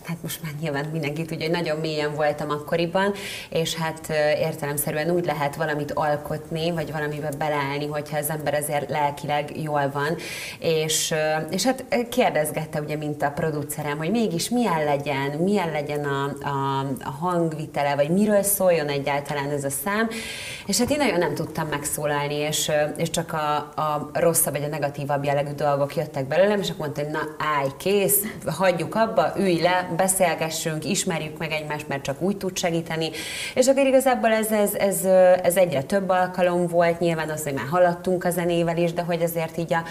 hát 0.04 0.16
most 0.22 0.42
már 0.42 0.52
nyilván 0.60 0.84
mindenki 0.92 1.24
tudja, 1.24 1.46
hogy 1.46 1.56
nagyon 1.56 1.78
mélyen 1.78 2.14
voltam 2.14 2.50
akkoriban, 2.50 3.12
és 3.50 3.74
hát 3.74 4.08
értelemszerűen 4.38 5.10
úgy 5.10 5.24
lehet 5.24 5.56
valamit 5.56 5.92
alkotni, 5.92 6.70
vagy 6.70 6.92
valamibe 6.92 7.28
beleállni, 7.38 7.86
hogyha 7.86 8.18
az 8.18 8.30
ember 8.30 8.54
azért 8.54 8.90
lelkileg 8.90 9.62
jól 9.62 9.90
van. 9.92 10.16
És, 10.58 11.14
és 11.50 11.64
hát 11.64 11.84
kérdezgette 12.10 12.80
ugye, 12.80 12.96
mint 12.96 13.22
a 13.22 13.30
producerem, 13.30 13.98
hogy 13.98 14.10
mégis 14.10 14.48
milyen 14.48 14.84
legyen, 14.84 15.30
milyen 15.38 15.70
legyen 15.70 16.04
a, 16.04 16.24
a, 16.48 16.80
a 17.04 17.10
hangvitele, 17.10 17.94
vagy 17.94 18.10
miről 18.10 18.42
szóljon 18.42 18.88
egyáltalán 18.88 19.50
ez 19.50 19.64
a 19.64 19.70
szám. 19.70 20.08
És 20.66 20.78
hát 20.78 20.90
én 20.90 20.96
nagyon 20.96 21.18
nem 21.18 21.34
tudtam 21.34 21.66
megszólalni, 21.68 22.34
és, 22.34 22.70
és 22.96 23.10
csak 23.10 23.32
a, 23.32 23.56
a 23.56 24.10
rosszabb 24.12 24.52
vagy 24.52 24.64
a 24.64 24.68
negatívabb 24.68 25.24
jellegű 25.42 25.64
dolgok 25.64 25.96
jöttek 25.96 26.26
belőlem, 26.26 26.60
és 26.60 26.70
akkor 26.70 26.86
mondta, 26.86 27.02
hogy 27.02 27.10
na 27.10 27.44
állj, 27.56 27.68
kész, 27.78 28.22
hagyjuk 28.46 28.94
abba, 28.94 29.32
ülj 29.36 29.60
le, 29.60 29.90
beszélgessünk, 29.96 30.84
ismerjük 30.84 31.38
meg 31.38 31.52
egymást, 31.52 31.88
mert 31.88 32.02
csak 32.02 32.22
úgy 32.22 32.36
tud 32.36 32.56
segíteni. 32.56 33.10
És 33.54 33.66
akkor 33.66 33.86
igazából 33.86 34.30
ez, 34.30 34.50
ez, 34.50 34.74
ez, 34.74 35.04
ez 35.42 35.56
egyre 35.56 35.82
több 35.82 36.08
alkalom 36.08 36.66
volt, 36.66 37.00
nyilván 37.00 37.30
az, 37.30 37.42
hogy 37.42 37.54
már 37.54 37.68
haladtunk 37.70 38.24
a 38.24 38.30
zenével 38.30 38.76
is, 38.76 38.92
de 38.92 39.02
hogy 39.02 39.22
azért 39.22 39.58
így 39.58 39.74
a, 39.74 39.82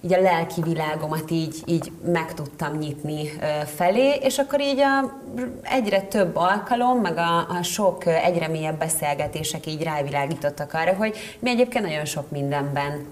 így 0.00 0.12
a 0.12 0.20
lelki 0.20 0.62
világomat 0.62 1.30
így, 1.30 1.56
így 1.66 1.92
meg 2.12 2.34
tudtam 2.34 2.78
nyitni 2.78 3.30
felé, 3.76 4.14
és 4.22 4.38
akkor 4.38 4.60
így 4.60 4.80
a, 4.80 5.20
egyre 5.62 6.00
több 6.00 6.36
alkalom, 6.36 6.98
meg 6.98 7.16
a, 7.16 7.38
a 7.38 7.62
sok 7.62 8.06
egyre 8.06 8.48
mélyebb 8.48 8.78
beszélgetések 8.78 9.66
így 9.66 9.82
rávilágítottak 9.82 10.74
arra, 10.74 10.94
hogy 10.94 11.16
mi 11.38 11.50
egyébként 11.50 11.84
nagyon 11.84 12.04
sok 12.04 12.30
mindenben 12.30 13.06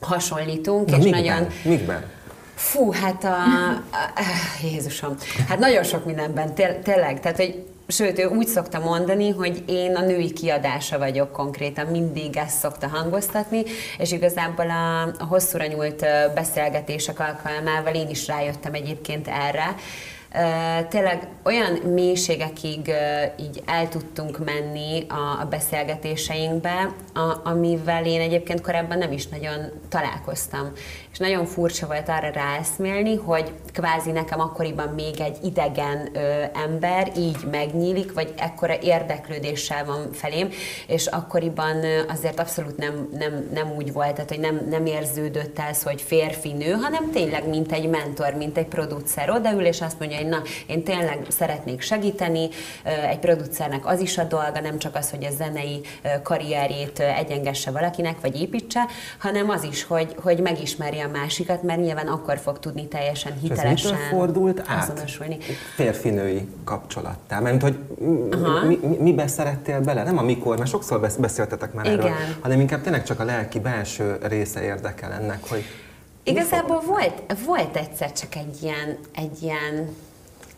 hasonlítunk, 0.00 0.90
Na, 0.90 0.96
és 0.96 1.02
mikben? 1.02 1.22
nagyon... 1.22 1.46
Mikben? 1.64 2.04
Fú, 2.54 2.92
hát 2.92 3.24
a, 3.24 3.28
a, 3.30 4.22
Jézusom, 4.62 5.16
hát 5.48 5.58
nagyon 5.58 5.84
sok 5.84 6.04
mindenben, 6.04 6.54
té- 6.54 6.78
tényleg, 6.82 7.20
tehát 7.20 7.36
hogy 7.36 7.64
Sőt, 7.90 8.18
ő 8.18 8.26
úgy 8.26 8.46
szokta 8.46 8.78
mondani, 8.78 9.30
hogy 9.30 9.62
én 9.66 9.96
a 9.96 10.00
női 10.00 10.32
kiadása 10.32 10.98
vagyok 10.98 11.32
konkrétan, 11.32 11.86
mindig 11.86 12.36
ezt 12.36 12.58
szokta 12.58 12.88
hangoztatni, 12.88 13.62
és 13.98 14.12
igazából 14.12 14.70
a, 14.70 15.02
a 15.02 15.24
hosszúra 15.28 15.66
nyúlt 15.66 16.06
beszélgetések 16.34 17.20
alkalmával 17.20 17.94
én 17.94 18.08
is 18.08 18.26
rájöttem 18.26 18.74
egyébként 18.74 19.28
erre, 19.28 19.74
Tényleg 20.88 21.28
olyan 21.44 21.72
mélységekig 21.72 22.92
így 23.40 23.62
el 23.66 23.88
tudtunk 23.88 24.44
menni 24.44 25.06
a, 25.08 25.44
beszélgetéseinkbe, 25.44 26.94
amivel 27.44 28.06
én 28.06 28.20
egyébként 28.20 28.60
korábban 28.60 28.98
nem 28.98 29.12
is 29.12 29.26
nagyon 29.26 29.70
találkoztam. 29.88 30.72
És 31.12 31.18
nagyon 31.18 31.46
furcsa 31.46 31.86
volt 31.86 32.08
arra 32.08 32.30
ráeszmélni, 32.30 33.16
hogy 33.16 33.52
kvázi 33.72 34.10
nekem 34.10 34.40
akkoriban 34.40 34.88
még 34.88 35.20
egy 35.20 35.36
idegen 35.42 36.08
ö, 36.12 36.42
ember 36.64 37.12
így 37.16 37.36
megnyílik, 37.50 38.12
vagy 38.12 38.34
ekkora 38.36 38.78
érdeklődéssel 38.80 39.84
van 39.84 40.12
felém, 40.12 40.48
és 40.86 41.06
akkoriban 41.06 41.84
ö, 41.84 42.00
azért 42.08 42.40
abszolút 42.40 42.76
nem, 42.76 43.08
nem, 43.18 43.48
nem 43.52 43.72
úgy 43.76 43.92
volt, 43.92 44.14
tehát 44.14 44.28
hogy 44.28 44.40
nem, 44.40 44.66
nem 44.70 44.86
érződött 44.86 45.58
ez, 45.58 45.82
hogy 45.82 46.02
férfi-nő, 46.02 46.70
hanem 46.72 47.10
tényleg 47.10 47.48
mint 47.48 47.72
egy 47.72 47.88
mentor, 47.88 48.34
mint 48.34 48.58
egy 48.58 48.66
producer. 48.66 49.30
Odaül, 49.30 49.64
és 49.64 49.80
azt 49.80 49.98
mondja, 49.98 50.16
hogy 50.16 50.28
na, 50.28 50.42
én 50.66 50.84
tényleg 50.84 51.26
szeretnék 51.28 51.80
segíteni, 51.80 52.48
ö, 52.84 52.88
egy 52.88 53.18
producernek 53.18 53.86
az 53.86 54.00
is 54.00 54.18
a 54.18 54.24
dolga, 54.24 54.60
nem 54.60 54.78
csak 54.78 54.94
az, 54.94 55.10
hogy 55.10 55.24
a 55.24 55.30
zenei 55.30 55.80
karrierjét 56.22 56.98
egyengesse 56.98 57.70
valakinek, 57.70 58.20
vagy 58.20 58.40
építse, 58.40 58.86
hanem 59.18 59.50
az 59.50 59.62
is, 59.62 59.84
hogy, 59.84 60.14
hogy 60.22 60.40
megismerje 60.40 60.97
a 60.98 61.08
másikat, 61.08 61.62
mert 61.62 61.80
nyilván 61.80 62.06
akkor 62.06 62.38
fog 62.38 62.58
tudni 62.58 62.86
teljesen 62.86 63.32
ez 63.32 63.40
hitelesen 63.40 63.92
mitől 63.92 64.08
fordult 64.18 64.62
át? 64.66 64.90
azonosulni. 64.90 65.38
Férfi-női 65.74 66.48
kapcsolattá. 66.64 67.40
Mert 67.40 67.62
hogy 67.62 67.78
Aha. 68.30 68.66
mi, 68.66 68.78
mi, 68.82 68.96
miben 68.96 69.28
szerettél 69.28 69.80
bele? 69.80 70.02
Nem 70.02 70.18
a 70.18 70.22
mikor, 70.22 70.58
mert 70.58 70.70
sokszor 70.70 71.00
besz- 71.00 71.20
beszéltetek 71.20 71.72
már 71.72 71.86
erről, 71.86 72.04
Igen. 72.04 72.36
hanem 72.40 72.60
inkább 72.60 72.80
tényleg 72.82 73.04
csak 73.04 73.20
a 73.20 73.24
lelki 73.24 73.60
belső 73.60 74.18
része 74.22 74.62
érdekel 74.62 75.12
ennek, 75.12 75.48
hogy 75.48 75.64
Igazából 76.22 76.80
volt, 76.86 77.22
volt 77.46 77.76
egyszer 77.76 78.12
csak 78.12 78.34
egy 78.34 78.62
ilyen, 78.62 78.98
egy 79.14 79.42
ilyen 79.42 79.88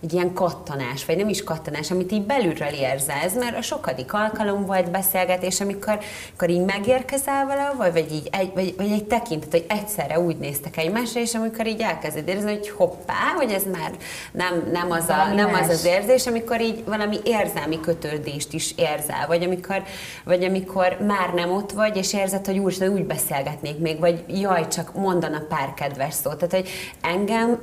egy 0.03 0.13
ilyen 0.13 0.33
kattanás, 0.33 1.05
vagy 1.05 1.17
nem 1.17 1.29
is 1.29 1.43
kattanás, 1.45 1.91
amit 1.91 2.13
így 2.13 2.23
belülről 2.23 2.69
érzelsz, 2.69 3.35
mert 3.35 3.57
a 3.57 3.63
sokadik 3.63 4.13
alkalom 4.13 4.67
volt 4.67 4.91
beszélgetés, 4.91 5.61
amikor, 5.61 5.99
amikor 6.29 6.51
így 6.51 6.65
megérkezel 6.65 7.47
valahol, 7.47 7.93
vagy, 7.93 8.13
így 8.13 8.29
egy, 8.33 8.51
vagy, 8.55 8.75
vagy 8.77 8.91
egy 8.91 9.05
tekintet, 9.05 9.51
hogy 9.51 9.65
egyszerre 9.69 10.21
úgy 10.21 10.37
néztek 10.37 10.77
egymásra, 10.77 11.21
és 11.21 11.35
amikor 11.35 11.67
így 11.67 11.81
elkezded 11.81 12.29
érezni, 12.29 12.57
hogy 12.57 12.69
hoppá, 12.69 13.33
hogy 13.37 13.51
ez 13.51 13.65
már 13.73 13.91
nem, 14.33 14.69
nem, 14.73 14.91
az, 14.91 15.09
a, 15.09 15.35
nem 15.35 15.55
az 15.55 15.69
az 15.69 15.85
érzés, 15.85 16.27
amikor 16.27 16.61
így 16.61 16.85
valami 16.85 17.17
érzelmi 17.25 17.81
kötődést 17.81 18.53
is 18.53 18.75
érzel, 18.77 19.27
vagy 19.27 19.45
amikor, 19.45 19.83
vagy 20.25 20.45
amikor 20.45 20.97
már 21.07 21.35
nem 21.35 21.51
ott 21.51 21.73
vagy, 21.73 21.97
és 21.97 22.13
érzed, 22.13 22.47
hogy 22.47 22.59
úristen, 22.59 22.93
úgy 22.93 23.05
beszélgetnék 23.05 23.79
még, 23.79 23.99
vagy 23.99 24.25
jaj, 24.29 24.69
csak 24.69 24.95
mondana 24.95 25.43
pár 25.49 25.75
kedves 25.75 26.15
szót. 26.15 26.37
Tehát, 26.37 26.55
hogy 26.55 26.69
engem, 27.01 27.61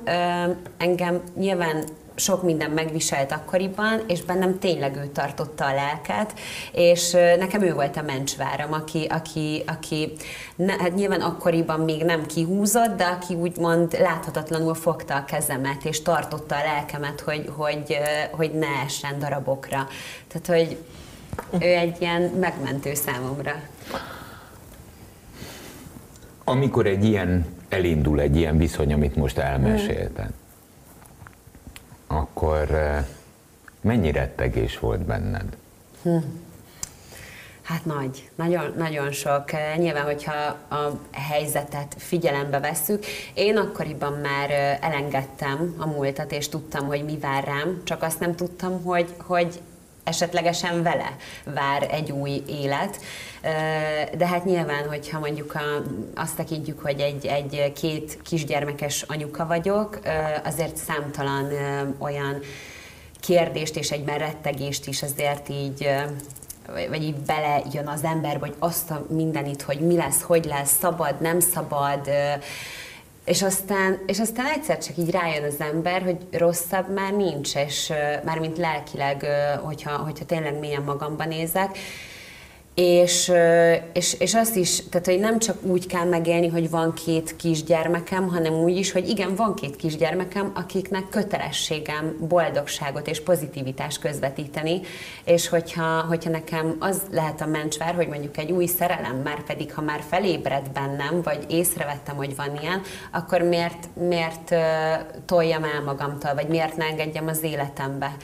engem 0.78 1.22
nyilván 1.36 1.84
sok 2.20 2.44
minden 2.44 2.72
megviselt 2.72 3.32
akkoriban, 3.32 4.02
és 4.08 4.22
bennem 4.22 4.60
tényleg 4.60 4.96
ő 4.96 5.08
tartotta 5.08 5.66
a 5.66 5.74
lelket, 5.74 6.34
és 6.72 7.12
nekem 7.12 7.62
ő 7.62 7.74
volt 7.74 7.98
a 7.98 8.02
mencsváram, 8.02 8.74
aki, 8.74 9.06
aki, 9.10 9.64
aki 9.68 10.12
ne, 10.56 10.72
hát 10.78 10.96
nyilván 10.96 11.22
akkoriban 11.22 11.80
még 11.80 12.04
nem 12.04 12.26
kihúzott, 12.26 12.98
de 12.98 13.04
aki 13.04 13.34
úgymond 13.34 13.98
láthatatlanul 14.00 14.74
fogta 14.74 15.16
a 15.16 15.26
kezemet, 15.26 15.86
és 15.86 16.02
tartotta 16.02 16.56
a 16.56 16.64
lelkemet, 16.64 17.20
hogy, 17.20 17.52
hogy, 17.56 17.98
hogy 18.32 18.52
ne 18.52 18.84
essen 18.86 19.20
darabokra. 19.20 19.88
Tehát, 20.28 20.48
hogy 20.48 20.78
ő 21.60 21.74
egy 21.74 22.02
ilyen 22.02 22.22
megmentő 22.22 22.94
számomra. 22.94 23.52
Amikor 26.44 26.86
egy 26.86 27.04
ilyen 27.04 27.46
elindul, 27.70 28.20
egy 28.20 28.36
ilyen 28.36 28.58
viszony, 28.58 28.94
amit 28.94 29.16
most 29.16 29.38
elmesélted, 29.38 30.30
akkor 32.08 32.72
eh, 32.72 33.06
mennyi 33.82 34.12
rettegés 34.12 34.80
volt 34.80 35.02
benned? 35.02 35.58
Hát 37.62 37.86
nagy, 37.86 38.30
nagyon, 38.36 38.74
nagyon 38.78 39.12
sok. 39.12 39.52
Eh, 39.52 39.78
Nyilván, 39.78 40.04
hogyha 40.04 40.34
a 40.70 41.00
helyzetet 41.12 41.96
figyelembe 41.98 42.60
vesszük, 42.60 43.06
én 43.34 43.58
akkoriban 43.58 44.14
már 44.14 44.52
eh, 44.52 44.78
elengedtem 44.82 45.76
a 45.78 45.86
múltat, 45.88 46.32
és 46.32 46.50
tudtam, 46.50 46.86
hogy 46.88 47.04
mi 47.04 47.18
vár 47.18 47.44
rám, 47.44 47.82
csak 47.84 48.04
azt 48.04 48.20
nem 48.20 48.36
tudtam, 48.36 48.84
hogy, 48.84 49.14
hogy 49.18 49.62
esetlegesen 50.08 50.84
vele 50.84 51.16
vár 51.44 51.88
egy 51.92 52.12
új 52.12 52.44
élet. 52.48 53.00
De 54.18 54.28
hát 54.28 54.46
nyilván, 54.46 54.88
hogyha 54.88 55.20
mondjuk 55.20 55.56
a, 55.56 55.84
azt 56.16 56.36
tekintjük, 56.36 56.80
hogy 56.80 57.00
egy, 57.00 57.26
egy 57.26 57.74
két 57.74 58.22
kisgyermekes 58.22 59.02
anyuka 59.02 59.46
vagyok, 59.46 60.00
azért 60.44 60.76
számtalan 60.76 61.52
olyan 61.98 62.40
kérdést 63.20 63.76
és 63.76 63.92
egyben 63.92 64.18
rettegést 64.18 64.88
is 64.88 65.04
azért 65.04 65.50
így 65.50 65.90
vagy 66.90 67.04
így 67.04 67.16
belejön 67.16 67.88
az 67.88 68.04
ember, 68.04 68.40
vagy 68.40 68.54
azt 68.60 68.92
a 68.92 69.06
mindenit, 69.10 69.62
hogy 69.62 69.80
mi 69.80 69.96
lesz, 69.96 70.22
hogy 70.22 70.46
lesz, 70.46 70.78
szabad, 70.80 71.22
nem 71.22 71.40
szabad, 71.40 72.10
és 73.28 73.42
aztán, 73.42 74.00
és 74.06 74.20
aztán 74.20 74.46
egyszer 74.46 74.78
csak 74.78 74.98
így 74.98 75.12
rájön 75.12 75.44
az 75.44 75.60
ember, 75.60 76.02
hogy 76.02 76.18
rosszabb 76.32 76.94
már 76.94 77.14
nincs, 77.14 77.56
és 77.56 77.94
mármint 78.24 78.58
lelkileg, 78.58 79.26
hogyha, 79.62 79.98
hogyha 79.98 80.26
tényleg 80.26 80.60
milyen 80.60 80.82
magamban 80.82 81.28
nézek, 81.28 81.78
és, 82.80 83.32
és, 83.94 84.14
és 84.20 84.34
azt 84.34 84.56
is, 84.56 84.84
tehát 84.90 85.06
hogy 85.06 85.20
nem 85.20 85.40
csak 85.40 85.64
úgy 85.64 85.88
kell 85.88 86.06
megélni, 86.06 86.48
hogy 86.48 86.70
van 86.70 86.94
két 86.94 87.36
kisgyermekem, 87.36 88.28
hanem 88.28 88.54
úgy 88.54 88.78
is, 88.78 88.92
hogy 88.92 89.10
igen, 89.10 89.36
van 89.36 89.56
két 89.56 89.76
kisgyermekem, 89.76 90.52
akiknek 90.56 91.10
kötelességem 91.10 92.16
boldogságot 92.28 93.08
és 93.08 93.22
pozitivitást 93.22 94.00
közvetíteni, 94.00 94.80
és 95.26 95.48
hogyha, 95.48 96.02
hogyha 96.02 96.30
nekem 96.30 96.76
az 96.80 97.02
lehet 97.12 97.42
a 97.42 97.46
mencsvár, 97.46 97.96
hogy 97.96 98.08
mondjuk 98.08 98.38
egy 98.38 98.52
új 98.52 98.66
szerelem, 98.66 99.16
már 99.16 99.44
pedig 99.44 99.74
ha 99.74 99.82
már 99.82 100.04
felébred 100.10 100.70
bennem, 100.72 101.22
vagy 101.24 101.46
észrevettem, 101.50 102.16
hogy 102.16 102.36
van 102.36 102.58
ilyen, 102.62 102.82
akkor 103.12 103.42
miért, 103.42 103.90
miért 103.94 104.56
toljam 105.26 105.64
el 105.64 105.84
magamtól, 105.86 106.34
vagy 106.34 106.48
miért 106.48 106.78
ne 106.78 106.86
engedjem 106.86 107.28
az 107.28 107.44
életembe. 107.44 108.16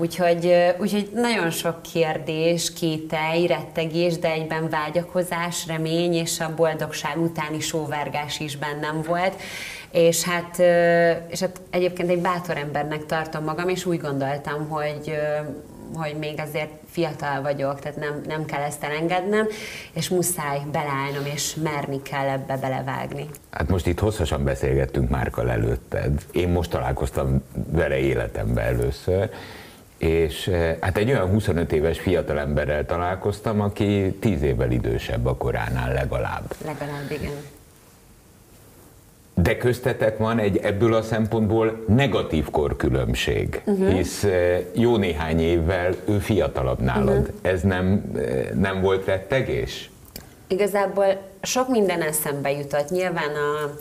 Úgyhogy, 0.00 0.54
úgyhogy 0.80 1.10
nagyon 1.14 1.50
sok 1.50 1.82
kérdés, 1.82 2.72
kételj, 2.72 3.46
rettegés, 3.46 4.18
de 4.18 4.30
egyben 4.30 4.68
vágyakozás, 4.68 5.66
remény 5.66 6.14
és 6.14 6.40
a 6.40 6.54
boldogság 6.54 7.22
utáni 7.22 7.60
sóvárgás 7.60 8.40
is 8.40 8.56
bennem 8.56 9.02
volt. 9.06 9.34
És 9.90 10.22
hát, 10.22 10.58
és 11.28 11.40
hát 11.40 11.60
egyébként 11.70 12.10
egy 12.10 12.20
bátor 12.20 12.56
embernek 12.56 13.06
tartom 13.06 13.44
magam, 13.44 13.68
és 13.68 13.86
úgy 13.86 14.00
gondoltam, 14.00 14.68
hogy 14.68 15.18
hogy 15.94 16.16
még 16.18 16.40
azért 16.40 16.70
fiatal 16.90 17.42
vagyok, 17.42 17.80
tehát 17.80 17.96
nem, 17.98 18.20
nem 18.26 18.44
kell 18.44 18.62
ezt 18.62 18.84
elengednem, 18.84 19.46
és 19.92 20.08
muszáj 20.08 20.60
beleállnom, 20.72 21.24
és 21.34 21.54
merni 21.54 22.02
kell 22.02 22.28
ebbe 22.28 22.56
belevágni. 22.56 23.26
Hát 23.50 23.68
most 23.68 23.86
itt 23.86 23.98
hosszasan 23.98 24.44
beszélgettünk 24.44 25.10
Márkal 25.10 25.50
előtted. 25.50 26.22
Én 26.32 26.48
most 26.48 26.70
találkoztam 26.70 27.42
vele 27.70 27.98
életemben 27.98 28.64
először, 28.64 29.30
és 29.98 30.46
eh, 30.46 30.76
hát 30.80 30.96
egy 30.96 31.10
olyan 31.10 31.28
25 31.28 31.72
éves 31.72 32.00
fiatalemberrel 32.00 32.86
találkoztam, 32.86 33.60
aki 33.60 34.16
10 34.20 34.42
évvel 34.42 34.70
idősebb 34.70 35.26
a 35.26 35.36
koránál 35.36 35.92
legalább. 35.92 36.54
Legalább, 36.64 37.10
igen. 37.10 37.32
De 39.34 39.56
köztetek 39.56 40.18
van 40.18 40.38
egy 40.38 40.56
ebből 40.56 40.94
a 40.94 41.02
szempontból 41.02 41.84
negatív 41.88 42.50
korkülönbség, 42.50 43.62
uh-huh. 43.64 43.92
hisz 43.92 44.24
eh, 44.24 44.60
jó 44.74 44.96
néhány 44.96 45.40
évvel 45.40 45.94
ő 46.04 46.18
fiatalabb 46.18 46.80
nálad. 46.80 47.18
Uh-huh. 47.18 47.34
Ez 47.42 47.62
nem, 47.62 48.02
eh, 48.16 48.48
nem 48.54 48.80
volt 48.80 49.06
rettegés? 49.06 49.90
Igazából 50.46 51.18
sok 51.42 51.68
minden 51.68 52.02
eszembe 52.02 52.50
jutott. 52.52 52.90
Nyilván 52.90 53.34
a, 53.34 53.74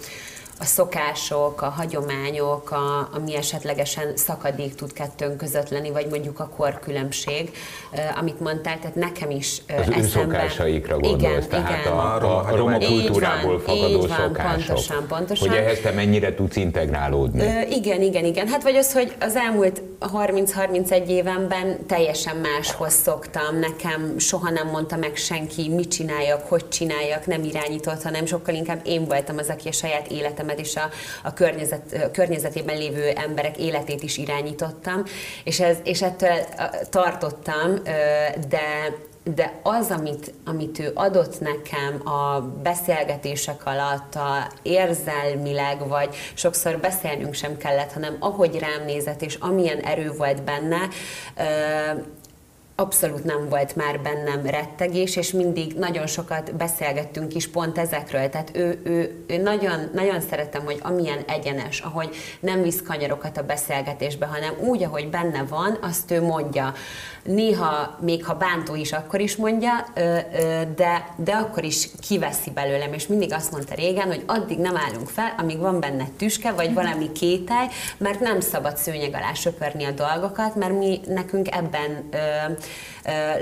a 0.60 0.66
szokások, 0.66 1.62
a 1.62 1.66
hagyományok, 1.66 2.72
a, 2.72 3.10
ami 3.16 3.36
esetlegesen 3.36 4.18
szakadék 4.18 4.76
tud 4.76 4.94
kettőnk 4.94 5.38
között 5.38 5.70
lenni, 5.70 5.92
vagy 5.92 6.08
mondjuk 6.10 6.40
a 6.40 6.50
korkülönbség, 6.58 7.52
amit 8.20 8.40
mondtál, 8.40 8.80
tehát 8.80 8.96
nekem 8.96 9.30
is 9.30 9.62
Az 9.68 9.74
eszembe... 9.74 10.08
szokásaikra 10.08 11.00
gondolsz, 11.00 11.22
igen, 11.22 11.50
tehát 11.50 11.80
igen. 11.80 11.92
a, 11.92 12.16
a, 12.16 12.46
a 12.46 12.56
roma 12.56 12.78
kultúrából 12.78 13.60
fakadó 13.60 14.00
van, 14.00 14.18
szokások. 14.18 14.66
Pontosan, 14.66 15.08
pontosan. 15.08 15.48
Hogy 15.48 15.58
ehhez 15.58 15.80
te 15.80 15.92
mennyire 15.92 16.36
tudsz 16.36 16.56
integrálódni? 16.56 17.46
Uh, 17.46 17.76
igen, 17.76 18.02
igen, 18.02 18.26
igen. 18.26 18.48
Hát 18.48 18.64
vagy 18.64 18.76
az, 18.76 18.94
hogy 18.94 19.16
az 19.20 19.36
elmúlt 19.36 19.82
30-31 20.00 21.08
évenben 21.08 21.86
teljesen 21.88 22.36
máshoz 22.36 22.94
szoktam. 22.94 23.60
Nekem 23.60 24.18
soha 24.18 24.50
nem 24.50 24.68
mondta 24.68 24.96
meg 24.96 25.16
senki, 25.16 25.70
mit 25.70 25.92
csináljak, 25.92 26.42
hogy 26.50 26.70
csináljak, 26.70 27.26
nem 27.26 27.44
irányított, 27.44 28.04
hanem 28.04 28.26
sokkal 28.26 28.56
inkább 28.56 28.80
én 28.84 29.06
voltam 29.06 29.38
az, 29.38 29.50
aki 29.50 29.68
a 29.68 29.72
saját 29.72 30.08
életem 30.08 30.47
életemet 30.48 30.60
és 30.60 30.76
a, 30.76 30.90
a, 31.24 31.34
környezet, 31.34 32.04
a 32.04 32.12
környezetében 32.12 32.78
lévő 32.78 33.10
emberek 33.10 33.58
életét 33.58 34.04
is 34.04 34.18
irányítottam, 34.18 35.04
és, 35.44 35.60
ez, 35.60 35.78
és 35.84 36.02
ettől 36.02 36.38
tartottam, 36.90 37.84
de 38.50 38.96
de 39.36 39.60
az, 39.64 39.90
amit, 39.90 40.34
amit 40.46 40.80
ő 40.80 40.92
adott 40.94 41.40
nekem 41.40 42.08
a 42.08 42.42
beszélgetések 42.64 43.66
alatt, 43.66 44.16
a 44.16 44.48
érzelmileg, 44.62 45.88
vagy 45.88 46.16
sokszor 46.34 46.80
beszélnünk 46.80 47.34
sem 47.34 47.58
kellett, 47.58 47.94
hanem 47.94 48.16
ahogy 48.20 48.60
rám 48.60 48.86
nézett, 48.86 49.22
és 49.22 49.36
amilyen 49.36 49.80
erő 49.80 50.12
volt 50.12 50.44
benne, 50.44 50.88
abszolút 52.80 53.24
nem 53.24 53.50
volt 53.50 53.76
már 53.76 54.00
bennem 54.00 54.46
rettegés, 54.46 55.16
és 55.16 55.32
mindig 55.32 55.74
nagyon 55.74 56.08
sokat 56.08 56.56
beszélgettünk 56.56 57.36
is 57.36 57.48
pont 57.48 57.78
ezekről. 57.78 58.30
Tehát 58.30 58.52
ő, 58.54 58.80
ő, 58.84 59.24
ő 59.28 59.38
nagyon, 59.38 59.90
nagyon 59.94 60.22
szeretem, 60.22 60.66
hogy 60.66 60.80
amilyen 60.82 61.24
egyenes, 61.28 61.80
ahogy 61.80 62.16
nem 62.40 62.62
visz 62.62 62.82
kanyarokat 62.82 63.38
a 63.38 63.44
beszélgetésbe, 63.44 64.26
hanem 64.26 64.54
úgy, 64.60 64.84
ahogy 64.84 65.10
benne 65.10 65.44
van, 65.50 65.78
azt 65.82 66.12
ő 66.12 66.22
mondja. 66.22 66.74
Néha, 67.24 67.98
még 68.02 68.26
ha 68.26 68.34
bántó 68.34 68.76
is, 68.76 68.92
akkor 68.92 69.20
is 69.20 69.36
mondja, 69.36 69.86
de, 70.76 71.14
de 71.16 71.32
akkor 71.32 71.64
is 71.64 71.90
kiveszi 72.08 72.52
belőlem, 72.52 72.94
és 72.94 73.08
mindig 73.08 73.34
azt 73.34 73.52
mondta 73.52 73.76
régen, 73.76 74.08
hogy 74.08 74.24
addig 74.26 74.58
nem 74.58 74.78
állunk 74.78 75.10
fel, 75.10 75.34
amíg 75.38 75.58
van 75.58 75.80
benne 75.80 76.08
tüske, 76.18 76.52
vagy 76.52 76.74
valami 76.74 77.12
kételj, 77.12 77.68
mert 77.98 78.20
nem 78.20 78.40
szabad 78.40 78.78
szőnyeg 78.78 79.14
alá 79.14 79.34
söpörni 79.34 79.84
a 79.84 79.92
dolgokat, 79.92 80.56
mert 80.56 80.78
mi 80.80 81.00
nekünk 81.08 81.56
ebben 81.56 82.10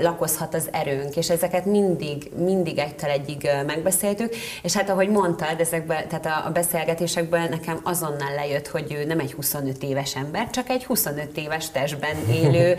lakozhat 0.00 0.54
az 0.54 0.68
erőnk, 0.72 1.16
és 1.16 1.30
ezeket 1.30 1.64
mindig, 1.64 2.30
mindig 2.36 2.78
egytel 2.78 3.10
egyig 3.10 3.50
megbeszéltük, 3.66 4.34
és 4.62 4.72
hát 4.72 4.90
ahogy 4.90 5.08
mondtad, 5.08 5.60
ezekben, 5.60 6.08
tehát 6.08 6.46
a, 6.46 6.50
beszélgetésekből 6.50 7.40
nekem 7.40 7.80
azonnal 7.82 8.34
lejött, 8.34 8.68
hogy 8.68 8.92
ő 8.92 9.04
nem 9.04 9.20
egy 9.20 9.32
25 9.32 9.82
éves 9.82 10.16
ember, 10.16 10.50
csak 10.50 10.68
egy 10.68 10.84
25 10.84 11.36
éves 11.36 11.70
testben 11.70 12.16
élő 12.42 12.76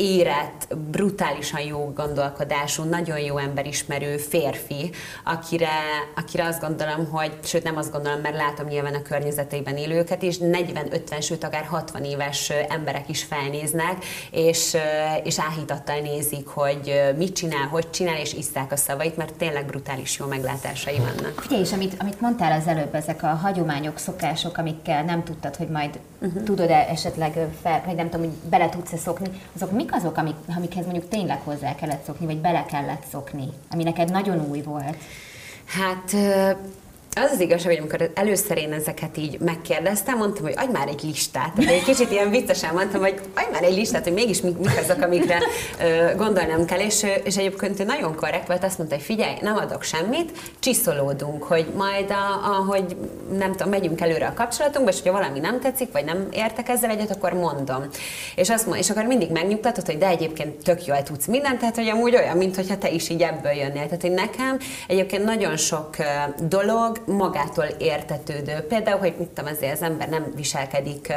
érett, 0.00 0.74
brutálisan 0.90 1.60
jó 1.60 1.92
gondolkodású, 1.94 2.82
nagyon 2.82 3.18
jó 3.18 3.38
emberismerő 3.38 4.16
férfi, 4.16 4.90
akire, 5.24 5.68
akire 6.16 6.46
azt 6.46 6.60
gondolom, 6.60 7.10
hogy, 7.10 7.32
sőt 7.42 7.62
nem 7.62 7.76
azt 7.76 7.92
gondolom, 7.92 8.20
mert 8.20 8.36
látom 8.36 8.66
nyilván 8.66 8.94
a 8.94 9.02
környezetében 9.02 9.76
élőket, 9.76 10.22
és 10.22 10.36
40-50, 10.40 11.22
sőt 11.22 11.44
akár 11.44 11.64
60 11.64 12.04
éves 12.04 12.50
emberek 12.50 13.08
is 13.08 13.22
felnéznek, 13.22 14.04
és, 14.30 14.76
és 15.24 15.38
áhítattal 15.38 15.98
nézik, 16.00 16.46
hogy 16.46 17.00
mit 17.16 17.34
csinál, 17.34 17.66
hogy 17.66 17.90
csinál, 17.90 18.20
és 18.20 18.32
iszták 18.32 18.72
a 18.72 18.76
szavait, 18.76 19.16
mert 19.16 19.34
tényleg 19.34 19.66
brutális 19.66 20.18
jó 20.18 20.26
meglátásai 20.26 20.98
vannak. 20.98 21.42
Ugye, 21.46 21.58
és 21.58 21.72
amit, 21.72 21.94
amit 21.98 22.20
mondtál 22.20 22.60
az 22.60 22.66
előbb, 22.66 22.94
ezek 22.94 23.22
a 23.22 23.26
hagyományok, 23.26 23.98
szokások, 23.98 24.58
amikkel 24.58 25.04
nem 25.04 25.24
tudtad, 25.24 25.56
hogy 25.56 25.68
majd 25.68 25.98
uh-huh. 26.20 26.42
tudod-e 26.42 26.86
esetleg 26.88 27.48
fel, 27.62 27.82
vagy 27.86 27.94
nem 27.94 28.10
tudom, 28.10 28.26
hogy 28.26 28.34
bele 28.50 28.68
tudsz-e 28.68 28.96
szokni, 28.96 29.28
azok 29.54 29.70
mik 29.70 29.94
azok, 29.94 30.16
amik, 30.16 30.36
amikhez 30.56 30.84
mondjuk 30.84 31.08
tényleg 31.08 31.40
hozzá 31.44 31.74
kellett 31.74 32.04
szokni, 32.04 32.26
vagy 32.26 32.38
bele 32.38 32.64
kellett 32.64 33.04
szokni, 33.10 33.48
ami 33.70 33.82
neked 33.82 34.10
nagyon 34.10 34.46
új 34.48 34.62
volt? 34.62 34.96
Hát 35.64 36.16
az 37.14 37.30
az 37.32 37.40
igazság, 37.40 37.66
hogy 37.66 37.78
amikor 37.78 38.10
először 38.14 38.58
én 38.58 38.72
ezeket 38.72 39.16
így 39.16 39.38
megkérdeztem, 39.40 40.16
mondtam, 40.16 40.42
hogy 40.42 40.54
adj 40.56 40.72
már 40.72 40.88
egy 40.88 41.02
listát. 41.02 41.52
Tehát 41.52 41.72
egy 41.72 41.82
kicsit 41.82 42.10
ilyen 42.10 42.30
viccesen 42.30 42.74
mondtam, 42.74 43.00
hogy 43.00 43.20
adj 43.34 43.50
már 43.52 43.62
egy 43.62 43.74
listát, 43.74 44.02
hogy 44.02 44.12
mégis 44.12 44.40
mik, 44.40 44.58
mik 44.58 44.78
azok, 44.82 45.02
amikre 45.02 45.38
ö, 45.82 46.16
gondolnom 46.16 46.66
kell. 46.66 46.78
És, 46.78 47.06
és 47.24 47.36
egyébként 47.36 47.80
ő 47.80 47.84
nagyon 47.84 48.14
korrekt 48.14 48.46
volt, 48.46 48.64
azt 48.64 48.78
mondta, 48.78 48.96
hogy 48.96 49.04
figyelj, 49.04 49.34
nem 49.40 49.56
adok 49.56 49.82
semmit, 49.82 50.38
csiszolódunk, 50.58 51.42
hogy 51.42 51.66
majd, 51.76 52.10
a, 52.10 52.50
ahogy 52.56 52.96
nem 53.38 53.50
tudom, 53.50 53.68
megyünk 53.68 54.00
előre 54.00 54.26
a 54.26 54.34
kapcsolatunkba, 54.34 54.90
és 54.90 55.00
hogyha 55.00 55.18
valami 55.18 55.38
nem 55.38 55.60
tetszik, 55.60 55.92
vagy 55.92 56.04
nem 56.04 56.28
értek 56.32 56.68
ezzel 56.68 56.90
egyet, 56.90 57.10
akkor 57.10 57.32
mondom. 57.32 57.84
És, 58.34 58.50
azt 58.50 58.66
mond, 58.66 58.78
és 58.78 58.90
akkor 58.90 59.04
mindig 59.04 59.30
megnyugtatott, 59.30 59.86
hogy 59.86 59.98
de 59.98 60.06
egyébként 60.06 60.64
tök 60.64 60.86
jól 60.86 61.02
tudsz 61.02 61.26
mindent, 61.26 61.58
tehát 61.58 61.76
hogy 61.76 61.88
amúgy 61.88 62.16
olyan, 62.16 62.36
mintha 62.36 62.78
te 62.78 62.90
is 62.90 63.08
így 63.08 63.22
ebből 63.22 63.52
jönnél. 63.52 63.84
Tehát, 63.84 64.00
hogy 64.00 64.12
nekem 64.12 64.58
egyébként 64.86 65.24
nagyon 65.24 65.56
sok 65.56 65.96
dolog 66.48 66.99
magától 67.06 67.64
értetődő. 67.64 68.60
Például, 68.60 68.98
hogy 68.98 69.14
mit 69.18 69.28
tudom, 69.28 69.50
azért 69.52 69.72
az 69.72 69.82
ember 69.82 70.08
nem 70.08 70.32
viselkedik 70.34 71.12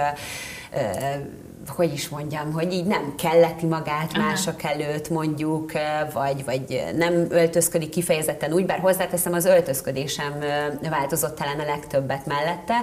hogy 1.68 1.94
is 1.94 2.10
mondjam, 2.10 2.52
hogy 2.52 2.74
így 2.74 2.86
nem 2.86 3.14
kelleti 3.18 3.66
magát 3.66 4.12
Aha. 4.14 4.28
mások 4.28 4.64
előtt 4.64 5.10
mondjuk, 5.10 5.72
vagy, 6.14 6.46
vagy 6.46 6.84
nem 6.96 7.26
öltözködik 7.30 7.90
kifejezetten 7.90 8.54
úgy, 8.54 8.66
bár 8.66 8.80
hozzáteszem, 8.80 9.34
az 9.34 9.46
öltözködésem 9.46 10.34
változott 10.90 11.36
talán 11.36 11.60
a 11.60 11.66
legtöbbet 11.66 12.26
mellette. 12.26 12.76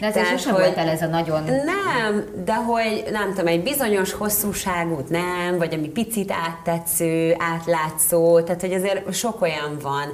De 0.00 0.06
azért 0.06 0.28
sosem 0.28 0.52
hogy, 0.52 0.62
volt 0.62 0.76
el 0.76 0.88
ez 0.88 1.02
a 1.02 1.06
nagyon... 1.06 1.42
Nem, 1.44 2.24
de 2.44 2.54
hogy 2.54 3.04
nem 3.10 3.28
tudom, 3.28 3.46
egy 3.46 3.62
bizonyos 3.62 4.12
hosszúságút 4.12 5.08
nem, 5.08 5.58
vagy 5.58 5.74
ami 5.74 5.88
picit 5.88 6.32
áttetsző, 6.32 7.36
átlátszó, 7.38 8.40
tehát 8.40 8.60
hogy 8.60 8.72
azért 8.72 9.14
sok 9.14 9.42
olyan 9.42 9.78
van, 9.82 10.10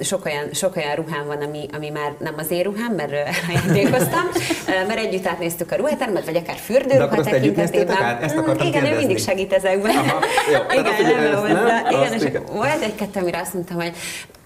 sok 0.00 0.24
olyan, 0.24 0.52
sok 0.52 0.76
olyan 0.76 0.94
ruhám 0.94 1.26
van, 1.26 1.42
ami, 1.42 1.66
ami 1.72 1.88
már 1.88 2.14
nem 2.18 2.34
az 2.36 2.50
én 2.50 2.62
ruhám, 2.62 2.92
mert 2.94 3.12
ajándékoztam, 3.48 4.26
mert 4.88 4.98
együtt 4.98 5.26
átnéztük 5.26 5.72
a 5.72 5.76
ruhatermet, 5.76 6.24
vagy 6.24 6.36
akár 6.36 6.56
fürdőruhát, 6.56 7.13
Akkor 7.18 7.26
azt 7.26 7.34
együtt 7.34 7.56
néztétek 7.56 8.00
át? 8.00 8.22
Ezt 8.22 8.36
akartam 8.36 8.66
Igen, 8.66 8.80
ő 8.80 8.84
kérdezni. 8.84 9.06
mindig 9.06 9.24
segít 9.24 9.52
ezekben. 9.52 9.90
Aha, 9.96 10.18
jó, 10.52 10.58
hát 10.58 10.72
igen, 10.72 10.84
azt 10.84 11.00
ugye 11.00 11.30
nem 11.30 11.40
hozzá. 11.40 11.52
nem, 11.52 11.86
Igen, 11.90 12.12
és 12.12 12.22
igen. 12.22 12.42
volt 12.52 12.82
egy-kettő, 12.82 13.20
amire 13.20 13.40
azt 13.40 13.54
mondtam, 13.54 13.76
hogy 13.76 13.92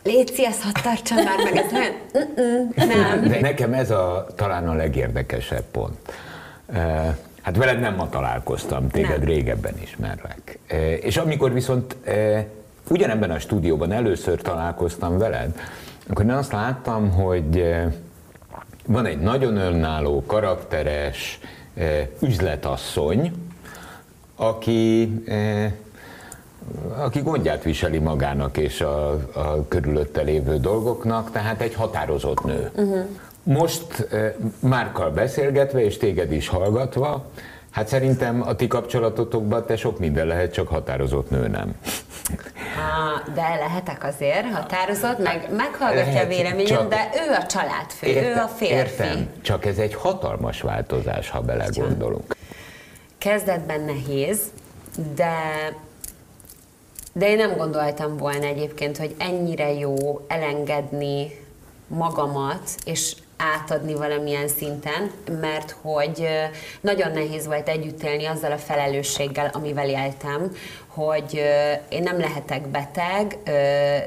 Léci, 0.02 0.44
ezt 0.46 0.62
hadd 0.62 0.82
tartsam 0.82 1.16
már 1.16 1.36
meg, 1.44 1.56
ez 1.56 1.72
olyan, 1.72 1.92
nem. 3.20 3.28
De 3.28 3.40
nekem 3.40 3.72
ez 3.72 3.90
a, 3.90 4.26
talán 4.36 4.68
a 4.68 4.74
legérdekesebb 4.74 5.64
pont. 5.70 5.96
Hát 7.42 7.56
veled 7.56 7.80
nem 7.80 7.94
ma 7.94 8.08
találkoztam, 8.08 8.88
téged 8.88 9.18
Nem. 9.18 9.28
régebben 9.28 9.74
ismerlek. 9.82 10.58
És 11.00 11.16
amikor 11.16 11.52
viszont 11.52 11.96
ugyanebben 12.88 13.30
a 13.30 13.38
stúdióban 13.38 13.92
először 13.92 14.42
találkoztam 14.42 15.18
veled, 15.18 15.60
akkor 16.10 16.24
én 16.24 16.30
azt 16.30 16.52
láttam, 16.52 17.10
hogy 17.10 17.74
van 18.86 19.06
egy 19.06 19.18
nagyon 19.20 19.56
önálló, 19.56 20.24
karakteres 20.26 21.38
üzletasszony, 22.20 23.32
aki, 24.36 25.12
aki 26.96 27.20
gondját 27.20 27.62
viseli 27.62 27.98
magának 27.98 28.56
és 28.56 28.80
a, 28.80 29.10
a 29.12 29.64
körülötte 29.68 30.22
lévő 30.22 30.58
dolgoknak, 30.58 31.30
tehát 31.30 31.60
egy 31.60 31.74
határozott 31.74 32.44
nő. 32.44 32.70
Uh-huh. 32.74 33.06
Most 33.42 34.08
Márkkal 34.60 35.10
beszélgetve 35.10 35.84
és 35.84 35.96
téged 35.96 36.32
is 36.32 36.48
hallgatva, 36.48 37.30
hát 37.70 37.88
szerintem 37.88 38.42
a 38.42 38.56
ti 38.56 38.66
kapcsolatotokban 38.66 39.66
te 39.66 39.76
sok 39.76 39.98
minden 39.98 40.26
lehet, 40.26 40.52
csak 40.52 40.68
határozott 40.68 41.30
nő 41.30 41.48
nem. 41.48 41.74
De 43.34 43.54
lehetek 43.58 44.04
azért 44.04 44.52
határozott, 44.52 45.18
meg 45.18 45.48
meghallgatja 45.56 46.20
a 46.20 46.26
véleményem, 46.26 46.66
csak- 46.66 46.88
de 46.88 47.10
ő 47.28 47.32
a 47.34 47.46
családfő, 47.46 48.06
ő 48.06 48.32
a 48.34 48.46
férfi. 48.48 48.74
Értem, 48.74 49.28
csak 49.42 49.64
ez 49.66 49.78
egy 49.78 49.94
hatalmas 49.94 50.60
változás, 50.60 51.30
ha 51.30 51.40
belegondolunk. 51.40 52.36
Kezdetben 53.18 53.80
nehéz, 53.80 54.40
de 55.14 55.32
de 57.12 57.28
én 57.30 57.36
nem 57.36 57.56
gondoltam 57.56 58.16
volna 58.16 58.44
egyébként, 58.46 58.96
hogy 58.96 59.14
ennyire 59.18 59.72
jó 59.72 60.24
elengedni 60.28 61.30
magamat, 61.86 62.60
és 62.84 63.16
átadni 63.38 63.94
valamilyen 63.94 64.48
szinten, 64.48 65.10
mert 65.40 65.76
hogy 65.82 66.28
nagyon 66.80 67.12
nehéz 67.12 67.46
volt 67.46 67.68
együtt 67.68 68.02
élni 68.02 68.24
azzal 68.24 68.52
a 68.52 68.58
felelősséggel, 68.58 69.50
amivel 69.52 69.88
éltem, 69.88 70.52
hogy 70.98 71.42
én 71.88 72.02
nem 72.02 72.18
lehetek 72.18 72.66
beteg, 72.68 73.38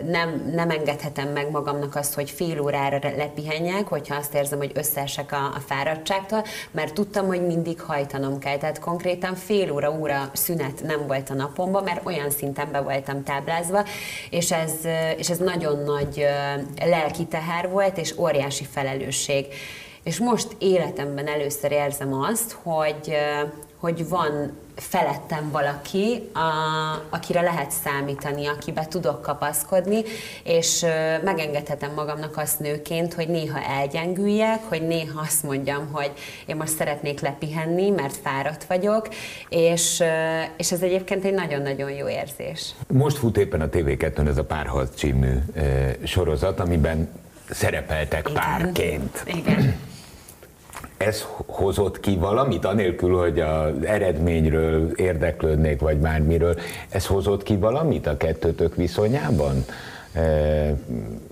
nem, 0.06 0.52
nem 0.54 0.70
engedhetem 0.70 1.28
meg 1.28 1.52
magamnak 1.52 1.96
azt, 1.96 2.14
hogy 2.14 2.30
fél 2.30 2.62
órára 2.62 3.00
lepihenjek, 3.18 3.88
hogyha 3.88 4.16
azt 4.16 4.34
érzem, 4.34 4.58
hogy 4.58 4.72
összeesek 4.74 5.32
a, 5.32 5.46
a 5.56 5.60
fáradtságtól, 5.66 6.44
mert 6.72 6.94
tudtam, 6.94 7.28
hogy 7.28 7.46
mindig 7.46 7.82
hajtanom 7.82 8.40
kell. 8.40 8.58
Tehát 8.58 8.80
konkrétan 8.80 9.36
fél 9.36 9.72
óra, 9.72 9.92
óra 10.00 10.30
szünet 10.34 10.84
nem 10.84 11.08
volt 11.08 11.30
a 11.30 11.34
napomban, 11.34 11.84
mert 11.84 12.06
olyan 12.06 12.30
szinten 12.30 12.72
be 12.72 12.80
voltam 12.80 13.24
táblázva, 13.24 13.84
és 14.30 14.52
ez, 14.52 14.74
és 15.18 15.30
ez 15.30 15.38
nagyon 15.38 15.84
nagy 15.84 16.26
lelki 16.86 17.26
teher 17.26 17.70
volt, 17.70 17.98
és 17.98 18.18
óriási 18.18 18.64
felelősség. 18.64 19.46
És 20.04 20.20
most 20.20 20.48
életemben 20.60 21.28
először 21.28 21.72
érzem 21.72 22.14
azt, 22.14 22.58
hogy, 22.64 23.16
hogy 23.80 24.10
van 24.10 24.58
felettem 24.82 25.52
valaki, 25.52 26.30
a, 26.34 26.50
akire 27.10 27.42
lehet 27.42 27.72
számítani, 27.72 28.48
akibe 28.48 28.86
tudok 28.90 29.22
kapaszkodni, 29.22 30.02
és 30.44 30.84
ö, 30.84 30.88
megengedhetem 31.24 31.94
magamnak 31.94 32.38
azt 32.38 32.60
nőként, 32.60 33.14
hogy 33.14 33.28
néha 33.28 33.60
elgyengüljek, 33.60 34.60
hogy 34.64 34.88
néha 34.88 35.22
azt 35.22 35.44
mondjam, 35.44 35.92
hogy 35.92 36.12
én 36.46 36.56
most 36.56 36.76
szeretnék 36.76 37.20
lepihenni, 37.20 37.90
mert 37.90 38.16
fáradt 38.24 38.66
vagyok, 38.66 39.08
és, 39.50 40.00
ö, 40.00 40.42
és 40.58 40.72
ez 40.72 40.82
egyébként 40.82 41.26
egy 41.26 41.34
nagyon-nagyon 41.34 41.92
jó 41.92 42.08
érzés. 42.10 42.74
Most 42.88 43.18
fut 43.18 43.38
éppen 43.38 43.62
a 43.62 43.70
TV2-n 43.70 44.28
ez 44.28 44.38
a 44.38 44.44
Párharc 44.44 44.96
című 44.96 45.38
eh, 45.54 45.94
sorozat, 46.04 46.60
amiben 46.60 47.10
szerepeltek 47.50 48.30
Igen. 48.30 48.42
párként. 48.42 49.24
Igen. 49.26 49.90
Ez 51.06 51.26
hozott 51.46 52.00
ki 52.00 52.16
valamit, 52.16 52.66
anélkül, 52.66 53.18
hogy 53.18 53.40
az 53.40 53.84
eredményről 53.86 54.92
érdeklődnék, 54.96 55.80
vagy 55.80 55.98
bármiről, 55.98 56.56
ez 56.90 57.06
hozott 57.06 57.44
ki 57.44 57.56
valamit 57.56 58.08
a 58.08 58.18
kettőtök 58.18 58.76
viszonyában? 58.76 59.66
Nem 60.14 61.31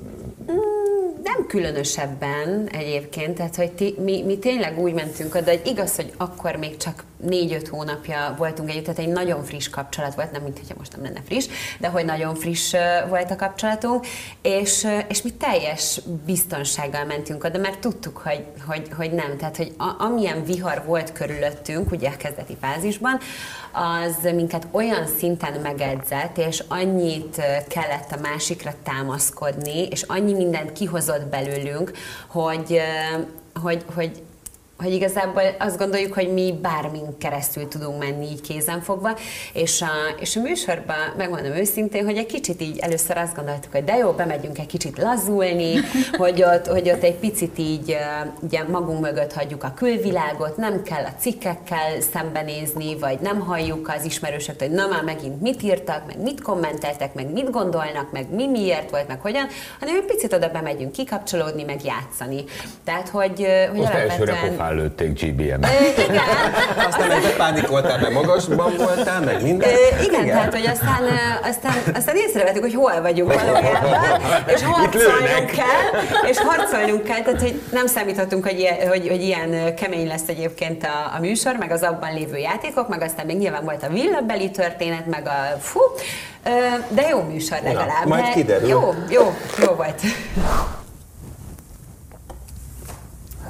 különösebben 1.49 2.69
egyébként, 2.71 3.35
tehát 3.35 3.55
hogy 3.55 3.71
ti, 3.71 3.95
mi, 3.99 4.23
mi 4.23 4.37
tényleg 4.37 4.79
úgy 4.79 4.93
mentünk 4.93 5.35
oda, 5.35 5.49
hogy 5.49 5.61
igaz, 5.65 5.95
hogy 5.95 6.13
akkor 6.17 6.55
még 6.55 6.77
csak 6.77 7.03
négy-öt 7.17 7.67
hónapja 7.67 8.35
voltunk 8.37 8.69
együtt, 8.69 8.83
tehát 8.83 8.99
egy 8.99 9.07
nagyon 9.07 9.43
friss 9.43 9.69
kapcsolat 9.69 10.15
volt, 10.15 10.31
nem 10.31 10.41
mint 10.41 10.57
hogyha 10.57 10.75
most 10.77 10.91
nem 10.91 11.03
lenne 11.03 11.21
friss, 11.25 11.47
de 11.79 11.87
hogy 11.87 12.05
nagyon 12.05 12.35
friss 12.35 12.75
volt 13.09 13.31
a 13.31 13.35
kapcsolatunk, 13.35 14.05
és, 14.41 14.87
és 15.07 15.21
mi 15.21 15.33
teljes 15.33 16.01
biztonsággal 16.25 17.05
mentünk 17.05 17.43
oda, 17.43 17.59
mert 17.59 17.79
tudtuk, 17.79 18.17
hogy, 18.17 18.43
hogy, 18.67 18.87
hogy 18.97 19.11
nem, 19.11 19.37
tehát 19.37 19.57
hogy 19.57 19.73
a, 19.77 20.03
amilyen 20.03 20.43
vihar 20.43 20.83
volt 20.85 21.11
körülöttünk, 21.11 21.91
ugye 21.91 22.09
a 22.09 22.17
kezdeti 22.17 22.57
fázisban, 22.61 23.19
az 23.71 24.31
minket 24.33 24.67
olyan 24.71 25.07
szinten 25.17 25.61
megedzett, 25.61 26.37
és 26.37 26.63
annyit 26.67 27.41
kellett 27.67 28.11
a 28.11 28.19
másikra 28.21 28.73
támaszkodni, 28.83 29.87
és 29.87 30.01
annyi 30.01 30.33
mindent 30.33 30.71
kihozott 30.71 31.25
belőlünk, 31.25 31.91
hogy, 32.27 32.81
hogy, 33.61 33.85
hogy 33.95 34.21
hogy 34.79 34.93
igazából 34.93 35.43
azt 35.59 35.77
gondoljuk, 35.77 36.13
hogy 36.13 36.33
mi 36.33 36.59
bármin 36.61 37.17
keresztül 37.17 37.67
tudunk 37.67 37.99
menni 37.99 38.25
így 38.25 38.41
kézenfogva, 38.41 39.09
és 39.53 39.81
a, 39.81 40.19
és 40.19 40.35
a 40.35 40.41
műsorban 40.41 40.95
megmondom 41.17 41.51
őszintén, 41.51 42.05
hogy 42.05 42.17
egy 42.17 42.25
kicsit 42.25 42.61
így 42.61 42.77
először 42.77 43.17
azt 43.17 43.35
gondoltuk, 43.35 43.71
hogy 43.71 43.83
de 43.83 43.95
jó, 43.95 44.11
bemegyünk 44.11 44.59
egy 44.59 44.65
kicsit 44.65 44.97
lazulni, 44.97 45.73
hogy 46.21 46.43
ott, 46.43 46.67
hogy 46.67 46.89
ott 46.89 47.03
egy 47.03 47.15
picit 47.15 47.57
így 47.57 47.97
ugye 48.39 48.63
magunk 48.63 48.99
mögött 48.99 49.33
hagyjuk 49.33 49.63
a 49.63 49.73
külvilágot, 49.75 50.57
nem 50.57 50.83
kell 50.83 51.03
a 51.03 51.13
cikkekkel 51.19 52.01
szembenézni, 52.13 52.97
vagy 52.97 53.19
nem 53.19 53.39
halljuk 53.39 53.93
az 53.97 54.05
ismerősöktől, 54.05 54.67
hogy 54.67 54.77
na 54.77 54.87
már 54.87 55.03
megint 55.03 55.41
mit 55.41 55.63
írtak, 55.63 56.05
meg 56.07 56.21
mit 56.21 56.41
kommenteltek, 56.41 57.13
meg 57.13 57.31
mit 57.31 57.51
gondolnak, 57.51 58.11
meg 58.11 58.33
mi 58.33 58.47
miért 58.47 58.89
volt, 58.89 59.07
meg 59.07 59.21
hogyan, 59.21 59.47
hanem 59.79 59.95
egy 59.95 60.05
picit 60.05 60.33
oda 60.33 60.49
bemegyünk 60.49 60.91
kikapcsolódni, 60.91 61.63
meg 61.63 61.79
játszani. 61.83 62.43
Tehát, 62.83 63.09
hogy, 63.09 63.47
hogy 63.69 63.79
most 63.79 63.93
alapvetően- 63.93 64.68
pofán 64.69 64.75
lőtték 64.75 65.21
GBM. 65.21 65.63
igen, 66.07 66.23
Aztán 66.87 67.11
egy 67.11 67.35
pánikoltál, 67.37 67.99
meg 67.99 68.13
magasban 68.13 68.73
voltál, 68.77 69.21
meg 69.21 69.43
minden. 69.43 69.69
Ö, 69.69 70.03
igen, 70.03 70.23
igen, 70.23 70.35
tehát 70.35 70.53
hogy 70.53 70.67
aztán, 70.67 71.03
aztán, 71.43 71.73
aztán 71.95 72.15
észrevettük, 72.15 72.61
hogy 72.61 72.73
hol 72.73 73.01
vagyunk 73.01 73.33
valójában, 73.33 74.21
és 74.47 74.61
harcolnunk 74.63 75.51
kell, 75.51 76.01
és 76.29 76.37
harcolnunk 76.37 77.03
kell, 77.03 77.21
tehát 77.21 77.41
hogy 77.41 77.61
nem 77.71 77.87
számítottunk, 77.87 78.43
hogy 78.43 78.59
ilyen, 78.59 78.87
hogy, 78.87 79.07
hogy 79.07 79.21
ilyen 79.21 79.75
kemény 79.75 80.07
lesz 80.07 80.27
egyébként 80.27 80.83
a, 80.83 81.15
a 81.15 81.19
műsor, 81.19 81.55
meg 81.55 81.71
az 81.71 81.81
abban 81.81 82.13
lévő 82.13 82.37
játékok, 82.37 82.89
meg 82.89 83.01
aztán 83.01 83.25
még 83.25 83.37
nyilván 83.37 83.63
volt 83.63 83.83
a 83.83 83.87
villabeli 83.89 84.51
történet, 84.51 85.05
meg 85.05 85.27
a 85.27 85.57
fú, 85.59 85.79
de 86.89 87.07
jó 87.09 87.21
műsor 87.21 87.57
legalább. 87.63 88.05
majd 88.05 88.23
de 88.23 88.31
kiderül. 88.31 88.67
Jó, 88.67 88.93
jó, 89.09 89.33
jó 89.65 89.73
volt. 89.73 90.01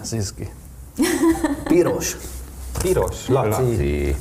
Ez 0.01 0.13
izgi. 0.13 0.49
Piros. 1.63 2.17
Piros, 2.81 3.27
Laci. 3.27 3.49
Laci. 3.49 4.15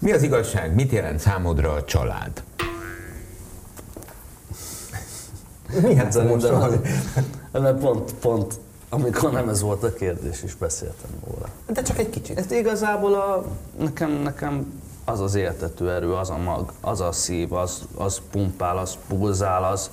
Mi 0.00 0.12
az 0.12 0.22
igazság? 0.22 0.74
Mit 0.74 0.92
jelent 0.92 1.20
számodra 1.20 1.72
a 1.72 1.84
család? 1.84 2.42
Milyen 5.82 6.10
Szerintem 6.10 6.40
számos 6.40 6.64
az, 7.52 7.60
mert 7.60 7.78
pont, 7.78 8.14
pont, 8.14 8.60
amikor 8.88 9.32
nem 9.32 9.48
ez 9.48 9.60
volt 9.60 9.82
a 9.82 9.92
kérdés, 9.92 10.42
is 10.42 10.54
beszéltem 10.54 11.10
róla. 11.26 11.48
De 11.66 11.82
csak 11.82 11.98
egy 11.98 12.10
kicsit. 12.10 12.38
Ez 12.38 12.50
igazából 12.50 13.14
a, 13.14 13.44
nekem, 13.78 14.10
nekem 14.10 14.82
az 15.04 15.20
az 15.20 15.34
éltető 15.34 15.90
erő, 15.90 16.12
az 16.12 16.30
a 16.30 16.36
mag, 16.36 16.72
az 16.80 17.00
a 17.00 17.12
szív, 17.12 17.52
az, 17.52 17.82
az 17.94 18.20
pumpál, 18.30 18.78
az 18.78 18.96
pulzál, 19.08 19.64
az, 19.64 19.88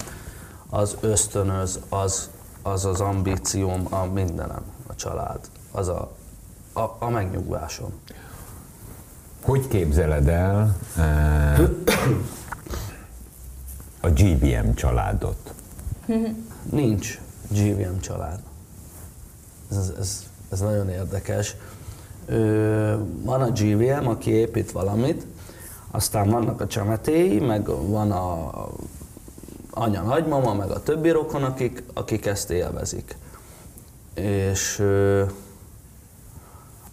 az 0.73 0.97
ösztönöz, 0.99 1.79
az, 1.89 2.29
az 2.61 2.85
az 2.85 3.01
ambícióm, 3.01 3.87
a 3.89 4.05
mindenem, 4.05 4.61
a 4.87 4.95
család, 4.95 5.39
az 5.71 5.87
a, 5.87 6.11
a, 6.73 6.81
a 6.99 7.09
megnyugvásom. 7.09 7.91
Hogy 9.41 9.67
képzeled 9.67 10.27
el 10.27 10.75
eh, 10.97 11.59
a 14.01 14.09
GBM 14.09 14.73
családot? 14.73 15.53
Nincs 16.69 17.19
GVM 17.49 17.99
család. 17.99 18.39
Ez, 19.71 19.93
ez, 19.99 20.25
ez 20.51 20.59
nagyon 20.59 20.89
érdekes. 20.89 21.55
Ö, 22.25 22.95
van 23.23 23.41
a 23.41 23.51
GVM, 23.51 24.07
aki 24.07 24.31
épít 24.31 24.71
valamit, 24.71 25.25
aztán 25.91 26.29
vannak 26.29 26.61
a 26.61 26.67
csemetéi, 26.67 27.39
meg 27.39 27.65
van 27.65 28.11
a 28.11 28.51
anya, 29.71 30.01
nagymama, 30.01 30.53
meg 30.53 30.69
a 30.69 30.83
többi 30.83 31.09
rokon, 31.09 31.43
akik, 31.43 31.83
akik 31.93 32.25
ezt 32.25 32.49
élvezik. 32.49 33.15
és 34.13 34.79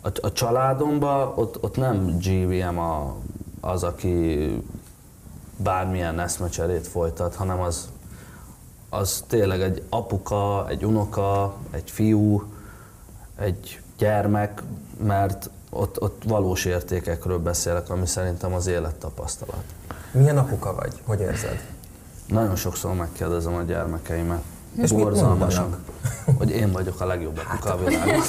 a, 0.01 0.09
a 0.21 0.33
családomban 0.33 1.33
ott, 1.35 1.63
ott 1.63 1.77
nem 1.77 2.19
GVM 2.19 2.79
a, 2.79 3.17
az, 3.61 3.83
aki 3.83 4.63
bármilyen 5.57 6.21
eszmecserét 6.21 6.87
folytat, 6.87 7.35
hanem 7.35 7.61
az, 7.61 7.89
az 8.91 9.25
tényleg 9.27 9.61
egy 9.61 9.83
apuka, 9.89 10.69
egy 10.69 10.85
unoka, 10.85 11.55
egy 11.71 11.91
fiú, 11.91 12.53
egy 13.37 13.81
gyermek, 13.99 14.63
mert 15.03 15.51
ott, 15.71 16.01
ott 16.03 16.23
valós 16.27 16.65
értékekről 16.65 17.39
beszélek, 17.39 17.91
ami 17.91 18.07
szerintem 18.07 18.55
az 18.55 18.67
élettapasztalat. 18.67 19.65
Milyen 20.11 20.39
apuka 20.39 20.75
vagy? 20.75 20.93
Hogy 21.05 21.21
érzed? 21.21 21.78
Nagyon 22.29 22.57
sokszor 22.57 22.95
megkérdezem 22.95 23.55
a 23.55 23.63
gyermekeimet. 23.63 24.43
És 24.77 24.93
mondanak? 24.93 25.79
hogy 26.39 26.51
én 26.51 26.73
vagyok 26.73 27.01
a 27.01 27.07
legjobb 27.07 27.41
apuka 27.49 27.73
a 27.73 27.77
világon. 27.77 28.21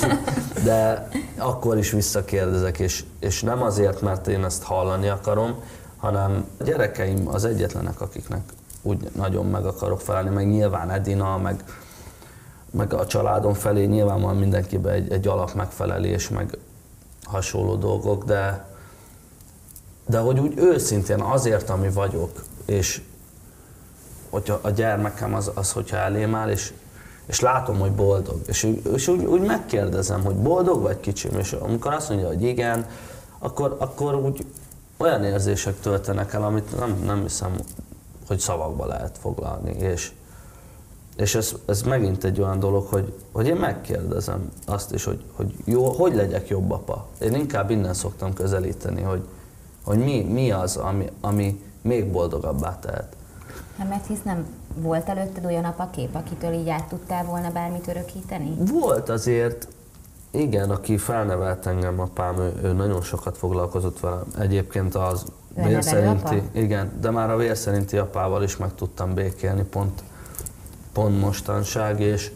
De 0.63 1.09
akkor 1.37 1.77
is 1.77 1.91
visszakérdezek, 1.91 2.79
és, 2.79 3.03
és 3.19 3.41
nem 3.41 3.61
azért, 3.61 4.01
mert 4.01 4.27
én 4.27 4.43
ezt 4.43 4.63
hallani 4.63 5.07
akarom, 5.07 5.55
hanem 5.97 6.45
a 6.59 6.63
gyerekeim 6.63 7.27
az 7.27 7.45
egyetlenek, 7.45 8.01
akiknek 8.01 8.41
úgy 8.81 9.09
nagyon 9.15 9.45
meg 9.45 9.65
akarok 9.65 10.01
felelni, 10.01 10.29
meg 10.29 10.47
nyilván 10.47 10.91
Edina, 10.91 11.37
meg, 11.37 11.63
meg 12.71 12.93
a 12.93 13.05
családom 13.05 13.53
felé 13.53 13.85
nyilván 13.85 14.21
van 14.21 14.35
mindenkiben 14.35 14.93
egy, 14.93 15.11
egy 15.11 15.27
alap 15.27 15.53
megfelelés, 15.53 16.29
meg 16.29 16.57
hasonló 17.23 17.75
dolgok, 17.75 18.23
de, 18.23 18.67
de 20.07 20.19
hogy 20.19 20.39
úgy 20.39 20.57
őszintén 20.57 21.19
azért, 21.19 21.69
ami 21.69 21.89
vagyok, 21.89 22.43
és 22.65 23.01
hogyha 24.29 24.59
a 24.61 24.69
gyermekem 24.69 25.33
az, 25.33 25.51
az 25.53 25.71
hogyha 25.71 25.97
elém 25.97 26.35
áll, 26.35 26.49
és, 26.49 26.73
és 27.25 27.39
látom, 27.39 27.79
hogy 27.79 27.91
boldog, 27.91 28.41
és, 28.47 28.75
és 28.93 29.07
úgy, 29.07 29.25
úgy 29.25 29.41
megkérdezem, 29.41 30.23
hogy 30.23 30.35
boldog 30.35 30.81
vagy 30.81 30.99
kicsim, 30.99 31.31
és 31.37 31.53
amikor 31.53 31.93
azt 31.93 32.09
mondja, 32.09 32.27
hogy 32.27 32.43
igen, 32.43 32.85
akkor, 33.39 33.75
akkor 33.79 34.15
úgy 34.15 34.45
olyan 34.97 35.23
érzések 35.23 35.79
töltenek 35.79 36.33
el, 36.33 36.43
amit 36.43 36.79
nem, 36.79 37.01
nem 37.05 37.21
hiszem, 37.21 37.55
hogy 38.27 38.39
szavakba 38.39 38.85
lehet 38.85 39.17
foglalni, 39.17 39.71
és, 39.71 40.11
és 41.15 41.35
ez, 41.35 41.53
ez 41.65 41.81
megint 41.81 42.23
egy 42.23 42.41
olyan 42.41 42.59
dolog, 42.59 42.87
hogy, 42.87 43.13
hogy 43.31 43.47
én 43.47 43.55
megkérdezem 43.55 44.51
azt 44.65 44.93
is, 44.93 45.03
hogy, 45.03 45.23
hogy 45.35 45.53
jó, 45.65 45.91
hogy 45.91 46.15
legyek 46.15 46.47
jobb 46.47 46.71
apa. 46.71 47.07
Én 47.21 47.33
inkább 47.33 47.69
innen 47.69 47.93
szoktam 47.93 48.33
közelíteni, 48.33 49.01
hogy, 49.01 49.21
hogy 49.83 49.97
mi, 49.97 50.21
mi 50.21 50.51
az, 50.51 50.77
ami, 50.77 51.09
ami 51.21 51.63
még 51.81 52.11
boldogabbá 52.11 52.79
tehet. 52.79 53.15
Nem, 53.79 53.87
mert 53.87 54.07
hisz 54.07 54.23
nem 54.23 54.45
volt 54.75 55.09
előtted 55.09 55.45
olyan 55.45 55.63
apakép, 55.63 56.15
akitől 56.15 56.53
így 56.53 56.69
át 56.69 56.87
tudtál 56.87 57.25
volna 57.25 57.51
bármit 57.51 57.87
örökíteni? 57.87 58.53
Volt 58.71 59.09
azért, 59.09 59.67
igen, 60.31 60.69
aki 60.69 60.97
felnevelt 60.97 61.65
engem, 61.65 61.99
apám, 61.99 62.37
ő, 62.39 62.53
ő 62.63 62.73
nagyon 62.73 63.01
sokat 63.01 63.37
foglalkozott 63.37 63.99
velem. 63.99 64.23
Egyébként 64.39 64.95
az 64.95 65.25
Ő 65.57 65.63
vér 65.63 65.83
nevelőapa? 65.83 66.27
szerinti, 66.27 66.59
igen, 66.59 66.91
de 67.01 67.09
már 67.09 67.31
a 67.31 67.37
vér 67.37 67.57
szerinti 67.57 67.97
apával 67.97 68.43
is 68.43 68.57
meg 68.57 68.75
tudtam 68.75 69.13
békélni 69.13 69.63
pont, 69.63 70.03
pont 70.93 71.19
mostanság, 71.19 71.99
és, 71.99 72.31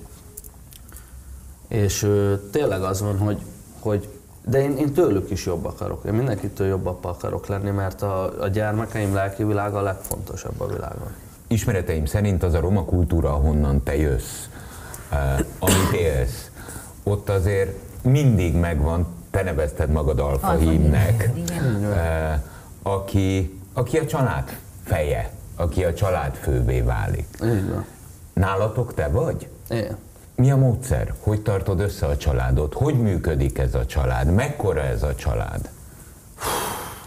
és 1.68 2.04
ö, 2.04 2.34
tényleg 2.52 2.82
az 2.82 3.02
van, 3.02 3.18
hogy, 3.18 3.42
hogy 3.80 4.10
de 4.46 4.62
én, 4.62 4.78
én 4.78 4.94
tőlük 4.94 5.30
is 5.30 5.46
jobb 5.46 5.66
akarok, 5.66 6.06
én 6.06 6.14
mindenkitől 6.14 6.68
jobb 6.68 6.86
apa 6.86 7.10
akarok 7.10 7.48
lenni, 7.48 7.70
mert 7.70 8.02
a, 8.02 8.42
a 8.42 8.48
gyermekeim 8.48 9.14
lelki 9.14 9.44
világa 9.44 9.78
a 9.78 9.82
legfontosabb 9.82 10.62
a 10.62 10.68
világon. 10.68 11.12
Ismereteim 11.54 12.06
szerint 12.06 12.44
az 12.44 12.54
a 12.54 12.60
roma 12.60 12.84
kultúra, 12.86 13.34
ahonnan 13.34 13.84
te 13.84 13.96
jössz, 13.98 14.46
eh, 15.10 15.40
amit 15.60 15.92
élsz, 16.00 16.50
ott 17.04 17.30
azért 17.30 17.76
mindig 18.02 18.56
megvan, 18.56 19.08
te 19.32 19.44
nevezted 19.44 19.90
magad 19.90 20.20
alfa 20.20 20.52
hímnek, 20.52 21.30
eh, 21.96 22.40
aki, 22.84 23.60
aki 23.74 23.98
a 23.98 24.06
család 24.06 24.58
feje, 24.84 25.30
aki 25.56 25.84
a 25.84 25.94
család 25.94 26.34
fővé 26.36 26.82
válik. 26.82 27.28
Nálatok 28.34 28.94
te 28.94 29.08
vagy? 29.08 29.48
Igen. 29.70 29.98
Mi 30.36 30.52
a 30.52 30.58
módszer? 30.58 31.14
Hogy 31.20 31.42
tartod 31.42 31.80
össze 31.80 32.06
a 32.06 32.18
családot? 32.18 32.74
Hogy 32.74 33.02
működik 33.02 33.58
ez 33.58 33.76
a 33.76 33.86
család? 33.86 34.34
Mekkora 34.34 34.82
ez 34.82 35.04
a 35.04 35.16
család? 35.16 35.70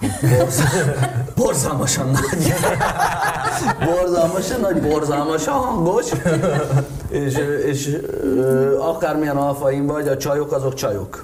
Borzalmasan 1.36 2.10
nagy. 2.10 2.54
borzalmasan 3.90 4.60
nagy, 4.60 4.80
borzalmasan 4.80 5.54
hangos. 5.54 6.06
és, 7.08 7.34
és 7.66 7.98
akármilyen 8.78 9.36
alfaim 9.36 9.86
vagy, 9.86 10.08
a 10.08 10.16
csajok 10.16 10.52
azok 10.52 10.74
csajok. 10.74 11.22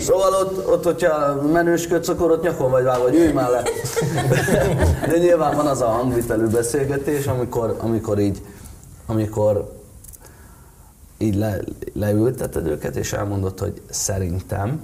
szóval 0.00 0.32
ott, 0.32 0.68
ott, 0.68 0.84
hogyha 0.84 1.42
menősködsz, 1.52 2.08
akkor 2.08 2.30
ott 2.30 2.42
nyakon 2.42 2.70
vagy 2.70 2.84
vágva, 2.84 3.02
hogy 3.02 3.14
ülj 3.14 3.32
már 3.32 3.50
le. 3.50 3.62
De 5.08 5.18
nyilván 5.18 5.56
van 5.56 5.66
az 5.66 5.80
a 5.80 5.86
hangvitelű 5.86 6.46
beszélgetés, 6.46 7.26
amikor, 7.26 7.76
amikor 7.80 8.18
így, 8.18 8.42
amikor 9.06 9.80
így 11.18 11.34
le, 11.34 11.60
leülteted 11.92 12.66
őket, 12.66 12.96
és 12.96 13.12
elmondod, 13.12 13.58
hogy 13.58 13.80
szerintem 13.90 14.80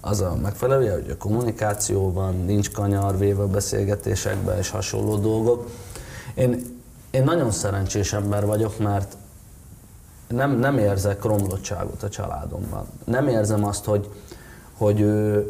az 0.00 0.20
a 0.20 0.34
megfelelő, 0.42 0.90
hogy 0.90 1.10
a 1.10 1.16
kommunikáció 1.16 2.12
van, 2.12 2.44
nincs 2.44 2.70
kanyar 2.70 3.18
véve 3.18 3.42
a 3.42 3.48
beszélgetésekben 3.48 4.58
és 4.58 4.70
hasonló 4.70 5.16
dolgok. 5.16 5.70
Én, 6.34 6.80
én 7.10 7.22
nagyon 7.22 7.50
szerencsés 7.50 8.12
ember 8.12 8.46
vagyok, 8.46 8.78
mert 8.78 9.16
nem, 10.28 10.50
nem 10.50 10.78
érzek 10.78 11.22
romlottságot 11.22 12.02
a 12.02 12.08
családomban. 12.08 12.86
Nem 13.04 13.28
érzem 13.28 13.64
azt, 13.64 13.84
hogy, 13.84 14.10
hogy 14.76 15.00
ő 15.00 15.46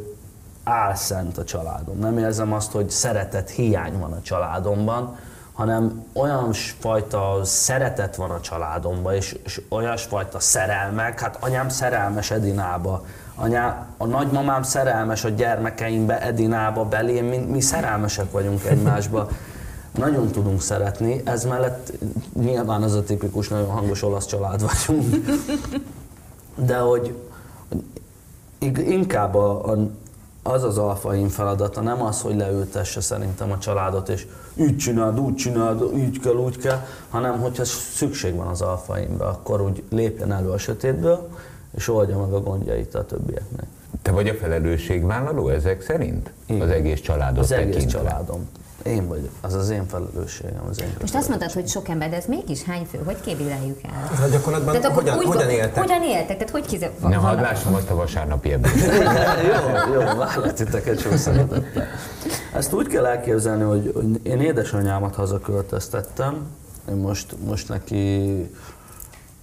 álszent 0.64 1.38
a 1.38 1.44
családom. 1.44 1.98
Nem 1.98 2.18
érzem 2.18 2.52
azt, 2.52 2.72
hogy 2.72 2.90
szeretet 2.90 3.50
hiány 3.50 3.98
van 3.98 4.12
a 4.12 4.22
családomban, 4.22 5.16
hanem 5.52 6.04
olyan 6.12 6.52
fajta 6.78 7.40
szeretet 7.44 8.16
van 8.16 8.30
a 8.30 8.40
családomban, 8.40 9.14
és, 9.14 9.38
és 9.44 9.60
olyasfajta 9.68 10.40
szerelmek, 10.40 11.20
hát 11.20 11.36
anyám 11.40 11.68
szerelmes 11.68 12.30
Edinába, 12.30 13.04
anyá, 13.38 13.86
a 13.96 14.06
nagymamám 14.06 14.62
szerelmes 14.62 15.24
a 15.24 15.28
gyermekeimbe, 15.28 16.22
Edinába, 16.22 16.84
belém, 16.84 17.26
mi, 17.26 17.36
mi 17.36 17.60
szerelmesek 17.60 18.30
vagyunk 18.30 18.64
egymásba. 18.64 19.28
Nagyon 19.98 20.28
tudunk 20.28 20.60
szeretni, 20.60 21.20
ez 21.24 21.44
mellett 21.44 21.92
nyilván 22.40 22.82
az 22.82 22.94
a 22.94 23.02
tipikus, 23.02 23.48
nagyon 23.48 23.70
hangos 23.70 24.02
olasz 24.02 24.26
család 24.26 24.60
vagyunk. 24.60 25.14
De 26.54 26.78
hogy 26.78 27.14
inkább 28.78 29.34
a, 29.34 29.72
a, 29.72 29.88
az 30.42 30.64
az 30.64 30.78
alfaim 30.78 31.28
feladata, 31.28 31.80
nem 31.80 32.02
az, 32.02 32.20
hogy 32.20 32.36
leültesse 32.36 33.00
szerintem 33.00 33.52
a 33.52 33.58
családot, 33.58 34.08
és 34.08 34.26
így 34.56 34.76
csináld, 34.76 35.20
úgy 35.20 35.34
csináld, 35.34 35.96
így 35.96 36.20
kell, 36.20 36.34
úgy 36.34 36.58
kell, 36.58 36.86
hanem 37.10 37.40
hogyha 37.40 37.64
szükség 37.64 38.34
van 38.34 38.46
az 38.46 38.60
alfaimra, 38.60 39.28
akkor 39.28 39.60
úgy 39.60 39.82
lépjen 39.90 40.32
elő 40.32 40.50
a 40.50 40.58
sötétből, 40.58 41.28
és 41.78 41.88
oldja 41.88 42.18
meg 42.18 42.32
a 42.32 42.40
gondjait 42.40 42.94
a 42.94 43.04
többieknek. 43.04 43.66
Te 44.02 44.10
vagy 44.10 44.28
a 44.28 44.34
felelősségvállaló 44.34 45.48
ezek 45.48 45.82
szerint? 45.82 46.30
Igen. 46.46 46.60
Az 46.60 46.68
egész 46.70 47.00
családot 47.00 47.44
Az 47.44 47.52
egész 47.52 47.74
tekintve. 47.74 47.98
családom. 47.98 48.48
Én 48.82 49.08
vagyok, 49.08 49.30
az 49.40 49.54
az 49.54 49.70
én 49.70 49.86
felelősségem, 49.86 50.62
az 50.70 50.80
én 50.80 50.96
Most 51.00 51.14
azt 51.14 51.28
mondtad, 51.28 51.52
hogy 51.52 51.68
sok 51.68 51.88
ember, 51.88 52.10
de 52.10 52.16
ez 52.16 52.24
mégis 52.26 52.62
hány 52.62 52.86
fő? 52.90 52.98
Hogy 53.04 53.20
képviseljük 53.20 53.78
el? 53.82 54.10
Ez 54.12 54.20
a 54.20 54.28
gyakorlatban 54.28 54.92
hogyan, 54.92 55.18
úgy, 55.18 55.24
hogyan 55.24 55.48
éltek? 55.50 55.78
Hogyan 55.78 56.02
éltek? 56.02 56.36
Tehát 56.36 56.50
hogy 56.50 56.66
kize... 56.66 56.90
Ne 57.00 57.14
hadd 57.14 57.40
lássam 57.40 57.74
azt 57.74 57.90
a 57.90 57.94
vasárnapi 57.94 58.52
ebben. 58.52 58.70
jó, 59.52 59.92
jó, 59.92 60.00
várlak 60.00 60.52
titeket 60.52 61.00
sok 61.00 61.16
szeretettel. 61.16 61.86
Ezt 62.54 62.72
úgy 62.72 62.86
kell 62.86 63.06
elképzelni, 63.06 63.62
hogy, 63.62 63.90
hogy 63.94 64.20
én 64.22 64.40
édesanyámat 64.40 65.14
hazaköltöztettem, 65.14 66.46
én 66.88 66.94
most, 66.94 67.36
most 67.46 67.68
neki 67.68 68.32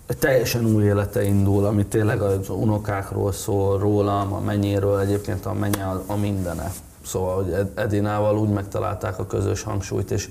egy 0.07 0.17
teljesen 0.17 0.65
új 0.65 0.83
élete 0.83 1.23
indul, 1.23 1.65
ami 1.65 1.85
tényleg 1.85 2.21
az 2.21 2.49
unokákról 2.49 3.31
szól, 3.31 3.79
rólam, 3.79 4.33
a 4.33 4.39
mennyéről, 4.39 4.99
egyébként 4.99 5.45
a 5.45 5.53
menye 5.53 5.83
a, 5.83 6.03
a 6.05 6.15
mindene. 6.15 6.71
Szóval, 7.05 7.35
hogy 7.35 7.51
Ed- 7.51 7.79
Edinával 7.79 8.37
úgy 8.37 8.49
megtalálták 8.49 9.19
a 9.19 9.25
közös 9.25 9.63
hangsúlyt, 9.63 10.11
és 10.11 10.29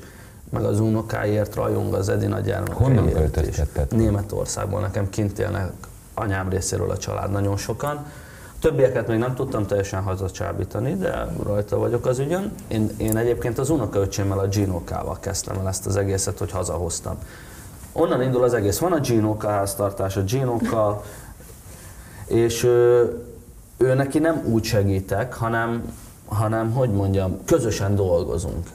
meg 0.50 0.64
az 0.64 0.80
unokáért 0.80 1.54
rajong 1.54 1.94
az 1.94 2.08
Edina 2.08 2.40
gyermekeiért 2.40 2.98
Honnan 2.98 3.12
költöztetted? 3.12 3.96
Németországból, 3.96 4.80
nekem 4.80 5.10
kint 5.10 5.38
élnek 5.38 5.72
anyám 6.14 6.48
részéről 6.48 6.90
a 6.90 6.96
család 6.96 7.30
nagyon 7.30 7.56
sokan. 7.56 8.06
Többieket 8.60 9.08
még 9.08 9.18
nem 9.18 9.34
tudtam 9.34 9.66
teljesen 9.66 10.02
hazacsábítani, 10.02 10.96
de 10.96 11.26
rajta 11.42 11.78
vagyok 11.78 12.06
az 12.06 12.18
ügyön. 12.18 12.52
Én, 12.68 12.90
én 12.96 13.16
egyébként 13.16 13.58
az 13.58 13.70
unokaöcsémmel, 13.70 14.38
a 14.38 14.48
Ginokával 14.48 15.16
kezdtem 15.20 15.58
el 15.58 15.68
ezt 15.68 15.86
az 15.86 15.96
egészet, 15.96 16.38
hogy 16.38 16.50
hazahoztam. 16.50 17.18
Onnan 17.96 18.22
indul 18.22 18.42
az 18.42 18.54
egész. 18.54 18.78
Van 18.78 18.92
a 18.92 19.00
Ginoka 19.00 19.48
háztartás, 19.48 20.16
a 20.16 20.22
Ginoka, 20.22 21.02
és 22.26 22.62
ő, 22.62 23.12
ő 23.76 23.94
neki 23.94 24.18
nem 24.18 24.42
úgy 24.44 24.64
segítek, 24.64 25.34
hanem, 25.34 25.92
hanem 26.26 26.72
hogy 26.72 26.90
mondjam, 26.90 27.44
közösen 27.44 27.94
dolgozunk. 27.94 28.66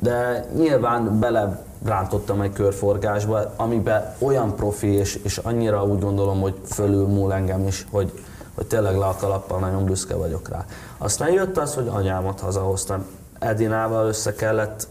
De 0.00 0.46
nyilván 0.56 1.18
bele 1.18 1.64
rántottam 1.84 2.40
egy 2.40 2.52
körforgásba, 2.52 3.52
amiben 3.56 4.14
olyan 4.18 4.56
profi, 4.56 4.92
és, 4.92 5.14
és 5.14 5.38
annyira 5.38 5.84
úgy 5.84 6.00
gondolom, 6.00 6.40
hogy 6.40 6.54
fölül 6.64 7.06
múl 7.06 7.32
engem 7.32 7.66
is, 7.66 7.86
hogy, 7.90 8.24
hogy 8.54 8.66
tényleg 8.66 8.96
le 8.96 9.06
a 9.06 9.16
kalappal 9.20 9.58
nagyon 9.58 9.84
büszke 9.84 10.14
vagyok 10.14 10.48
rá. 10.48 10.64
Aztán 10.98 11.32
jött 11.32 11.58
az, 11.58 11.74
hogy 11.74 11.88
anyámat 11.88 12.40
hazahoztam. 12.40 13.06
Edinával 13.38 14.06
össze 14.06 14.34
kellett 14.34 14.88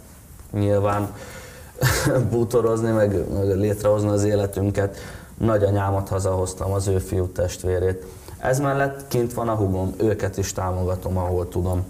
nyilván 0.51 1.09
bútorozni, 2.31 2.91
meg, 2.91 3.33
meg 3.33 3.55
létrehozni 3.55 4.09
az 4.09 4.23
életünket. 4.23 4.97
Nagyanyámat 5.37 6.09
hazahoztam, 6.09 6.71
az 6.71 6.87
ő 6.87 6.97
fiú 6.97 7.27
testvérét. 7.27 8.05
Ez 8.37 8.59
mellett 8.59 9.07
kint 9.07 9.33
van 9.33 9.49
a 9.49 9.55
hugom, 9.55 9.93
őket 9.97 10.37
is 10.37 10.53
támogatom, 10.53 11.17
ahol 11.17 11.47
tudom. 11.47 11.85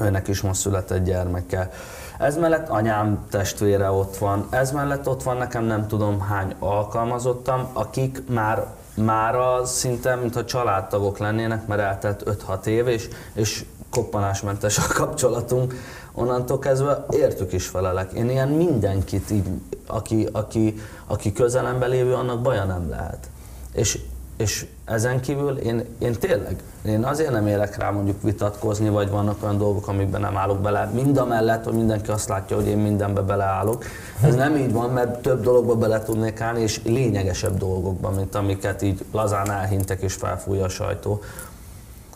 Őnek 0.00 0.28
is 0.28 0.40
most 0.40 0.60
született 0.60 1.04
gyermeke. 1.04 1.70
Ez 2.18 2.36
mellett 2.36 2.68
anyám 2.68 3.26
testvére 3.30 3.90
ott 3.90 4.16
van, 4.16 4.46
ez 4.50 4.70
mellett 4.70 5.08
ott 5.08 5.22
van 5.22 5.36
nekem 5.36 5.64
nem 5.64 5.86
tudom 5.86 6.20
hány 6.20 6.54
alkalmazottam, 6.58 7.68
akik 7.72 8.22
már 8.28 8.66
mára 8.94 9.64
szinte, 9.64 10.14
mintha 10.14 10.44
családtagok 10.44 11.18
lennének, 11.18 11.66
mert 11.66 11.80
eltelt 11.80 12.22
5-6 12.48 12.66
év, 12.66 12.86
és, 12.86 13.08
és 13.32 13.64
koppanásmentes 13.90 14.78
a 14.78 14.92
kapcsolatunk. 14.94 15.74
Onnantól 16.18 16.58
kezdve 16.58 17.06
értük 17.10 17.52
is 17.52 17.66
felelek. 17.66 18.12
Én 18.12 18.30
ilyen 18.30 18.48
mindenkit, 18.48 19.30
így, 19.30 19.48
aki, 19.86 20.28
aki, 20.32 20.74
aki 21.06 21.32
közelembe 21.32 21.86
lévő, 21.86 22.14
annak 22.14 22.42
baja 22.42 22.64
nem 22.64 22.88
lehet. 22.88 23.30
És 23.72 23.98
és 24.38 24.66
ezen 24.84 25.20
kívül 25.20 25.56
én, 25.56 25.84
én 25.98 26.12
tényleg, 26.12 26.56
én 26.84 27.04
azért 27.04 27.30
nem 27.30 27.46
érek 27.46 27.76
rá 27.76 27.90
mondjuk 27.90 28.22
vitatkozni, 28.22 28.88
vagy 28.88 29.10
vannak 29.10 29.42
olyan 29.42 29.58
dolgok, 29.58 29.88
amikben 29.88 30.20
nem 30.20 30.36
állok 30.36 30.60
bele. 30.60 30.90
Mind 30.94 31.16
a 31.16 31.24
mellett, 31.24 31.64
hogy 31.64 31.72
mindenki 31.72 32.10
azt 32.10 32.28
látja, 32.28 32.56
hogy 32.56 32.66
én 32.66 32.78
mindenbe 32.78 33.20
beleállok. 33.20 33.84
Ez 34.22 34.34
nem 34.34 34.56
így 34.56 34.72
van, 34.72 34.90
mert 34.90 35.22
több 35.22 35.42
dologba 35.42 35.74
bele 35.74 36.02
tudnék 36.02 36.40
állni, 36.40 36.60
és 36.60 36.80
lényegesebb 36.84 37.58
dolgokban, 37.58 38.14
mint 38.14 38.34
amiket 38.34 38.82
így 38.82 39.04
lazán 39.12 39.50
elhintek 39.50 40.02
és 40.02 40.14
felfújja 40.14 40.64
a 40.64 40.68
sajtó. 40.68 41.20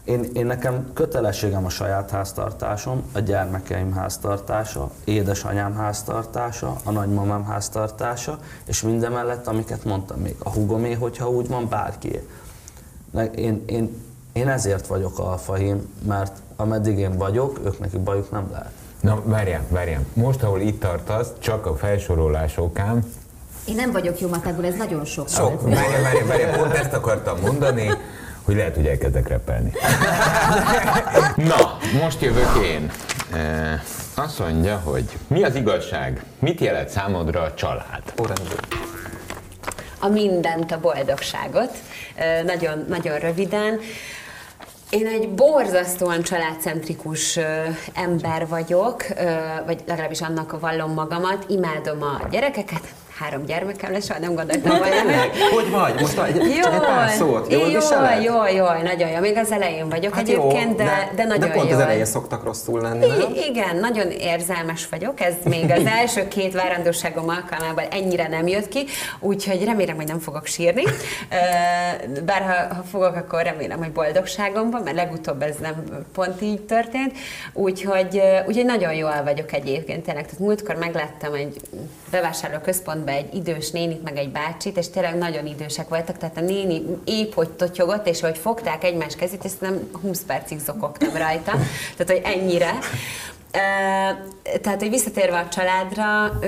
Én, 0.05 0.31
én 0.33 0.47
nekem 0.47 0.91
kötelességem 0.95 1.65
a 1.65 1.69
saját 1.69 2.11
háztartásom, 2.11 3.03
a 3.13 3.19
gyermekeim 3.19 3.93
háztartása, 3.93 4.91
édesanyám 5.05 5.75
háztartása, 5.77 6.77
a 6.85 6.91
nagymamám 6.91 7.45
háztartása, 7.45 8.39
és 8.65 8.83
mindemellett, 8.83 9.47
amiket 9.47 9.85
mondtam 9.85 10.21
még, 10.21 10.35
a 10.39 10.51
hugomé, 10.51 10.93
hogyha 10.93 11.29
úgy 11.29 11.49
van, 11.49 11.69
bárki. 11.69 12.21
Én, 13.35 13.63
én, 13.67 14.03
én 14.33 14.49
ezért 14.49 14.87
vagyok 14.87 15.19
alfahím, 15.19 15.95
mert 16.07 16.33
ameddig 16.57 16.99
én 16.99 17.17
vagyok, 17.17 17.61
ők 17.65 17.79
nekik 17.79 18.01
bajuk 18.01 18.31
nem 18.31 18.49
lehet. 18.53 18.71
Na, 19.01 19.23
várjál, 19.25 19.63
várjál. 19.69 20.05
Most, 20.13 20.43
ahol 20.43 20.61
itt 20.61 20.81
tartasz, 20.81 21.29
csak 21.39 21.67
a 21.67 21.77
felsorolás 21.77 22.57
okán, 22.59 23.05
Én 23.65 23.75
nem 23.75 23.93
vagyok 23.93 24.21
jó 24.21 24.29
matekból, 24.29 24.65
ez 24.65 24.75
nagyon 24.75 25.05
sok. 25.05 25.29
sok, 25.29 25.63
várjál, 25.63 26.03
várjál, 26.03 26.27
várjál, 26.27 26.59
pont 26.59 26.75
ezt 26.75 26.93
akartam 26.93 27.41
mondani, 27.41 27.91
hogy 28.45 28.57
lehet, 28.57 28.75
hogy 28.75 28.87
elkezdek 28.87 29.29
repelni. 29.29 29.73
Na, 31.53 31.79
most 32.03 32.21
jövök 32.21 32.65
én. 32.65 32.91
E, 33.35 33.83
azt 34.15 34.39
mondja, 34.39 34.81
hogy 34.85 35.05
mi 35.27 35.43
az 35.43 35.55
igazság? 35.55 36.25
Mit 36.39 36.61
jelent 36.61 36.89
számodra 36.89 37.41
a 37.41 37.55
család? 37.55 38.03
A 39.99 40.09
mindent, 40.09 40.73
a 40.73 40.81
boldogságot. 40.81 41.71
Ö, 42.19 42.43
Nagyon, 42.43 42.85
nagyon 42.89 43.19
röviden. 43.19 43.81
Én 44.91 45.07
egy 45.07 45.29
borzasztóan 45.29 46.23
családcentrikus 46.23 47.37
ö, 47.37 47.63
ember 47.95 48.49
vagyok, 48.49 49.05
ö, 49.17 49.35
vagy 49.67 49.81
legalábbis 49.87 50.21
annak 50.21 50.61
vallom 50.61 50.93
magamat. 50.93 51.45
Imádom 51.49 52.03
a 52.03 52.29
gyerekeket, 52.31 52.83
három 53.23 53.45
gyermekem 53.45 53.93
lesz, 53.93 54.07
soha 54.07 54.19
nem 54.19 54.35
gondoltam 54.35 54.79
volna. 54.79 54.95
Hogy 55.55 55.71
vagy? 55.71 56.01
Most 56.01 56.19
egy, 56.19 56.61
csak 56.63 56.75
egy 56.75 56.81
pár 56.81 57.11
szót. 57.11 57.53
Jól 57.53 57.61
jól, 57.69 57.81
viseled? 57.81 58.23
jól, 58.23 58.49
jól, 58.49 58.77
nagyon 58.83 59.09
jó. 59.09 59.19
Még 59.21 59.37
az 59.37 59.53
elején 59.53 59.89
vagyok 59.89 60.15
Hát 60.15 60.29
jó, 60.29 60.49
egyébként, 60.51 60.77
de, 60.77 61.11
de, 61.15 61.25
nagyon 61.25 61.49
de 61.49 61.55
pont 61.55 61.69
jól. 61.69 61.77
az 61.77 61.83
elején 61.85 62.05
szoktak 62.05 62.45
rosszul 62.45 62.81
lenni, 62.81 63.07
nem? 63.07 63.21
I- 63.21 63.47
igen, 63.49 63.77
nagyon 63.77 64.11
érzelmes 64.11 64.89
vagyok, 64.89 65.21
ez 65.21 65.35
még 65.45 65.71
az 65.71 65.83
első 66.01 66.29
két 66.29 66.53
várandóságom 66.53 67.29
alkalmával 67.29 67.85
ennyire 67.91 68.29
nem 68.29 68.47
jött 68.47 68.69
ki, 68.69 68.85
úgyhogy 69.21 69.65
remélem, 69.65 69.97
hogy 69.97 70.07
nem 70.07 70.19
fogok 70.19 70.47
sírni. 70.47 70.83
Bár 72.25 72.43
ha, 72.43 72.75
ha 72.75 72.83
fogok, 72.91 73.15
akkor 73.17 73.43
remélem, 73.43 73.79
hogy 73.79 73.93
boldogságomban, 73.93 74.83
mert 74.83 74.97
legutóbb 74.97 75.43
ez 75.43 75.57
nem 75.61 75.85
pont 76.15 76.43
így 76.43 76.61
történt. 76.61 77.13
Úgyhogy, 77.53 78.23
úgyhogy 78.47 78.65
nagyon 78.65 78.95
jól 78.95 79.21
vagyok 79.25 79.53
egyébként 79.53 80.05
tényleg. 80.05 80.25
Tehát 80.25 80.39
múltkor 80.39 80.75
megláttam 80.77 81.35
egy 81.35 81.61
bevásárlóközpontban 82.11 83.12
egy 83.13 83.35
idős 83.35 83.71
nénit, 83.71 84.03
meg 84.03 84.17
egy 84.17 84.31
bácsit, 84.31 84.77
és 84.77 84.91
tényleg 84.91 85.19
nagyon 85.19 85.47
idősek 85.47 85.89
voltak, 85.89 86.19
tehát 86.19 86.37
a 86.37 86.41
néni 86.41 86.83
épp 87.05 87.33
hogy 87.33 87.51
totyogott, 87.51 88.07
és 88.07 88.21
hogy 88.21 88.39
fogták 88.39 88.85
egymás 88.85 89.15
kezét, 89.15 89.45
és 89.45 89.53
nem 89.59 89.91
20 90.03 90.23
percig 90.27 90.59
zokogtam 90.59 91.17
rajta. 91.17 91.53
Tehát, 91.97 92.23
hogy 92.23 92.23
ennyire. 92.25 92.79
Tehát, 94.63 94.81
hogy 94.81 94.91
visszatérve 94.91 95.39
a 95.39 95.49
családra, 95.49 96.39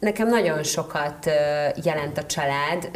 Nekem 0.00 0.28
nagyon 0.28 0.62
sokat 0.62 1.30
jelent 1.84 2.18
a 2.18 2.26
család. 2.26 2.90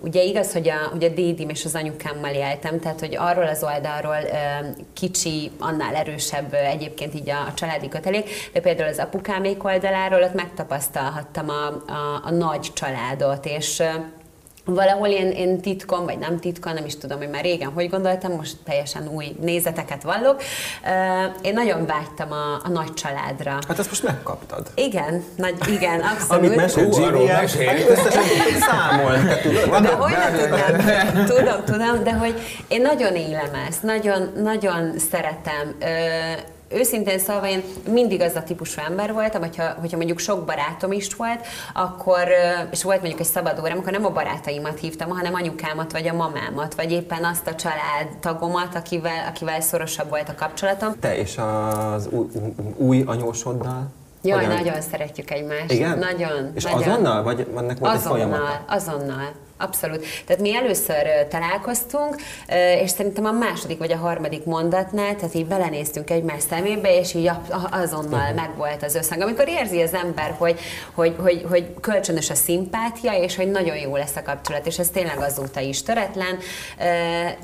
Ugye 0.00 0.22
igaz, 0.22 0.52
hogy 0.52 0.68
a, 0.68 0.88
hogy 0.90 1.04
a 1.04 1.08
dédim 1.08 1.48
és 1.48 1.64
az 1.64 1.74
anyukámmal 1.74 2.34
éltem, 2.34 2.80
tehát 2.80 3.00
hogy 3.00 3.16
arról 3.16 3.46
az 3.46 3.62
oldalról 3.62 4.18
kicsi, 4.92 5.50
annál 5.58 5.94
erősebb 5.94 6.54
egyébként 6.54 7.14
így 7.14 7.30
a, 7.30 7.46
a 7.46 7.54
családi 7.54 7.88
kötelék, 7.88 8.50
de 8.52 8.60
például 8.60 8.88
az 8.88 8.98
apukámék 8.98 9.64
oldaláról 9.64 10.22
ott 10.22 10.34
megtapasztalhattam 10.34 11.48
a, 11.48 11.66
a, 11.92 12.20
a 12.24 12.30
nagy 12.30 12.72
családot, 12.72 13.46
és 13.46 13.82
Valahol 14.74 15.08
én, 15.08 15.30
én 15.30 15.60
titkon, 15.60 16.04
vagy 16.04 16.18
nem 16.18 16.38
titkon, 16.38 16.74
nem 16.74 16.84
is 16.84 16.96
tudom, 16.96 17.18
hogy 17.18 17.28
már 17.28 17.42
régen 17.42 17.70
hogy 17.70 17.90
gondoltam, 17.90 18.32
most 18.32 18.56
teljesen 18.64 19.08
új 19.08 19.36
nézeteket 19.40 20.02
vallok. 20.02 20.42
Én 21.42 21.52
nagyon 21.52 21.86
vágytam 21.86 22.32
a, 22.32 22.60
a 22.64 22.68
nagy 22.68 22.94
családra. 22.94 23.58
Hát 23.68 23.78
ezt 23.78 23.88
most 23.88 24.02
megkaptad. 24.02 24.66
Igen, 24.74 25.24
nagy, 25.36 25.54
igen, 25.68 26.00
abszolút. 26.00 26.44
Amit 26.44 26.56
mesélt 26.56 26.94
Ú, 26.98 27.02
arról 27.02 27.20
Jimmy, 27.20 27.32
mesél. 27.32 27.66
hát 27.66 27.88
összesen 27.88 28.22
te 29.26 29.38
tudod? 29.42 29.82
De 29.82 29.88
hogy 29.88 30.12
ne 30.12 30.38
tudnám? 30.38 31.26
Tudom, 31.26 31.64
tudom, 31.64 32.04
de 32.04 32.12
hogy 32.12 32.34
én 32.68 32.80
nagyon 32.80 33.14
élem 33.14 33.54
ezt, 33.68 33.82
nagyon, 33.82 34.32
nagyon 34.36 34.98
szeretem. 35.10 35.76
Őszintén 36.70 37.18
szólva 37.18 37.48
én 37.48 37.62
mindig 37.90 38.20
az 38.20 38.34
a 38.34 38.42
típusú 38.42 38.80
ember 38.88 39.12
voltam, 39.12 39.40
hogyha, 39.40 39.72
hogyha 39.80 39.96
mondjuk 39.96 40.18
sok 40.18 40.44
barátom 40.44 40.92
is 40.92 41.14
volt, 41.14 41.46
akkor, 41.74 42.28
és 42.70 42.82
volt 42.82 43.00
mondjuk 43.00 43.20
egy 43.20 43.26
szabad 43.26 43.60
órám, 43.60 43.78
akkor 43.78 43.92
nem 43.92 44.04
a 44.04 44.10
barátaimat 44.10 44.78
hívtam, 44.78 45.08
hanem 45.08 45.34
anyukámat, 45.34 45.92
vagy 45.92 46.08
a 46.08 46.12
mamámat, 46.12 46.74
vagy 46.74 46.92
éppen 46.92 47.24
azt 47.24 47.46
a 47.46 47.54
családtagomat, 47.54 48.74
akivel, 48.74 49.26
akivel 49.28 49.60
szorosabb 49.60 50.08
volt 50.08 50.28
a 50.28 50.34
kapcsolatom. 50.34 50.94
Te 51.00 51.16
és 51.16 51.36
az 51.36 52.08
új, 52.10 52.26
új 52.76 53.02
anyósoddal? 53.06 53.86
Jaj, 54.22 54.44
Hogyan? 54.44 54.62
nagyon 54.62 54.80
szeretjük 54.80 55.30
egymást. 55.30 55.72
Igen? 55.72 55.98
Nagyon. 55.98 56.50
És 56.54 56.64
nagyon. 56.64 56.82
azonnal? 56.82 57.22
Vagy 57.22 57.46
ennek 57.56 57.78
volt 57.78 57.94
egy 57.94 58.00
folyamata? 58.00 58.42
Azonnal, 58.42 58.64
azonnal. 58.66 59.30
Abszolút. 59.58 60.06
Tehát 60.26 60.42
mi 60.42 60.54
először 60.54 61.26
találkoztunk, 61.30 62.16
és 62.82 62.90
szerintem 62.90 63.24
a 63.24 63.32
második 63.32 63.78
vagy 63.78 63.92
a 63.92 63.96
harmadik 63.96 64.44
mondatnál, 64.44 65.16
tehát 65.16 65.34
így 65.34 65.46
belenéztünk 65.46 66.10
egymás 66.10 66.42
szemébe, 66.42 66.98
és 66.98 67.14
így 67.14 67.30
azonnal 67.70 68.20
uh-huh. 68.20 68.36
megvolt 68.36 68.82
az 68.82 68.94
összhang. 68.94 69.22
Amikor 69.22 69.48
érzi 69.48 69.82
az 69.82 69.94
ember, 69.94 70.34
hogy, 70.38 70.60
hogy, 70.94 71.14
hogy, 71.18 71.44
hogy 71.48 71.74
kölcsönös 71.80 72.30
a 72.30 72.34
szimpátia, 72.34 73.12
és 73.12 73.36
hogy 73.36 73.50
nagyon 73.50 73.76
jó 73.76 73.96
lesz 73.96 74.16
a 74.16 74.22
kapcsolat, 74.22 74.66
és 74.66 74.78
ez 74.78 74.88
tényleg 74.88 75.18
azóta 75.18 75.60
is 75.60 75.82
töretlen. 75.82 76.38
Ö, 76.80 76.84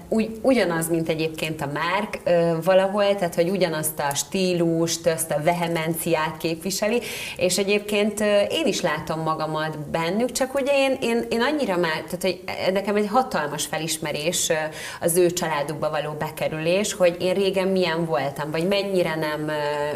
Úgy, 0.08 0.38
ugyanaz, 0.42 0.88
mint 0.88 1.08
egyébként 1.08 1.60
a 1.60 1.70
Márk 1.72 2.20
valahol, 2.64 3.14
tehát 3.14 3.34
hogy 3.34 3.48
ugyanazt 3.48 3.98
a 3.98 4.14
stílust, 4.14 5.06
azt 5.06 5.30
a 5.30 5.42
vehemenciát 5.42 6.36
képviseli, 6.38 7.00
és 7.36 7.58
egyébként 7.58 8.20
én 8.50 8.66
is 8.66 8.80
látom 8.80 9.20
magamat 9.20 9.78
bennük, 9.78 10.32
csak 10.32 10.54
ugye 10.54 10.72
én, 10.74 10.96
én, 11.00 11.26
én 11.30 11.40
annyira 11.40 11.76
már, 11.76 12.03
tehát 12.04 12.22
hogy 12.22 12.42
nekem 12.72 12.96
egy 12.96 13.08
hatalmas 13.08 13.66
felismerés 13.66 14.52
az 15.00 15.16
ő 15.16 15.30
családukba 15.30 15.90
való 15.90 16.12
bekerülés, 16.12 16.92
hogy 16.92 17.16
én 17.20 17.34
régen 17.34 17.68
milyen 17.68 18.04
voltam, 18.04 18.50
vagy 18.50 18.68
mennyire 18.68 19.14
nem 19.14 19.50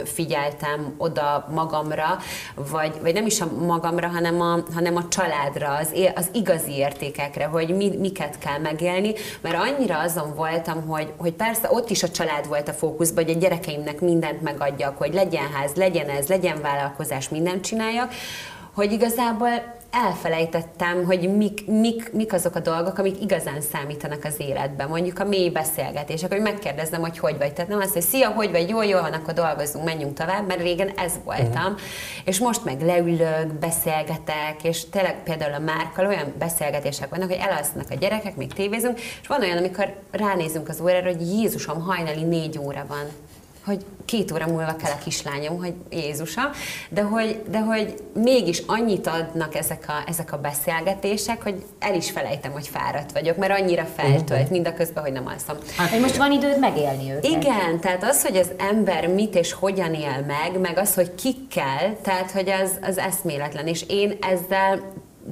figyeltem 0.04 0.94
oda 0.98 1.48
magamra, 1.54 2.18
vagy, 2.54 2.92
vagy 3.00 3.14
nem 3.14 3.26
is 3.26 3.40
a 3.40 3.50
magamra, 3.66 4.08
hanem 4.08 4.40
a, 4.40 4.58
hanem 4.74 4.96
a 4.96 5.08
családra, 5.08 5.74
az, 5.74 5.92
az 6.14 6.28
igazi 6.32 6.72
értékekre, 6.72 7.44
hogy 7.44 7.76
mi, 7.76 7.96
miket 7.96 8.38
kell 8.38 8.58
megélni, 8.58 9.12
mert 9.40 9.56
annyira 9.56 9.98
azon 9.98 10.34
voltam, 10.34 10.86
hogy, 10.86 11.12
hogy 11.16 11.32
persze 11.32 11.68
ott 11.70 11.90
is 11.90 12.02
a 12.02 12.10
család 12.10 12.48
volt 12.48 12.68
a 12.68 12.72
fókuszban, 12.72 13.24
hogy 13.24 13.34
a 13.34 13.38
gyerekeimnek 13.38 14.00
mindent 14.00 14.42
megadjak, 14.42 14.98
hogy 14.98 15.14
legyen 15.14 15.50
ház, 15.52 15.72
legyen 15.74 16.08
ez, 16.08 16.26
legyen 16.26 16.60
vállalkozás, 16.60 17.28
mindent 17.28 17.64
csináljak, 17.64 18.12
hogy 18.74 18.92
igazából 18.92 19.77
elfelejtettem, 19.90 21.04
hogy 21.04 21.36
mik, 21.36 21.66
mik, 21.66 22.12
mik 22.12 22.32
azok 22.32 22.54
a 22.54 22.60
dolgok, 22.60 22.98
amik 22.98 23.22
igazán 23.22 23.60
számítanak 23.60 24.24
az 24.24 24.34
életben. 24.38 24.88
Mondjuk 24.88 25.18
a 25.18 25.24
mély 25.24 25.48
beszélgetések, 25.48 26.32
hogy 26.32 26.40
megkérdezem, 26.40 27.00
hogy 27.00 27.18
hogy 27.18 27.38
vagy. 27.38 27.52
Tehát 27.52 27.70
nem 27.70 27.80
azt, 27.80 27.92
hogy 27.92 28.02
szia, 28.02 28.28
hogy 28.28 28.50
vagy, 28.50 28.68
jó, 28.68 28.82
jó 28.82 29.00
van, 29.00 29.12
akkor 29.12 29.34
dolgozunk, 29.34 29.84
menjünk 29.84 30.14
tovább, 30.14 30.46
mert 30.46 30.60
régen 30.60 30.88
ez 30.88 31.12
voltam. 31.24 31.72
Uh-huh. 31.72 31.78
És 32.24 32.38
most 32.38 32.64
meg 32.64 32.80
leülök, 32.80 33.52
beszélgetek, 33.52 34.62
és 34.62 34.88
tényleg 34.88 35.22
például 35.22 35.54
a 35.54 35.58
Márkkal 35.58 36.06
olyan 36.06 36.34
beszélgetések 36.38 37.08
vannak, 37.08 37.28
hogy 37.28 37.40
elalszanak 37.40 37.90
a 37.90 37.94
gyerekek, 37.94 38.36
még 38.36 38.52
tévézünk, 38.52 39.00
és 39.00 39.26
van 39.28 39.40
olyan, 39.40 39.56
amikor 39.56 39.94
ránézünk 40.10 40.68
az 40.68 40.80
órára, 40.80 41.10
hogy 41.10 41.20
Jézusom, 41.20 41.80
hajnali 41.80 42.22
négy 42.22 42.58
óra 42.58 42.84
van 42.88 43.04
hogy 43.68 43.84
két 44.04 44.32
óra 44.32 44.46
múlva 44.46 44.76
kell 44.76 44.90
a 44.90 45.04
kislányom, 45.04 45.58
hogy 45.58 45.74
Jézusa, 45.90 46.50
de 46.88 47.02
hogy, 47.02 47.42
de 47.50 47.58
hogy 47.58 47.94
mégis 48.14 48.62
annyit 48.66 49.06
adnak 49.06 49.54
ezek 49.54 49.84
a, 49.88 50.02
ezek 50.06 50.32
a 50.32 50.38
beszélgetések, 50.38 51.42
hogy 51.42 51.64
el 51.78 51.94
is 51.94 52.10
felejtem, 52.10 52.52
hogy 52.52 52.68
fáradt 52.68 53.12
vagyok, 53.12 53.36
mert 53.36 53.60
annyira 53.60 53.84
feltölt, 53.84 54.50
mind 54.50 54.66
a 54.66 54.74
közben, 54.74 55.02
hogy 55.02 55.12
nem 55.12 55.26
alszom. 55.26 55.56
Hát, 55.76 55.90
hogy 55.90 56.00
most 56.00 56.16
van 56.16 56.32
időd 56.32 56.58
megélni 56.58 57.10
őket. 57.10 57.24
Igen, 57.24 57.80
tehát 57.80 58.04
az, 58.04 58.22
hogy 58.22 58.36
az 58.36 58.50
ember 58.58 59.06
mit 59.06 59.34
és 59.34 59.52
hogyan 59.52 59.94
él 59.94 60.24
meg, 60.26 60.60
meg 60.60 60.78
az, 60.78 60.94
hogy 60.94 61.14
kikkel, 61.14 61.96
tehát 62.02 62.30
hogy 62.30 62.48
az, 62.48 62.78
az 62.82 62.98
eszméletlen, 62.98 63.66
és 63.66 63.84
én 63.88 64.18
ezzel 64.20 64.80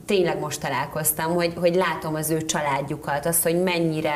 tényleg 0.06 0.38
most 0.38 0.60
találkoztam, 0.60 1.34
hogy, 1.34 1.52
hogy 1.56 1.74
látom 1.74 2.14
az 2.14 2.30
ő 2.30 2.44
családjukat, 2.44 3.26
azt, 3.26 3.42
hogy 3.42 3.62
mennyire 3.62 4.14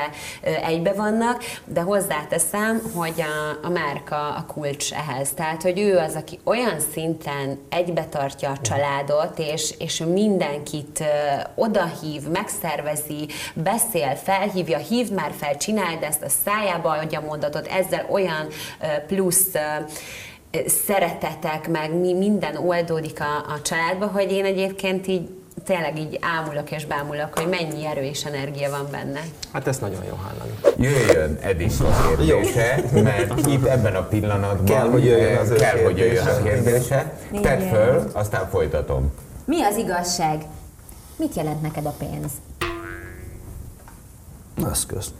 egybe 0.66 0.92
vannak, 0.92 1.44
de 1.64 1.80
hozzáteszem, 1.80 2.80
hogy 2.94 3.14
a, 3.16 3.66
a 3.66 3.70
márka 3.70 4.16
a 4.16 4.44
kulcs 4.46 4.92
ehhez. 4.92 5.30
Tehát, 5.32 5.62
hogy 5.62 5.78
ő 5.78 5.96
az, 5.96 6.14
aki 6.14 6.38
olyan 6.44 6.80
szinten 6.92 7.58
egybe 7.68 8.04
tartja 8.04 8.50
a 8.50 8.60
családot, 8.62 9.38
és, 9.38 9.74
és 9.78 9.98
mindenkit 9.98 11.04
odahív, 11.54 12.22
megszervezi, 12.28 13.28
beszél, 13.54 14.14
felhívja, 14.14 14.78
hívd 14.78 15.12
már 15.12 15.32
fel, 15.36 15.56
csináld 15.56 16.02
ezt 16.02 16.22
a 16.22 16.28
szájába, 16.44 16.90
adja 16.90 17.20
mondatot, 17.20 17.66
ezzel 17.66 18.06
olyan 18.10 18.46
plusz 19.06 19.48
szeretetek, 20.66 21.68
meg 21.68 21.94
mi 21.94 22.12
minden 22.12 22.56
oldódik 22.56 23.20
a, 23.20 23.52
a 23.52 23.62
családba, 23.62 24.06
hogy 24.06 24.32
én 24.32 24.44
egyébként 24.44 25.06
így 25.06 25.28
tényleg 25.64 25.98
így 25.98 26.18
ámulok 26.20 26.70
és 26.70 26.86
bámulok, 26.86 27.38
hogy 27.38 27.48
mennyi 27.48 27.86
erő 27.86 28.00
és 28.02 28.24
energia 28.24 28.70
van 28.70 28.86
benne. 28.90 29.20
Hát 29.52 29.66
ezt 29.66 29.80
nagyon 29.80 30.04
jó 30.04 30.14
hallani. 30.14 30.50
Jöjjön 30.76 31.38
Edison 31.40 31.92
kérdése, 32.16 32.82
mert 32.92 33.46
itt 33.46 33.64
ebben 33.66 33.94
a 33.94 34.02
pillanatban 34.02 34.64
kell, 34.64 34.88
hogy 34.90 35.04
jöjjön, 35.04 35.36
az 35.36 35.52
kell, 35.58 35.82
hogy 35.84 35.98
jöjjön 35.98 36.26
a 36.26 36.42
kérdése. 36.42 37.12
Tedd 37.42 37.60
föl, 37.60 38.10
aztán 38.12 38.48
folytatom. 38.48 39.12
Mi 39.44 39.62
az 39.62 39.76
igazság? 39.76 40.44
Mit 41.16 41.34
jelent 41.34 41.62
neked 41.62 41.86
a 41.86 41.94
pénz? 41.98 42.30
Eszköz. 44.70 45.12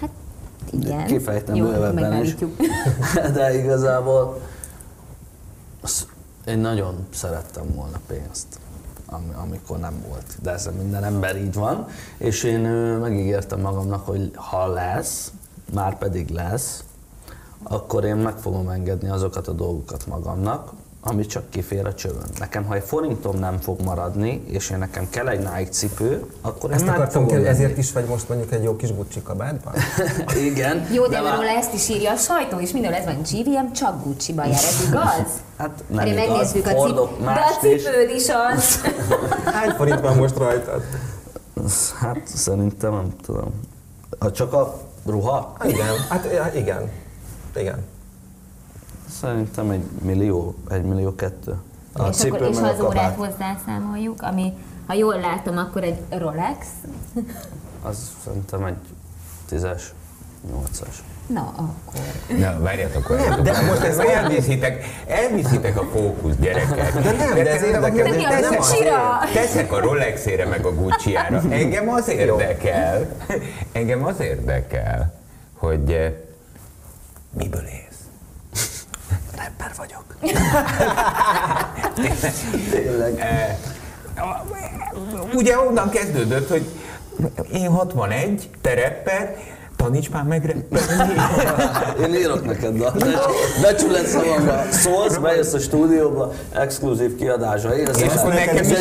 Hát 0.00 0.10
igen. 0.70 1.06
Kifejtem 1.06 1.54
Jó, 1.54 1.64
bővebben 1.64 2.24
is. 2.24 2.34
De 3.34 3.54
igazából 3.58 4.40
az- 5.82 6.06
én 6.46 6.58
nagyon 6.58 7.06
szerettem 7.14 7.74
volna 7.74 8.00
pénzt, 8.06 8.46
ami, 9.10 9.32
amikor 9.42 9.78
nem 9.78 10.04
volt. 10.08 10.36
De 10.42 10.50
ez 10.50 10.68
minden 10.78 11.04
ember 11.04 11.36
így 11.36 11.54
van. 11.54 11.86
És 12.16 12.42
én 12.42 12.60
megígértem 13.00 13.60
magamnak, 13.60 14.06
hogy 14.06 14.30
ha 14.34 14.66
lesz, 14.66 15.32
már 15.72 15.98
pedig 15.98 16.28
lesz, 16.28 16.84
akkor 17.62 18.04
én 18.04 18.16
meg 18.16 18.36
fogom 18.36 18.68
engedni 18.68 19.08
azokat 19.08 19.48
a 19.48 19.52
dolgokat 19.52 20.06
magamnak, 20.06 20.72
ami 21.02 21.26
csak 21.26 21.50
kifér 21.50 21.86
a 21.86 21.94
csövön. 21.94 22.26
Nekem, 22.38 22.64
ha 22.64 22.74
egy 22.74 22.82
forintom 22.82 23.38
nem 23.38 23.58
fog 23.58 23.80
maradni, 23.80 24.42
és 24.46 24.70
én 24.70 24.78
nekem 24.78 25.10
kell 25.10 25.28
egy 25.28 25.38
Nike 25.38 25.70
cipő, 25.70 26.24
akkor 26.40 26.70
én 26.70 26.76
Ezt 26.76 26.84
meg 26.84 26.94
akartam 26.94 27.22
fogom 27.22 27.36
kérdezni, 27.36 27.64
ezért 27.64 27.78
is 27.78 27.92
vagy 27.92 28.04
most 28.04 28.28
mondjuk 28.28 28.52
egy 28.52 28.62
jó 28.62 28.76
kis 28.76 28.94
Gucci 28.94 29.22
kabátban? 29.22 29.74
Igen. 30.50 30.86
Jó, 30.92 31.06
de, 31.06 31.20
már- 31.20 31.34
róla 31.36 31.48
ezt 31.48 31.74
is 31.74 31.88
írja 31.88 32.10
a 32.12 32.16
sajtó, 32.16 32.58
és 32.58 32.72
mindenhol 32.72 32.98
ez 33.00 33.04
van, 33.04 33.20
GVM 33.22 33.72
csak 33.72 34.04
Gucci-ban 34.04 34.46
jár, 34.46 34.54
ez 34.54 34.84
igaz? 34.88 35.30
Hát 35.58 35.84
nem 35.86 35.98
Erre 35.98 36.10
igaz, 36.24 36.26
megnézzük 36.28 36.66
a 36.66 36.68
cipőt, 36.68 36.80
hordok 36.80 37.18
de 37.20 37.30
a 37.30 37.58
cipőd 37.60 38.10
is 38.14 38.26
az. 38.52 38.80
Hány 39.54 39.70
forint 39.70 40.00
van 40.00 40.16
most 40.16 40.36
rajtad? 40.36 40.82
Hát 42.00 42.20
szerintem 42.26 42.92
nem 42.92 43.12
tudom. 43.22 43.60
Ha 44.18 44.32
csak 44.32 44.52
a 44.52 44.80
ruha, 45.06 45.56
Igen, 45.64 45.86
hát 46.08 46.54
igen. 46.54 46.90
Igen. 47.56 47.84
Szerintem 49.10 49.70
egy 49.70 49.84
millió, 50.02 50.54
egy 50.70 50.82
millió 50.84 51.14
kettő. 51.14 51.54
A 51.92 52.06
és, 52.08 52.16
cipő 52.16 52.34
akkor, 52.36 52.48
és 52.48 52.58
ha 52.58 52.66
az 52.66 52.80
órát 52.80 53.16
hozzászámoljuk, 53.16 54.22
ami, 54.22 54.52
ha 54.86 54.94
jól 54.94 55.18
látom, 55.20 55.56
akkor 55.56 55.82
egy 55.82 55.98
Rolex. 56.18 56.66
az 57.82 58.10
szerintem 58.24 58.64
egy 58.64 58.76
tízes, 59.48 59.92
nyolcas. 60.50 61.02
Na, 61.26 61.52
akkor. 61.56 62.00
Na, 62.38 62.58
várjatok, 62.60 63.08
várjatok. 63.08 63.44
de 63.44 63.62
most 63.62 63.82
ez 63.82 63.98
olyan- 63.98 64.24
elviszitek, 64.24 64.84
elviszitek 65.06 65.76
a 65.80 65.84
fókusz, 65.92 66.34
gyerekek. 66.40 66.92
De 67.02 67.12
nem, 67.12 67.34
de 67.34 67.50
ez 67.54 67.62
érdekel. 67.62 68.04
De 68.10 68.16
mi 68.16 68.24
a 68.24 68.38
nem 68.40 68.54
Gucci-ra? 68.54 69.18
Teszek 69.34 69.72
a 69.72 69.80
Rolexére 69.80 70.46
meg 70.46 70.64
a 70.66 70.74
Gucci-ára. 70.74 71.42
Engem 71.50 71.88
az 71.88 72.08
érdekel, 72.08 73.08
engem 73.72 74.04
az 74.04 74.20
érdekel, 74.20 75.14
hogy 75.56 75.92
eh, 75.92 76.12
miből 77.32 77.64
élsz? 77.64 77.89
Rapper 79.58 79.72
vagyok. 79.76 80.04
Tényleg. 82.70 83.18
Eh, 83.20 83.56
Ugye 85.34 85.58
onnan 85.58 85.90
kezdődött, 85.90 86.48
hogy 86.48 86.64
én 87.52 87.70
61, 87.70 88.50
te 88.60 88.74
rapper, 88.74 89.36
taníts 89.82 90.10
már 90.10 90.22
meg. 90.22 90.56
Én 92.04 92.14
írok 92.14 92.44
neked 92.44 92.76
dalt. 92.76 93.04
Becsület 93.62 94.06
szavamra 94.06 94.64
szólsz, 94.70 95.16
bejössz 95.16 95.52
a 95.52 95.58
stúdióba, 95.58 96.32
exkluzív 96.52 97.16
kiadásra 97.16 97.76
érzel. 97.76 98.04
És 98.04 98.14
akkor 98.14 98.32
nekem 98.32 98.64
is. 98.64 98.78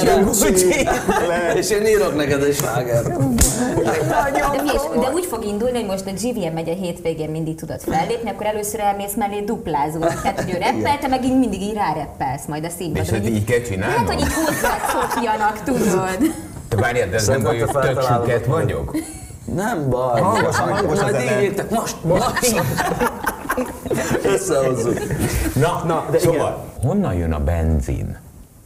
És 1.59 1.69
én 1.69 1.85
írok 1.85 2.15
neked 2.15 2.43
egy 2.43 2.55
sláger. 2.55 3.03
De, 3.03 3.19
de 4.99 5.11
úgy 5.13 5.25
fog 5.25 5.45
indulni, 5.45 5.77
hogy 5.77 5.87
most 5.87 6.05
a 6.07 6.11
GVM 6.11 6.53
megy 6.53 6.69
a 6.69 6.73
hétvégén 6.73 7.29
mindig 7.29 7.55
tudod 7.55 7.81
fellépni, 7.81 8.29
akkor 8.29 8.45
először 8.45 8.79
elmész 8.79 9.13
mellé 9.15 9.39
duplázó. 9.39 9.99
Tehát, 9.99 10.41
hogy 10.41 10.53
ő 10.53 10.57
reppel, 10.57 10.97
te 10.99 11.07
meg 11.07 11.23
így 11.23 11.37
mindig 11.37 11.61
így 11.61 11.73
ráreppelsz 11.73 12.45
majd 12.47 12.65
a 12.65 12.69
színpadon. 12.77 13.03
És 13.03 13.09
hogy 13.09 13.27
így 13.27 13.43
kell 13.43 13.57
Hát, 13.57 13.67
csinálnom? 13.67 14.05
hogy 14.05 14.19
így 14.19 14.33
hozzád 14.33 14.79
szokjanak, 14.91 15.63
tudod. 15.63 16.33
Te 16.69 16.75
várjál, 16.75 17.09
de 17.09 17.15
ez 17.15 17.27
nem 17.27 17.43
baj, 17.43 17.59
hogy 17.59 18.25
tök 18.25 18.45
vagyok? 18.45 18.95
Nem 19.55 19.89
baj. 19.89 20.21
Hangosan, 20.21 20.73
hangos 20.73 20.99
Majd 20.99 21.15
az 21.15 21.21
így 21.21 21.41
írtek, 21.41 21.69
most, 21.69 22.03
most. 22.03 22.63
Összehozzuk. 24.23 24.97
Na, 25.55 25.83
Na, 25.85 26.05
de 26.11 26.19
szóval, 26.19 26.65
honnan 26.81 27.13
jön 27.13 27.31
a 27.31 27.39
benzin? 27.39 28.17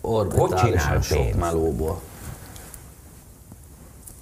Orbitálisan 0.02 1.00
csinál 1.02 1.02
sok 1.02 1.40
melóból. 1.40 2.00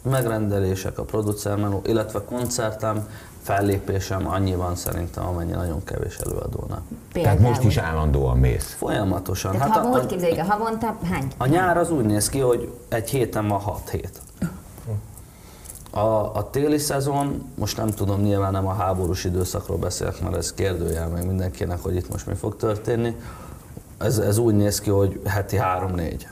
Megrendelések, 0.01 0.97
a 0.97 1.03
producer 1.03 1.55
meló, 1.57 1.81
illetve 1.85 2.21
koncertem, 2.23 3.07
fellépésem 3.41 4.27
annyi 4.27 4.55
van 4.55 4.75
szerintem, 4.75 5.27
amennyi 5.27 5.51
nagyon 5.51 5.83
kevés 5.83 6.17
előadónak. 6.17 6.81
Tehát 7.13 7.39
most 7.39 7.63
is 7.63 7.77
állandóan 7.77 8.37
mész. 8.37 8.75
Folyamatosan. 8.77 9.51
Tehát 9.51 9.67
Hát 9.67 9.77
ha, 9.77 9.87
a, 9.87 9.91
hogy 9.91 10.01
a, 10.03 10.05
képzeljük, 10.05 10.39
a 10.39 10.43
havonta 10.43 10.97
hány? 11.11 11.27
a 11.37 11.45
nyár 11.45 11.77
az 11.77 11.91
úgy 11.91 12.05
néz 12.05 12.29
ki, 12.29 12.39
hogy 12.39 12.71
egy 12.89 13.09
héten 13.09 13.47
van 13.47 13.59
hat 13.59 13.89
hét. 13.89 14.21
A, 15.93 16.35
a 16.35 16.49
téli 16.49 16.77
szezon, 16.77 17.51
most 17.55 17.77
nem 17.77 17.89
tudom, 17.89 18.21
nyilván 18.21 18.51
nem 18.51 18.67
a 18.67 18.73
háborús 18.73 19.23
időszakról 19.23 19.77
beszélek, 19.77 20.21
mert 20.21 20.35
ez 20.35 20.53
kérdőjel 20.53 21.07
meg 21.07 21.25
mindenkinek, 21.25 21.79
hogy 21.81 21.95
itt 21.95 22.11
most 22.11 22.27
mi 22.27 22.33
fog 22.33 22.55
történni. 22.55 23.15
Ez, 23.97 24.17
ez 24.17 24.37
úgy 24.37 24.55
néz 24.55 24.79
ki, 24.79 24.89
hogy 24.89 25.21
heti 25.25 25.57
három-négy. 25.57 26.27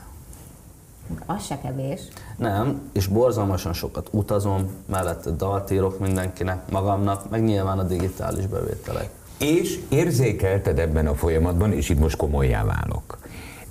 Az 1.26 1.44
se 1.44 1.58
kevés. 1.60 2.00
Nem, 2.36 2.80
és 2.92 3.06
borzalmasan 3.06 3.72
sokat 3.72 4.08
utazom, 4.10 4.70
mellette 4.86 5.30
dalt 5.30 5.70
írok 5.70 5.98
mindenkinek, 5.98 6.70
magamnak, 6.70 7.30
meg 7.30 7.44
nyilván 7.44 7.78
a 7.78 7.82
digitális 7.82 8.46
bevételek. 8.46 9.10
És 9.38 9.80
érzékelted 9.88 10.78
ebben 10.78 11.06
a 11.06 11.14
folyamatban, 11.14 11.72
és 11.72 11.88
itt 11.88 11.98
most 11.98 12.16
komolyá 12.16 12.64
válok. 12.64 13.18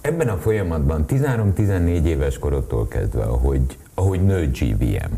Ebben 0.02 0.28
a 0.28 0.38
folyamatban 0.38 1.06
13-14 1.08 2.04
éves 2.04 2.40
korodtól 2.40 2.88
kezdve, 2.88 3.24
ahogy, 3.24 3.78
ahogy 3.94 4.26
nő 4.26 4.52
GVM, 4.52 5.14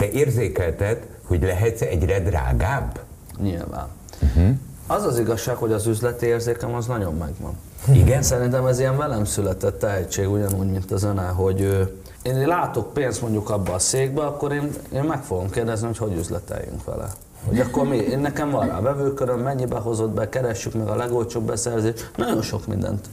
te 0.00 0.10
érzékelted, 0.10 1.06
hogy 1.26 1.42
lehetsz 1.42 1.80
egyre 1.80 2.20
drágább? 2.20 3.00
Nyilván. 3.40 3.86
Uh-huh. 4.22 4.56
Az 4.86 5.04
az 5.04 5.18
igazság, 5.18 5.56
hogy 5.56 5.72
az 5.72 5.86
üzleti 5.86 6.26
érzékem 6.26 6.74
az 6.74 6.86
nagyon 6.86 7.14
megvan. 7.14 7.52
Igen? 7.92 8.22
Szerintem 8.22 8.66
ez 8.66 8.78
ilyen 8.78 8.96
velem 8.96 9.24
született 9.24 9.78
tehetség, 9.78 10.30
ugyanúgy, 10.30 10.70
mint 10.70 10.90
a 10.90 10.96
zene, 10.96 11.26
hogy 11.26 11.62
ö, 11.62 11.82
én 12.22 12.46
látok 12.46 12.92
pénzt 12.92 13.22
mondjuk 13.22 13.50
abba 13.50 13.72
a 13.72 13.78
székbe, 13.78 14.22
akkor 14.22 14.52
én, 14.52 14.70
én 14.92 15.02
meg 15.02 15.22
fogom 15.22 15.50
kérdezni, 15.50 15.86
hogy 15.86 15.96
hogy 15.96 16.16
üzleteljünk 16.18 16.84
vele. 16.84 17.08
Hogy 17.48 17.60
akkor 17.60 17.88
mi, 17.88 17.96
én 17.96 18.18
nekem 18.18 18.50
van 18.50 18.66
rá 18.66 18.80
vevőköröm, 18.80 19.40
mennyibe 19.40 19.76
hozott 19.76 20.10
be, 20.10 20.28
keressük 20.28 20.74
meg 20.74 20.88
a 20.88 20.96
legolcsóbb 20.96 21.46
beszerzést, 21.46 22.10
nagyon 22.16 22.42
sok 22.42 22.66
mindent 22.66 23.08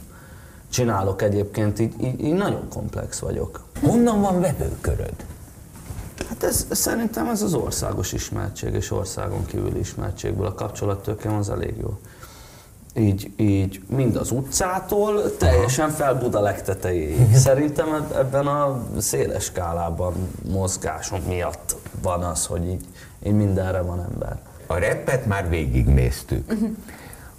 csinálok 0.68 1.22
egyébként, 1.22 1.78
így, 1.78 1.94
így, 2.00 2.20
így 2.24 2.34
nagyon 2.34 2.68
komplex 2.68 3.18
vagyok. 3.18 3.60
Honnan 3.82 4.20
van 4.20 4.40
vevőköröd? 4.40 5.14
Hát 6.28 6.42
ez, 6.42 6.66
szerintem 6.70 7.28
ez 7.28 7.42
az 7.42 7.54
országos 7.54 8.12
ismertség 8.12 8.74
és 8.74 8.90
országon 8.90 9.46
kívüli 9.46 9.78
ismertségből 9.78 10.46
a 10.46 10.54
kapcsolattőkem 10.54 11.34
az 11.34 11.50
elég 11.50 11.74
jó. 11.80 11.98
Így, 12.94 13.30
így 13.36 13.82
mind 13.86 14.16
az 14.16 14.30
utcától 14.30 15.36
teljesen 15.36 15.90
fel 15.90 16.14
Buda 16.14 16.40
legtetejéig. 16.40 17.34
Szerintem 17.46 17.94
eb- 17.94 18.14
ebben 18.14 18.46
a 18.46 18.82
széles 18.98 19.44
skálában 19.44 20.14
mozgásom 20.50 21.20
miatt 21.26 21.76
van 22.02 22.22
az, 22.22 22.46
hogy 22.46 22.66
így, 22.66 22.84
így 23.26 23.32
mindenre 23.32 23.80
van 23.80 24.06
ember. 24.12 24.38
A 24.66 24.74
reppet 24.74 25.26
már 25.26 25.48
végignéztük. 25.48 26.52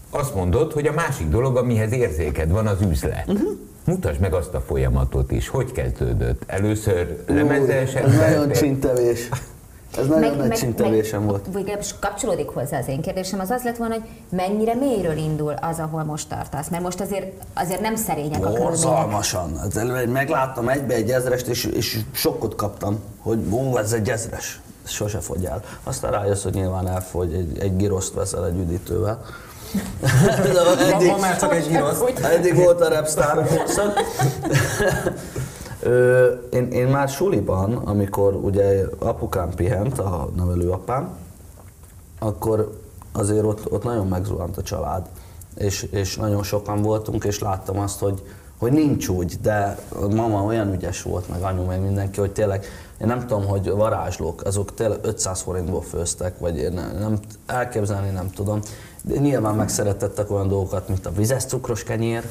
Azt 0.09 0.35
mondod, 0.35 0.71
hogy 0.71 0.87
a 0.87 0.91
másik 0.91 1.29
dolog, 1.29 1.57
amihez 1.57 1.91
érzéked 1.91 2.51
van, 2.51 2.67
az 2.67 2.81
üzlet. 2.81 3.31
Mutasd 3.89 4.19
meg 4.19 4.33
azt 4.33 4.53
a 4.53 4.61
folyamatot 4.61 5.31
is. 5.31 5.47
Hogy 5.47 5.71
kezdődött? 5.71 6.43
Először 6.47 7.23
lemezes 7.27 7.93
ez 7.93 8.15
nagyon 8.15 8.51
csintevés. 8.51 9.29
Ez 9.97 10.07
nagyon 10.07 10.37
nagy 10.37 10.51
csintevésem 10.51 11.25
volt. 11.25 11.45
Vagy 11.45 11.61
legalábbis 11.61 11.95
kapcsolódik 11.99 12.47
hozzá 12.47 12.79
az 12.79 12.87
én 12.87 13.01
kérdésem, 13.01 13.39
az 13.39 13.49
az 13.49 13.63
lett 13.63 13.77
volna, 13.77 13.93
hogy 13.93 14.03
mennyire 14.29 14.73
mélyről 14.73 15.17
indul 15.17 15.53
az, 15.61 15.79
ahol 15.79 16.03
most 16.03 16.29
tartasz. 16.29 16.69
Mert 16.69 16.83
most 16.83 17.01
azért, 17.01 17.43
azért 17.53 17.81
nem 17.81 17.95
szerények 17.95 18.45
a. 18.45 18.51
Borzalmasan. 18.51 19.57
Hát 19.57 20.07
Megláttam 20.07 20.69
egybe 20.69 20.93
egy 20.93 21.11
ezrest, 21.11 21.47
és, 21.47 21.65
és 21.65 21.99
sokkot 22.11 22.55
kaptam, 22.55 22.99
hogy 23.21 23.39
ó, 23.51 23.77
ez 23.77 23.93
egy 23.93 24.09
ezres. 24.09 24.61
Ez 24.85 24.91
sose 24.91 25.19
fogy 25.19 25.45
el. 25.45 25.63
Aztán 25.83 26.11
rájössz, 26.11 26.43
hogy 26.43 26.53
nyilván 26.53 26.87
elfogy, 26.87 27.33
egy, 27.33 27.59
egy 27.59 27.75
giroszt 27.75 28.13
veszel 28.13 28.45
egy 28.45 28.57
üdítővel. 28.57 29.25
Eddig, 30.93 31.07
Ma 31.07 31.17
már 31.17 31.39
csak 31.39 31.53
egy 31.53 31.67
giroszt. 31.67 32.19
eddig 32.23 32.55
volt 32.55 32.81
a 32.81 32.87
repstar 32.89 33.47
korszak. 33.47 33.99
Ö, 35.81 36.27
én, 36.51 36.67
én 36.71 36.87
már 36.87 37.09
suliban, 37.09 37.73
amikor 37.73 38.33
ugye 38.35 38.83
apukám 38.99 39.49
pihent, 39.55 39.99
a 39.99 40.29
nevelőapám, 40.35 41.09
akkor 42.19 42.79
azért 43.11 43.43
ott, 43.43 43.71
ott 43.71 43.83
nagyon 43.83 44.07
megzuhant 44.07 44.57
a 44.57 44.61
család. 44.61 45.05
És, 45.57 45.81
és 45.83 46.15
nagyon 46.15 46.43
sokan 46.43 46.81
voltunk, 46.81 47.23
és 47.23 47.39
láttam 47.39 47.79
azt, 47.79 47.99
hogy, 47.99 48.23
hogy 48.57 48.71
nincs 48.71 49.07
úgy, 49.07 49.39
de 49.41 49.77
a 49.89 50.07
mama 50.07 50.43
olyan 50.43 50.73
ügyes 50.73 51.01
volt, 51.01 51.29
meg 51.29 51.41
anyu, 51.41 51.63
meg 51.63 51.81
mindenki, 51.81 52.19
hogy 52.19 52.31
tényleg, 52.31 52.65
én 53.01 53.07
nem 53.07 53.19
tudom, 53.19 53.45
hogy 53.45 53.69
varázslók, 53.69 54.43
azok 54.43 54.73
tényleg 54.73 54.99
500 55.01 55.41
forintból 55.41 55.81
főztek, 55.81 56.39
vagy 56.39 56.57
én 56.57 56.71
nem, 56.71 56.97
nem 56.99 57.19
elképzelni 57.45 58.09
nem 58.09 58.29
tudom. 58.31 58.59
De 59.03 59.19
nyilván 59.19 59.55
megszeretettek 59.55 60.31
olyan 60.31 60.47
dolgokat, 60.47 60.87
mint 60.87 61.05
a 61.05 61.11
vizes 61.11 61.45
cukros 61.45 61.83
kenyér, 61.83 62.23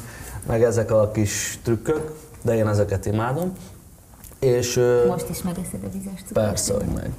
meg 0.47 0.63
ezek 0.63 0.91
a 0.91 1.11
kis 1.11 1.59
trükkök, 1.63 2.11
de 2.41 2.55
én 2.55 2.67
ezeket 2.67 3.05
imádom. 3.05 3.53
És 4.39 4.81
Most 5.07 5.29
is 5.29 5.41
megeszed 5.41 5.83
a 5.83 5.89
vizes 5.91 6.19
cukrot. 6.27 6.45
persze, 6.45 6.73
hogy 6.73 6.85
meg. 6.95 7.11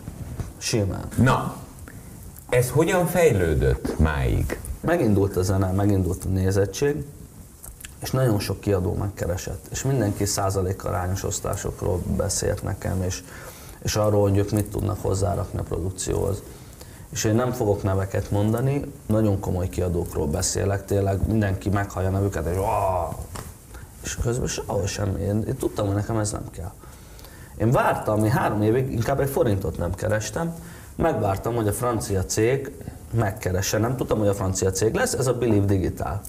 Simán. 0.59 1.09
Na, 1.17 1.57
ez 2.49 2.71
hogyan 2.71 3.07
fejlődött 3.07 3.99
máig? 3.99 4.59
Megindult 4.81 5.37
a 5.37 5.43
zene, 5.43 5.71
megindult 5.73 6.25
a 6.25 6.29
nézettség, 6.29 7.05
és 8.03 8.11
nagyon 8.11 8.39
sok 8.39 8.61
kiadó 8.61 8.95
megkeresett, 8.95 9.67
és 9.71 9.83
mindenki 9.83 10.25
százalékarányos 10.25 11.23
osztásokról 11.25 12.03
beszélt 12.17 12.63
nekem, 12.63 13.03
és, 13.03 13.23
és 13.83 13.97
arról, 13.97 14.23
hogy 14.23 14.37
ők 14.37 14.51
mit 14.51 14.71
tudnak 14.71 15.03
hozzárakni 15.03 15.59
a 15.59 15.63
produkcióhoz. 15.63 16.43
És 17.11 17.25
én 17.25 17.35
nem 17.35 17.53
fogok 17.53 17.83
neveket 17.83 18.31
mondani, 18.31 18.85
nagyon 19.07 19.41
komoly 19.41 19.69
kiadókról 19.69 20.27
beszélek, 20.27 20.85
tényleg 20.85 21.27
mindenki 21.27 21.69
meghallja 21.69 22.11
nevüket, 22.11 22.47
és! 22.47 22.57
És 24.03 24.17
közben 24.23 24.47
sehol 24.47 24.87
semmi. 24.87 25.21
Én, 25.21 25.43
én 25.49 25.57
tudtam, 25.57 25.87
hogy 25.87 25.95
nekem 25.95 26.19
ez 26.19 26.33
nem 26.33 26.51
kell. 26.51 26.73
Én 27.57 27.71
vártam, 27.71 28.25
én 28.25 28.31
három 28.31 28.63
évig 28.63 28.93
inkább 28.93 29.21
egy 29.21 29.31
forintot 29.31 29.79
nem 29.79 29.95
kerestem, 29.95 30.55
megvártam, 30.97 31.55
hogy 31.55 31.69
a 31.69 31.73
francia 31.73 32.25
cég 32.25 32.73
megkeresse. 33.11 33.79
Nem 33.79 33.97
tudtam, 33.97 34.19
hogy 34.19 34.29
a 34.29 34.35
francia 34.35 34.71
cég 34.71 34.95
lesz, 34.95 35.13
ez 35.13 35.27
a 35.27 35.35
Believe 35.35 35.67
Digital. 35.67 36.21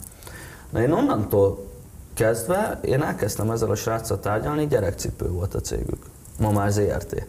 Na 0.70 0.82
én 0.82 0.92
onnantól 0.92 1.68
kezdve, 2.14 2.80
én 2.82 3.02
elkezdtem 3.02 3.52
ezzel 3.52 3.70
a 3.70 3.76
sráccal 3.76 4.20
tárgyalni, 4.20 4.68
gyerekcipő 4.68 5.30
volt 5.30 5.54
a 5.54 5.60
cégük. 5.60 6.06
Ma 6.40 6.52
már 6.52 6.72
ZRT. 6.72 7.26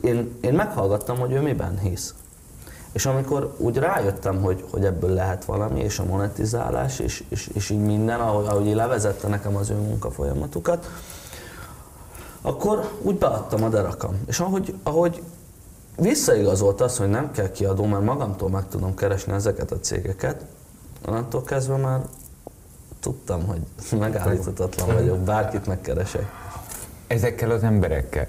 Én, 0.00 0.36
én, 0.40 0.54
meghallgattam, 0.54 1.18
hogy 1.18 1.32
ő 1.32 1.40
miben 1.40 1.78
hisz. 1.78 2.14
És 2.92 3.06
amikor 3.06 3.54
úgy 3.58 3.76
rájöttem, 3.76 4.42
hogy, 4.42 4.64
hogy 4.70 4.84
ebből 4.84 5.10
lehet 5.10 5.44
valami, 5.44 5.80
és 5.80 5.98
a 5.98 6.04
monetizálás, 6.04 6.98
és, 6.98 7.24
és, 7.28 7.50
és 7.54 7.70
így 7.70 7.80
minden, 7.80 8.20
ahogy, 8.20 8.46
ahogy 8.46 8.74
levezette 8.74 9.28
nekem 9.28 9.56
az 9.56 9.70
ő 9.70 9.74
munkafolyamatukat, 9.74 10.86
akkor 12.42 12.90
úgy 13.02 13.18
beadtam 13.18 13.62
a 13.62 13.68
derakam. 13.68 14.16
És 14.26 14.40
ahogy, 14.40 14.74
ahogy 14.82 15.22
visszaigazolt 15.96 16.80
az, 16.80 16.96
hogy 16.96 17.08
nem 17.08 17.30
kell 17.30 17.50
kiadó, 17.50 17.84
mert 17.84 18.04
magamtól 18.04 18.48
meg 18.48 18.68
tudom 18.68 18.94
keresni 18.94 19.32
ezeket 19.32 19.70
a 19.70 19.80
cégeket, 19.80 20.44
onnantól 21.06 21.42
kezdve 21.42 21.76
már 21.76 22.00
tudtam, 23.00 23.46
hogy 23.46 23.60
megállíthatatlan 23.98 24.94
vagyok, 24.94 25.18
bárkit 25.18 25.66
megkeresek. 25.66 26.26
Ezekkel 27.06 27.50
az 27.50 27.62
emberekkel 27.62 28.28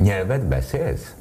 nyelvet 0.00 0.46
beszélsz? 0.46 1.14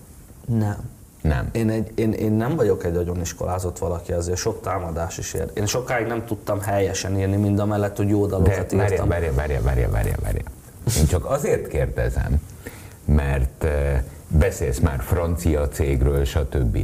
Nem. 0.46 0.90
Nem. 1.22 1.50
Én, 1.52 1.70
egy, 1.70 1.92
én, 1.96 2.12
én 2.14 2.32
nem 2.32 2.56
vagyok 2.56 2.86
egy 2.86 2.94
nagyon 2.94 3.20
iskolázott 3.22 3.78
valaki, 3.78 4.12
azért 4.12 4.38
sok 4.38 4.62
támadás 4.62 5.18
is 5.18 5.34
ér. 5.34 5.46
Én 5.54 5.66
sokáig 5.66 6.08
nem 6.08 6.26
tudtam 6.26 6.62
helyesen 6.62 7.20
írni, 7.20 7.36
mind 7.36 7.60
a 7.60 7.66
mellett, 7.66 7.98
hogy 7.98 8.10
jó 8.10 8.24
De 8.26 8.30
dalokat 8.30 8.72
várja, 8.72 8.92
írtam. 8.92 9.08
várja, 9.08 9.34
várja, 9.34 9.62
várja, 9.62 9.90
várja, 9.90 10.16
várja. 10.24 10.42
Én 10.98 11.06
csak 11.06 11.26
azért 11.26 11.68
kérdezem, 11.68 12.42
mert 13.06 13.66
beszélsz 14.28 14.80
már 14.80 15.02
francia 15.02 15.68
cégről, 15.68 16.24
stb. 16.26 16.78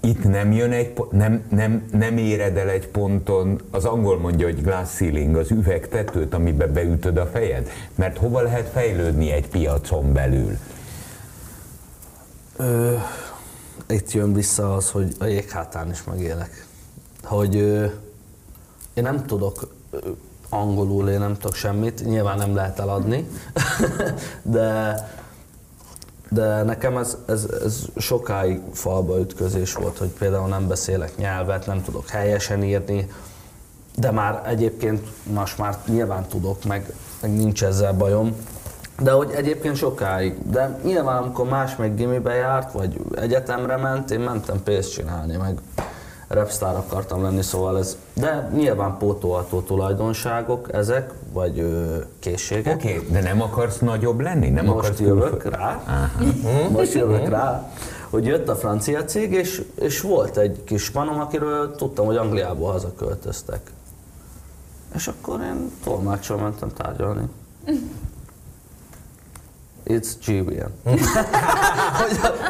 Itt 0.00 0.24
nem 0.24 0.52
jön 0.52 0.72
egy, 0.72 0.92
nem, 1.10 1.44
nem, 1.48 1.88
nem 1.92 2.16
éred 2.16 2.56
el 2.56 2.68
egy 2.68 2.88
ponton, 2.88 3.60
az 3.70 3.84
angol 3.84 4.18
mondja, 4.18 4.46
hogy 4.46 4.62
glass 4.62 4.88
ceiling, 4.90 5.36
az 5.36 5.50
üvegtetőt, 5.50 6.34
amiben 6.34 6.72
beütöd 6.72 7.16
a 7.16 7.26
fejed? 7.26 7.68
Mert 7.94 8.18
hova 8.18 8.40
lehet 8.40 8.68
fejlődni 8.68 9.30
egy 9.30 9.48
piacon 9.48 10.12
belül? 10.12 10.58
Ö, 12.56 12.96
itt 13.88 14.12
jön 14.12 14.32
vissza 14.32 14.74
az, 14.74 14.90
hogy 14.90 15.14
a 15.18 15.24
jéghátán 15.24 15.90
is 15.90 16.04
megélek. 16.04 16.66
Hogy 17.22 17.56
ö, 17.56 17.86
én 18.94 19.02
nem 19.02 19.26
tudok 19.26 19.68
angolul, 20.48 21.08
én 21.08 21.18
nem 21.18 21.34
tudok 21.34 21.54
semmit, 21.54 22.04
nyilván 22.04 22.38
nem 22.38 22.54
lehet 22.54 22.78
eladni, 22.78 23.28
de, 24.42 24.94
de 26.28 26.62
nekem 26.62 26.96
ez, 26.96 27.16
ez, 27.26 27.46
ez 27.64 27.84
sokáig 27.96 28.60
falba 28.72 29.18
ütközés 29.18 29.74
volt, 29.74 29.98
hogy 29.98 30.08
például 30.08 30.48
nem 30.48 30.68
beszélek 30.68 31.16
nyelvet, 31.16 31.66
nem 31.66 31.82
tudok 31.82 32.08
helyesen 32.08 32.62
írni, 32.62 33.10
de 33.96 34.10
már 34.10 34.42
egyébként 34.46 35.08
most 35.32 35.58
már 35.58 35.78
nyilván 35.86 36.26
tudok, 36.26 36.64
meg, 36.64 36.92
meg 37.20 37.36
nincs 37.36 37.64
ezzel 37.64 37.92
bajom. 37.92 38.36
De 39.00 39.10
hogy 39.10 39.30
egyébként 39.30 39.76
sokáig. 39.76 40.50
De 40.50 40.78
nyilván 40.84 41.22
amikor 41.22 41.48
más 41.48 41.76
meg 41.76 41.94
gimibe 41.94 42.34
járt, 42.34 42.72
vagy 42.72 43.00
egyetemre 43.14 43.76
ment, 43.76 44.10
én 44.10 44.20
mentem 44.20 44.62
pénzt 44.62 44.92
csinálni, 44.92 45.36
meg 45.36 45.58
repstar 46.28 46.74
akartam 46.74 47.22
lenni, 47.22 47.42
szóval 47.42 47.78
ez... 47.78 47.96
De 48.14 48.50
nyilván 48.54 48.98
pótolható 48.98 49.60
tulajdonságok 49.60 50.72
ezek, 50.72 51.12
vagy 51.32 51.58
ö, 51.58 51.96
készségek. 52.18 52.74
Oké, 52.74 52.96
okay, 52.96 53.08
de 53.10 53.20
nem 53.20 53.42
akarsz 53.42 53.78
nagyobb 53.78 54.20
lenni? 54.20 54.48
Nem 54.48 54.64
Most 54.64 54.78
akarsz 54.78 55.00
jövök 55.00 55.30
külföld- 55.30 55.54
rá, 55.54 55.82
Aha. 55.86 56.68
most 56.78 56.92
jövök 56.92 57.28
rá, 57.28 57.72
hogy 58.10 58.24
jött 58.26 58.48
a 58.48 58.56
francia 58.56 59.04
cég, 59.04 59.32
és, 59.32 59.62
és 59.74 60.00
volt 60.00 60.36
egy 60.36 60.64
kis 60.64 60.90
panom, 60.90 61.20
akiről 61.20 61.76
tudtam, 61.76 62.06
hogy 62.06 62.16
Angliából 62.16 62.70
hazaköltöztek. 62.70 63.70
És 64.94 65.08
akkor 65.08 65.40
én 65.40 65.70
tolmácsol 65.84 66.38
mentem 66.38 66.68
tárgyalni. 66.68 67.28
It's 69.86 70.08
GBN. 70.26 70.90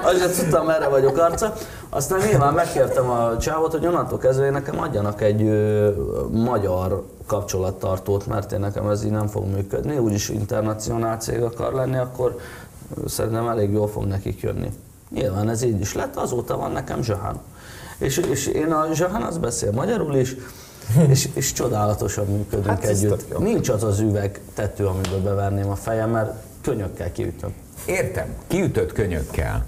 hogy 0.03 0.15
azért 0.15 0.39
tudtam, 0.39 0.67
merre 0.67 0.89
vagyok 0.89 1.19
arca. 1.19 1.53
Aztán 1.89 2.21
nyilván 2.29 2.55
megkértem 2.55 3.11
a 3.11 3.37
csávot, 3.37 3.73
hogy 3.73 3.87
onnantól 3.87 4.19
kezdve 4.19 4.51
nekem 4.51 4.81
adjanak 4.81 5.21
egy 5.21 5.43
ö, 5.43 5.91
magyar 6.31 7.07
kapcsolattartót, 7.27 8.27
mert 8.27 8.53
én 8.53 8.61
nekem 8.61 8.89
ez 8.89 9.05
így 9.05 9.11
nem 9.11 9.27
fog 9.27 9.47
működni. 9.47 9.99
Úgyis 9.99 10.29
internacionál 10.29 11.17
cég 11.17 11.43
akar 11.43 11.73
lenni, 11.73 11.97
akkor 11.97 12.39
szerintem 13.07 13.49
elég 13.49 13.73
jól 13.73 13.89
fog 13.89 14.05
nekik 14.05 14.41
jönni. 14.41 14.73
Nyilván 15.11 15.49
ez 15.49 15.63
így 15.63 15.81
is 15.81 15.95
lett, 15.95 16.17
azóta 16.17 16.57
van 16.57 16.71
nekem 16.71 17.03
Zsahán. 17.03 17.41
És, 17.99 18.17
és 18.17 18.47
én 18.47 18.73
a 18.73 18.87
Zsahán 18.93 19.23
az 19.23 19.39
beszél 19.39 19.73
magyarul 19.73 20.15
is, 20.15 20.37
és, 21.09 21.29
és 21.35 21.53
csodálatosan 21.53 22.27
működünk 22.27 22.67
Hát 22.67 22.85
együtt. 22.85 23.39
Nincs 23.39 23.69
az 23.69 23.85
az 23.85 24.01
üveg 24.01 24.41
tető, 24.55 24.87
amiben 24.87 25.23
beverném 25.23 25.71
a 25.71 25.75
fejem, 25.75 26.11
mert 26.11 26.33
könyökkel 26.65 27.13
kiütöm. 27.13 27.53
Értem, 27.87 28.35
kiütött 28.47 28.93
könyökkel. 28.93 29.65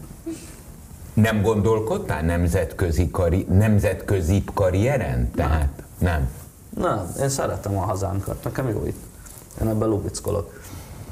Nem 1.14 1.42
gondolkodtál 1.42 2.22
nemzetközi, 2.22 3.10
kari, 3.10 3.46
nemzetközi 3.50 4.44
karrieren? 4.54 5.30
Tehát 5.30 5.82
nem. 5.98 6.28
Nem, 6.76 7.12
én 7.20 7.28
szeretem 7.28 7.76
a 7.78 7.80
hazánkat, 7.80 8.44
nekem 8.44 8.68
jó 8.68 8.86
itt. 8.86 8.98
Én 9.60 9.68
ebben 9.68 9.88
lubickolok. 9.88 10.60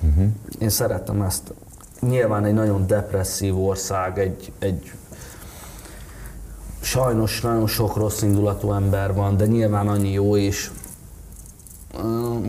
Mhm. 0.00 0.24
Én 0.58 0.68
szeretem 0.68 1.22
ezt. 1.22 1.52
Nyilván 2.00 2.44
egy 2.44 2.54
nagyon 2.54 2.86
depresszív 2.86 3.64
ország, 3.64 4.18
egy, 4.18 4.52
egy 4.58 4.92
sajnos 6.80 7.40
nagyon 7.40 7.66
sok 7.66 7.96
rossz 7.96 8.22
indulatú 8.22 8.72
ember 8.72 9.14
van, 9.14 9.36
de 9.36 9.46
nyilván 9.46 9.88
annyi 9.88 10.12
jó 10.12 10.36
is. 10.36 10.70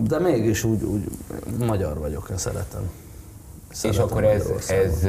De 0.04 0.20
mégis 0.20 0.64
úgy, 0.64 0.84
úgy 0.84 1.04
magyar 1.58 1.98
vagyok, 1.98 2.28
én 2.32 2.38
szeretem. 2.38 2.82
És 3.84 3.98
akkor 3.98 4.24
ez, 4.24 4.50
ez, 4.68 5.08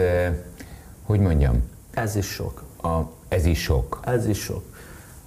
hogy 1.04 1.20
mondjam, 1.20 1.62
Ez 1.90 2.16
is 2.16 2.26
sok. 2.26 2.62
a, 2.82 3.00
ez 3.28 3.44
is 3.46 3.62
sok. 3.62 4.00
Ez 4.04 4.26
is 4.26 4.38
sok. 4.38 4.62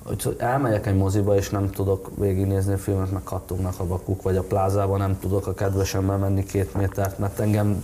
Úgyhogy 0.10 0.36
elmegyek 0.40 0.86
egy 0.86 0.96
moziba, 0.96 1.36
és 1.36 1.50
nem 1.50 1.70
tudok 1.72 2.12
végignézni 2.18 2.74
a 2.74 2.78
filmet, 2.78 3.12
meg 3.12 3.24
kattognak 3.24 3.80
a 3.80 3.86
bakuk, 3.86 4.22
vagy 4.22 4.38
a 4.38 4.44
plázában 4.44 5.00
nem 5.00 5.20
tudok 5.20 5.48
a 5.48 5.54
kedvesemmel 5.54 6.18
menni 6.18 6.44
két 6.44 6.74
métert, 6.74 7.20
mert 7.20 7.40
engem 7.40 7.84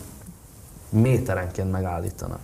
méterenként 0.90 1.72
megállítanak. 1.72 2.40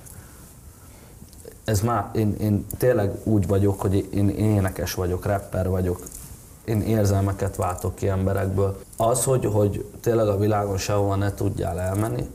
Ez 1.64 1.82
már, 1.82 2.09
én, 2.14 2.36
én 2.39 2.66
tényleg 2.78 3.12
úgy 3.24 3.47
vagyok, 3.47 3.82
hogy 3.82 3.95
én, 3.95 4.30
én 4.30 4.30
énekes 4.30 4.93
vagyok, 4.93 5.26
rapper 5.26 5.70
vagyok, 5.70 5.99
én 6.66 6.82
érzelmeket 6.82 7.55
váltok 7.55 7.95
ki 7.95 8.07
emberekből. 8.07 8.80
Az, 8.97 9.24
hogy, 9.24 9.45
hogy 9.45 9.86
tényleg 9.99 10.28
a 10.28 10.38
világon 10.38 10.78
sehova 10.78 11.16
ne 11.16 11.34
tudjál 11.34 11.80
elmenni, 11.80 12.30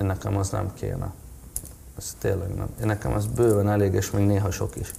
én 0.00 0.06
nekem 0.06 0.36
az 0.36 0.50
nem 0.50 0.72
kéne. 0.74 1.12
Ez 1.98 2.16
tényleg 2.20 2.54
nem. 2.54 2.66
Én 2.80 2.86
nekem 2.86 3.12
ez 3.12 3.26
bőven 3.26 3.70
elég, 3.70 3.94
és 3.94 4.10
még 4.10 4.26
néha 4.26 4.50
sok 4.50 4.76
is. 4.76 4.90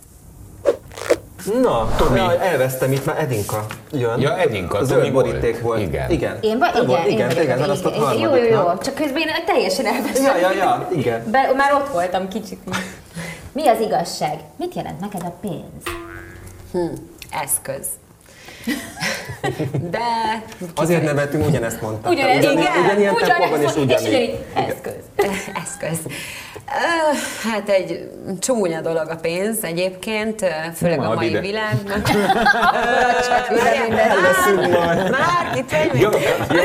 Na, 1.62 1.96
Tomi. 1.98 2.20
Jaj, 2.20 2.38
elvesztem 2.38 2.92
itt, 2.92 3.06
már 3.06 3.22
Edinka 3.22 3.66
jön. 3.92 4.20
Ja, 4.20 4.38
Edinka, 4.38 4.84
Zöld 4.84 5.00
Tomi 5.00 5.12
boríték 5.12 5.62
volt. 5.62 5.80
Igen. 5.80 6.12
igen. 6.12 6.38
Én 6.42 6.58
vagy? 6.58 6.72
Te 6.72 6.82
Igen, 6.82 7.06
én 7.06 7.12
igen, 7.12 7.28
vagyok, 7.28 7.32
igen, 7.32 7.44
igen, 7.44 7.60
választott 7.60 7.96
igen. 7.96 8.14
Jó, 8.14 8.36
jó, 8.36 8.44
jó, 8.44 8.78
csak 8.78 8.96
közben 8.96 9.22
én 9.22 9.46
teljesen 9.46 9.86
elvesztem. 9.86 10.24
Ja, 10.24 10.38
ja, 10.38 10.52
ja, 10.52 10.90
igen. 10.92 11.32
Be, 11.32 11.52
már 11.56 11.74
ott 11.74 11.90
voltam 11.90 12.28
kicsit. 12.28 12.60
Mi 13.52 13.68
az 13.68 13.80
igazság? 13.80 14.40
Mit 14.56 14.76
jelent 14.76 15.00
neked 15.00 15.22
a 15.24 15.34
pénz? 15.42 15.84
Eszköz. 17.32 17.88
De... 19.92 20.00
Azért 20.76 21.04
nevetünk, 21.04 21.48
ugyanezt 21.48 21.82
mondta. 21.82 22.10
Ugyanez, 22.10 22.38
Ugyan- 22.38 22.52
igen, 22.58 22.84
Ugyanilyen 22.86 23.16
tempóban 23.16 23.62
és 23.62 23.76
ugyanígy. 23.76 24.38
Eszköz. 24.54 24.94
Eszköz. 25.64 26.00
Hát 27.52 27.70
egy 27.70 28.10
csúnya 28.40 28.82
dolog 28.82 29.10
a 29.10 29.16
pénz 29.16 29.64
egyébként, 29.64 30.46
főleg 30.76 31.00
Na, 31.00 31.10
a 31.10 31.14
mai 31.14 31.30
ide. 31.30 31.40
világban. 31.40 32.04
Csak 33.28 33.48
ide 33.52 33.82
minden. 33.88 34.72
Majd. 34.72 35.10
Már 35.10 35.56
itt 35.58 35.70
vagy? 35.72 36.00
Jó, 36.02 36.10
jó. 36.10 36.64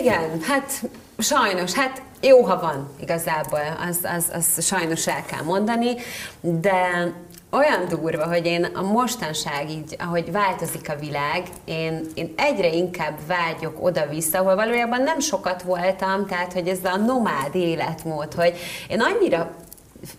Igen, 0.00 0.40
hát 0.48 0.70
sajnos, 1.18 1.72
hát 1.72 2.02
jó, 2.20 2.40
ha 2.42 2.60
van 2.60 2.90
igazából, 3.00 3.60
az, 3.88 3.98
az, 4.16 4.24
az 4.32 4.64
sajnos 4.64 5.06
el 5.06 5.24
kell 5.26 5.42
mondani, 5.42 5.94
de 6.40 7.12
olyan 7.54 7.88
durva, 7.88 8.26
hogy 8.26 8.46
én 8.46 8.64
a 8.64 8.82
mostanság 8.82 9.70
így, 9.70 9.96
ahogy 9.98 10.32
változik 10.32 10.90
a 10.90 10.96
világ, 10.96 11.42
én, 11.64 12.06
én 12.14 12.32
egyre 12.36 12.68
inkább 12.68 13.18
vágyok 13.26 13.84
oda-vissza, 13.84 14.38
ahol 14.38 14.54
valójában 14.54 15.02
nem 15.02 15.20
sokat 15.20 15.62
voltam, 15.62 16.26
tehát 16.26 16.52
hogy 16.52 16.68
ez 16.68 16.84
a 16.84 16.96
nomád 16.96 17.54
életmód, 17.54 18.34
hogy 18.34 18.54
én 18.88 19.00
annyira 19.00 19.54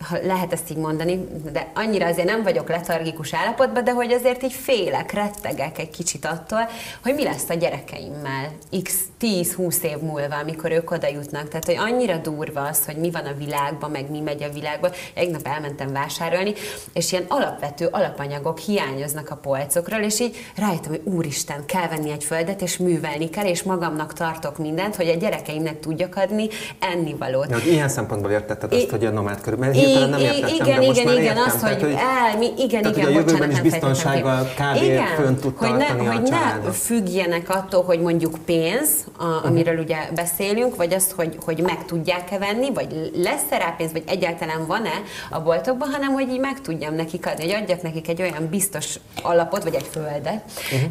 ha 0.00 0.16
lehet 0.22 0.52
ezt 0.52 0.70
így 0.70 0.76
mondani, 0.76 1.28
de 1.52 1.70
annyira 1.74 2.06
azért 2.06 2.28
nem 2.28 2.42
vagyok 2.42 2.68
letargikus 2.68 3.34
állapotban, 3.34 3.84
de 3.84 3.92
hogy 3.92 4.12
azért 4.12 4.42
így 4.42 4.52
félek, 4.52 5.12
rettegek 5.12 5.78
egy 5.78 5.90
kicsit 5.90 6.24
attól, 6.24 6.68
hogy 7.02 7.14
mi 7.14 7.22
lesz 7.22 7.48
a 7.48 7.54
gyerekeimmel 7.54 8.52
x 8.82 8.94
10-20 9.20 9.82
év 9.82 9.98
múlva, 9.98 10.36
amikor 10.36 10.70
ők 10.70 10.90
oda 10.90 11.08
jutnak. 11.08 11.48
Tehát, 11.48 11.64
hogy 11.64 11.76
annyira 11.78 12.16
durva 12.16 12.60
az, 12.60 12.84
hogy 12.84 12.96
mi 12.96 13.10
van 13.10 13.24
a 13.24 13.34
világban, 13.38 13.90
meg 13.90 14.10
mi 14.10 14.20
megy 14.20 14.42
a 14.42 14.52
világban. 14.52 14.90
Egy 15.14 15.30
nap 15.30 15.46
elmentem 15.46 15.92
vásárolni, 15.92 16.52
és 16.92 17.12
ilyen 17.12 17.24
alapvető 17.28 17.86
alapanyagok 17.86 18.58
hiányoznak 18.58 19.30
a 19.30 19.36
polcokról, 19.36 20.00
és 20.00 20.20
így 20.20 20.36
rájöttem, 20.56 20.90
hogy 20.90 21.02
úristen, 21.04 21.66
kell 21.66 21.88
venni 21.88 22.10
egy 22.10 22.24
földet, 22.24 22.62
és 22.62 22.76
művelni 22.76 23.30
kell, 23.30 23.46
és 23.46 23.62
magamnak 23.62 24.12
tartok 24.12 24.58
mindent, 24.58 24.96
hogy 24.96 25.08
a 25.08 25.14
gyerekeimnek 25.14 25.80
tudjak 25.80 26.16
adni 26.16 26.48
ennivalót. 26.78 27.50
Ja, 27.50 27.58
hogy 27.58 27.72
ilyen 27.72 27.88
szempontból 27.88 28.30
értetted 28.30 28.72
azt, 28.72 28.90
hogy 28.90 29.04
a 29.04 29.10
nomád 29.10 29.40
körül, 29.40 29.58
hirtelen 29.76 30.08
nem 30.08 30.20
értettem, 30.20 30.54
igen, 30.54 30.80
de 30.80 30.86
most 30.86 31.00
igen, 31.00 31.12
már 31.12 31.22
igen, 31.22 31.36
értem. 31.36 31.44
azt, 31.46 31.60
Tehát, 31.60 31.80
hogy, 31.80 31.92
el, 31.92 32.38
mi, 32.38 32.52
igen, 32.58 32.82
tehát, 32.82 32.96
igen, 32.96 33.06
hogy 33.06 33.16
a 33.16 33.18
jövőben 33.18 33.50
is 33.50 33.60
biztonsággal 33.60 34.42
kb. 34.42 34.78
fönn 35.16 35.34
tud 35.34 35.56
hogy 35.56 35.76
ne, 35.76 35.86
hogy 35.86 36.22
ne 36.22 36.70
függjenek 36.72 37.48
attól, 37.48 37.82
hogy 37.82 38.00
mondjuk 38.00 38.34
pénz, 38.44 38.88
a, 39.18 39.46
amiről 39.46 39.78
ugye 39.78 39.96
beszélünk, 40.14 40.76
vagy 40.76 40.94
azt, 40.94 41.12
hogy, 41.12 41.38
hogy 41.44 41.62
meg 41.62 41.84
tudják-e 41.84 42.38
venni, 42.38 42.72
vagy 42.72 43.10
lesz-e 43.14 43.58
rá 43.58 43.74
pénz, 43.76 43.92
vagy 43.92 44.02
egyáltalán 44.06 44.66
van-e 44.66 45.02
a 45.30 45.40
boltokban, 45.40 45.88
hanem 45.88 46.12
hogy 46.12 46.28
így 46.28 46.40
meg 46.40 46.60
tudjam 46.60 46.94
nekik 46.94 47.26
adni, 47.26 47.44
hogy 47.44 47.62
adjak 47.62 47.82
nekik 47.82 48.08
egy 48.08 48.22
olyan 48.22 48.48
biztos 48.50 48.98
alapot, 49.22 49.62
vagy 49.62 49.74
egy 49.74 49.88
földet, 49.90 50.42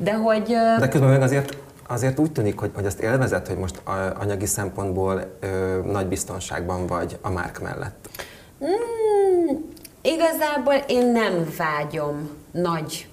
de 0.02 0.14
hogy... 0.14 0.56
De 0.80 0.88
közben 0.88 1.10
meg 1.10 1.22
azért 1.22 1.58
Azért 1.88 2.20
úgy 2.20 2.32
tűnik, 2.32 2.60
hogy, 2.60 2.72
hogy 2.76 2.86
azt 2.86 3.00
élvezed, 3.00 3.48
hogy 3.48 3.58
most 3.58 3.82
anyagi 4.20 4.46
szempontból 4.46 5.38
ö, 5.40 5.80
nagy 5.92 6.06
biztonságban 6.06 6.88
vagy 6.88 7.18
a 7.22 7.30
márk 7.30 7.62
mellett. 7.62 8.10
Mm, 8.64 9.56
igazából 10.02 10.74
én 10.88 11.06
nem 11.06 11.54
vágyom 11.58 12.30
nagy 12.52 13.08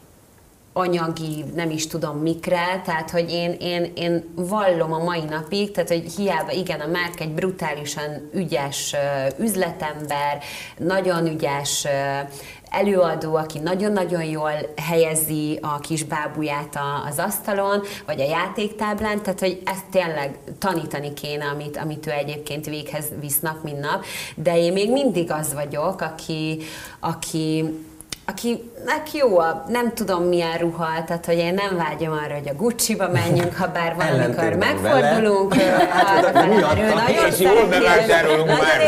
anyagi, 0.73 1.45
nem 1.55 1.71
is 1.71 1.87
tudom 1.87 2.19
mikre, 2.19 2.81
tehát 2.85 3.11
hogy 3.11 3.31
én, 3.31 3.57
én, 3.61 3.93
én 3.95 4.25
vallom 4.35 4.93
a 4.93 4.99
mai 4.99 5.25
napig, 5.25 5.71
tehát 5.71 5.89
hogy 5.89 6.13
hiába 6.17 6.53
igen, 6.53 6.81
a 6.81 6.87
Márk 6.87 7.21
egy 7.21 7.31
brutálisan 7.31 8.31
ügyes 8.35 8.95
üzletember, 9.39 10.43
nagyon 10.77 11.27
ügyes 11.27 11.87
előadó, 12.73 13.35
aki 13.35 13.59
nagyon-nagyon 13.59 14.25
jól 14.25 14.53
helyezi 14.77 15.59
a 15.63 15.79
kis 15.79 16.05
bábuját 16.05 16.77
a- 16.77 17.07
az 17.09 17.19
asztalon, 17.19 17.83
vagy 18.07 18.21
a 18.21 18.25
játéktáblán, 18.29 19.23
tehát 19.23 19.41
hogy 19.41 19.63
ezt 19.65 19.85
tényleg 19.91 20.39
tanítani 20.59 21.13
kéne, 21.13 21.45
amit, 21.45 21.77
amit 21.77 22.07
ő 22.07 22.11
egyébként 22.11 22.67
véghez 22.67 23.05
visz 23.21 23.41
nap, 23.41 23.63
mint 23.63 23.81
nap, 23.81 24.05
de 24.35 24.59
én 24.59 24.73
még 24.73 24.91
mindig 24.91 25.31
az 25.31 25.55
vagyok, 25.55 26.01
aki, 26.01 26.59
aki 27.01 27.65
akinek 28.27 29.13
jó 29.13 29.39
a, 29.39 29.65
nem 29.69 29.95
tudom 29.95 30.23
milyen 30.23 30.59
ruha, 30.59 31.05
tehát 31.07 31.27
hogy 31.27 31.37
én 31.37 31.55
nem 31.55 31.77
vágyom 31.77 32.13
arra, 32.13 32.35
hogy 32.35 32.49
a 32.49 32.55
Gucci-ba 32.55 33.09
menjünk, 33.09 33.57
ha 33.57 33.67
bár 33.67 33.95
van, 33.99 34.07
amikor 34.07 34.45
Ellentétben 34.45 34.77
megfordulunk, 34.83 35.57
ő 35.57 36.95
nagyon 36.95 37.29
És 37.31 37.39
jól 37.39 37.67
bevásárolunk 37.67 38.49
már. 38.49 38.81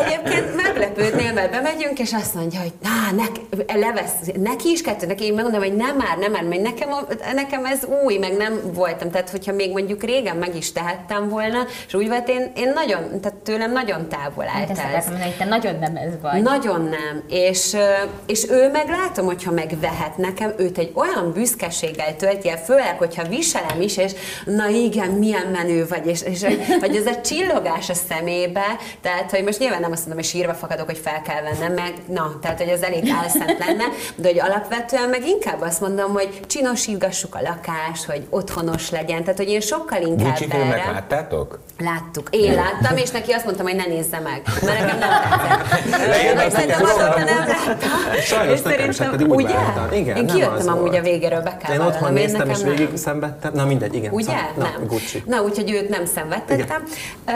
Egyébként 0.00 0.56
meglepődnél, 0.62 1.32
mert 1.32 1.50
bemegyünk, 1.50 1.98
és 1.98 2.12
azt 2.12 2.34
mondja, 2.34 2.60
hogy 2.60 2.72
na, 2.82 3.16
nek, 3.16 3.30
levesz, 3.78 4.12
neki 4.42 4.70
is 4.70 4.80
kettő, 4.82 5.06
neki 5.06 5.24
én 5.24 5.34
megmondom, 5.34 5.60
hogy 5.60 5.76
nem 5.76 5.96
már, 5.96 6.18
nem 6.18 6.32
már, 6.32 6.42
mert 6.42 6.62
nekem, 6.62 6.88
nekem 7.34 7.64
ez 7.64 7.84
új, 8.04 8.16
meg 8.16 8.36
nem 8.36 8.60
voltam, 8.72 9.10
tehát 9.10 9.30
hogyha 9.30 9.52
még 9.52 9.72
mondjuk 9.72 10.02
régen 10.02 10.36
meg 10.36 10.56
is 10.56 10.72
tehettem 10.72 11.28
volna, 11.28 11.58
és 11.86 11.94
úgy 11.94 12.08
volt, 12.08 12.28
én, 12.28 12.52
én 12.56 12.72
nagyon, 12.74 13.20
tehát 13.20 13.38
tőlem 13.38 13.72
nagyon 13.72 14.08
távol 14.08 14.44
állt 14.56 14.78
Hát 14.78 14.94
ez. 14.94 15.06
mondani, 15.08 15.34
te 15.38 15.44
nagyon 15.44 15.78
nem 15.80 15.96
ez 15.96 16.12
vagy. 16.22 16.42
Nagyon 16.42 16.80
nem. 16.80 17.22
És, 17.28 17.76
és 18.26 18.48
ő 18.50 18.70
meg 18.70 18.88
látom, 18.88 19.26
hogyha 19.26 19.50
megvehet 19.50 20.16
nekem, 20.16 20.52
őt 20.56 20.78
egy 20.78 20.92
olyan 20.94 21.32
büszkeséggel 21.32 22.16
tölti 22.16 22.50
el, 22.50 22.64
főleg, 22.64 22.98
hogyha 22.98 23.28
viselem 23.28 23.80
is, 23.80 23.96
és 23.96 24.12
na 24.44 24.68
igen, 24.68 25.10
milyen 25.10 25.46
menő 25.46 25.86
vagy, 25.88 26.06
és, 26.06 26.22
és 26.22 26.42
hogy 26.80 26.96
ez 26.96 27.06
a 27.06 27.20
csillogás 27.20 27.90
a 27.90 27.94
szemébe, 28.08 28.66
tehát, 29.00 29.30
hogy 29.30 29.44
most 29.44 29.58
nyilván 29.58 29.80
nem 29.80 29.92
azt 29.92 30.00
mondom, 30.06 30.18
hogy 30.24 30.30
sírva 30.32 30.54
fakadok, 30.54 30.86
hogy 30.86 30.98
fel 31.04 31.22
kell 31.22 31.42
vennem, 31.42 31.72
meg 31.72 31.92
na, 32.06 32.38
tehát, 32.42 32.58
hogy 32.60 32.70
az 32.70 32.82
elég 32.82 33.12
álszent 33.22 33.58
lenne, 33.58 33.84
de 34.16 34.28
hogy 34.28 34.40
alapvetően 34.40 35.08
meg 35.08 35.26
inkább 35.26 35.60
azt 35.60 35.80
mondom, 35.80 36.12
hogy 36.12 36.40
csinosítgassuk 36.46 37.34
a 37.34 37.40
lakást, 37.40 38.04
hogy 38.04 38.26
otthonos 38.30 38.90
legyen, 38.90 39.22
tehát, 39.24 39.38
hogy 39.38 39.48
én 39.48 39.60
sokkal 39.60 40.02
inkább 40.02 40.36
filmet 40.36 40.60
erre- 40.72 40.90
láttátok? 40.92 41.58
Láttuk. 41.78 42.28
Én 42.30 42.54
láttam, 42.54 42.96
és 42.96 43.10
neki 43.10 43.32
azt 43.32 43.44
mondtam, 43.44 43.66
hogy 43.66 43.76
ne 43.76 43.86
nézze 43.86 44.18
meg, 44.18 44.42
mert 44.62 44.80
nekem 44.80 44.98
nem 44.98 45.08
tetszett. 45.22 46.06
Lejjebb 46.08 46.36
Meg 46.36 46.46
azt 46.46 46.54
Szerintem 46.54 46.80
mondja, 46.80 47.04
azóta 47.04 47.18
szóval. 47.20 47.34
nem 47.34 47.46
láttam. 47.48 47.90
Sajnos 48.20 48.54
És 48.54 48.62
nekem 48.62 48.84
sem, 48.84 48.92
szerintem- 48.92 49.10
pedig 49.10 49.28
úgy 49.28 49.44
ugye? 49.44 49.54
vártam. 49.54 49.92
Igen, 49.98 50.16
Én 50.16 50.24
nem 50.24 50.34
kijöttem 50.34 50.68
amúgy 50.68 50.88
volt. 50.90 50.98
a 50.98 51.02
végéről, 51.02 51.40
be 51.40 51.56
kell 51.56 51.74
Én 51.74 51.80
otthon 51.80 51.92
vallanom, 51.92 52.16
én 52.16 52.22
néztem, 52.24 52.48
és 52.50 52.56
nekem 52.58 52.70
végig 52.70 52.86
nem. 52.86 52.96
szenvedtem. 52.96 53.52
Na 53.54 53.64
mindegy, 53.64 53.94
igen. 53.94 54.12
Ugye? 54.12 54.24
Szóval- 54.24 54.50
nem. 54.56 54.80
Na, 54.80 54.86
Gucci. 54.86 55.22
Na, 55.26 55.42
úgyhogy 55.42 55.70
őt 55.70 55.88
nem 55.88 56.04
szenvedtettem. 56.04 56.82
Ö, 57.26 57.32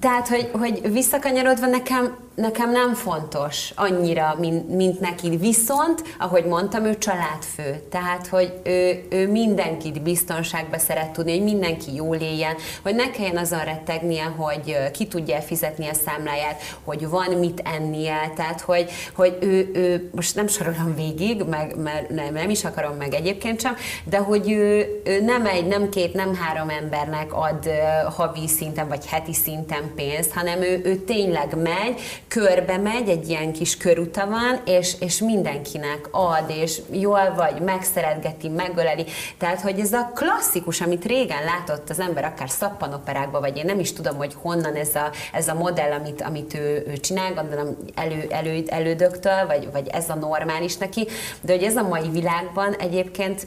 tehát, 0.00 0.28
hogy, 0.28 0.50
hogy 0.52 0.92
visszakanyarodva 0.92 1.66
nekem 1.66 2.16
nekem 2.38 2.70
nem 2.70 2.94
fontos 2.94 3.72
annyira, 3.74 4.34
mint, 4.38 4.68
mint 4.68 5.00
neki, 5.00 5.36
viszont, 5.36 6.02
ahogy 6.18 6.44
mondtam, 6.44 6.84
ő 6.84 6.98
családfő, 6.98 7.82
tehát, 7.90 8.26
hogy 8.26 8.52
ő, 8.64 9.06
ő 9.10 9.30
mindenkit 9.30 10.02
biztonságba 10.02 10.78
szeret 10.78 11.10
tudni, 11.10 11.32
hogy 11.32 11.44
mindenki 11.44 11.94
jól 11.94 12.16
éljen, 12.16 12.54
hogy 12.82 12.94
ne 12.94 13.10
kelljen 13.10 13.36
azon 13.36 13.64
rettegnie, 13.64 14.24
hogy 14.24 14.90
ki 14.92 15.06
tudja 15.06 15.40
fizetni 15.40 15.88
a 15.88 15.94
számláját, 15.94 16.62
hogy 16.84 17.08
van 17.08 17.30
mit 17.38 17.62
ennie, 17.64 18.32
tehát, 18.36 18.60
hogy, 18.60 18.90
hogy 19.14 19.36
ő, 19.40 19.70
ő 19.74 20.10
most 20.14 20.34
nem 20.34 20.46
sorolom 20.46 20.94
végig, 20.96 21.42
meg, 21.42 21.76
mert 21.76 22.08
nem, 22.08 22.32
nem 22.32 22.50
is 22.50 22.64
akarom 22.64 22.96
meg 22.96 23.14
egyébként 23.14 23.60
sem, 23.60 23.76
de 24.04 24.18
hogy 24.18 24.50
ő, 24.50 25.00
ő 25.04 25.20
nem 25.20 25.46
egy, 25.46 25.66
nem 25.66 25.88
két, 25.88 26.14
nem 26.14 26.34
három 26.34 26.68
embernek 26.68 27.34
ad 27.34 27.70
havi 28.16 28.48
szinten, 28.48 28.88
vagy 28.88 29.06
heti 29.06 29.34
szinten 29.34 29.92
pénzt, 29.94 30.32
hanem 30.32 30.62
ő, 30.62 30.80
ő 30.84 30.96
tényleg 30.96 31.62
megy, 31.62 32.00
körbe 32.28 32.76
megy, 32.76 33.08
egy 33.08 33.28
ilyen 33.28 33.52
kis 33.52 33.76
köruta 33.76 34.26
van, 34.26 34.60
és, 34.64 34.94
és 35.00 35.20
mindenkinek 35.20 36.08
ad, 36.10 36.50
és 36.50 36.80
jól 36.90 37.34
vagy, 37.36 37.60
megszeretgeti, 37.60 38.48
megöleli. 38.48 39.04
Tehát, 39.38 39.60
hogy 39.60 39.80
ez 39.80 39.92
a 39.92 40.10
klasszikus, 40.14 40.80
amit 40.80 41.04
régen 41.04 41.44
látott 41.44 41.90
az 41.90 42.00
ember, 42.00 42.24
akár 42.24 42.50
szappanoperákban, 42.50 43.40
vagy 43.40 43.56
én 43.56 43.64
nem 43.64 43.80
is 43.80 43.92
tudom, 43.92 44.16
hogy 44.16 44.36
honnan 44.42 44.74
ez 44.74 44.94
a, 44.94 45.10
ez 45.32 45.48
a 45.48 45.54
modell, 45.54 45.92
amit, 45.92 46.22
amit 46.22 46.54
ő, 46.54 46.84
ő 46.88 46.96
csinál, 46.96 47.34
gondolom 47.34 47.76
elő, 47.94 48.26
elő, 48.30 48.64
elődöktől, 48.66 49.46
vagy, 49.46 49.68
vagy 49.72 49.88
ez 49.88 50.08
a 50.08 50.14
normális 50.14 50.76
neki, 50.76 51.06
de 51.40 51.52
hogy 51.52 51.62
ez 51.62 51.76
a 51.76 51.88
mai 51.88 52.08
világban 52.08 52.74
egyébként 52.74 53.46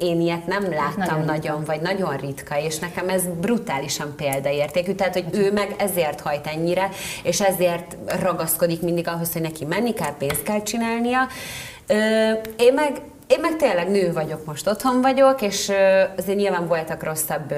én 0.00 0.20
ilyet 0.20 0.46
nem 0.46 0.70
láttam 0.70 1.04
nagyon, 1.06 1.24
nagyon 1.24 1.64
vagy 1.64 1.80
nagyon 1.80 2.16
ritka, 2.16 2.58
és 2.60 2.78
nekem 2.78 3.08
ez 3.08 3.22
brutálisan 3.40 4.14
példaértékű, 4.16 4.92
tehát 4.92 5.12
hogy 5.12 5.26
ő 5.32 5.52
meg 5.52 5.74
ezért 5.78 6.20
hajt 6.20 6.46
ennyire, 6.46 6.88
és 7.22 7.40
ezért 7.40 7.96
ragaszkodik 8.20 8.82
mindig 8.82 9.08
ahhoz, 9.08 9.32
hogy 9.32 9.42
neki 9.42 9.64
menni 9.64 9.92
kell, 9.92 10.16
pénzt 10.18 10.42
kell 10.42 10.62
csinálnia. 10.62 11.28
Én 12.56 12.72
meg 12.74 13.00
én 13.26 13.40
meg 13.40 13.56
tényleg 13.56 13.90
nő 13.90 14.12
vagyok, 14.12 14.44
most 14.44 14.68
otthon 14.68 15.00
vagyok, 15.00 15.42
és 15.42 15.72
azért 16.16 16.38
nyilván 16.38 16.66
voltak 16.66 17.02
rosszabb 17.02 17.54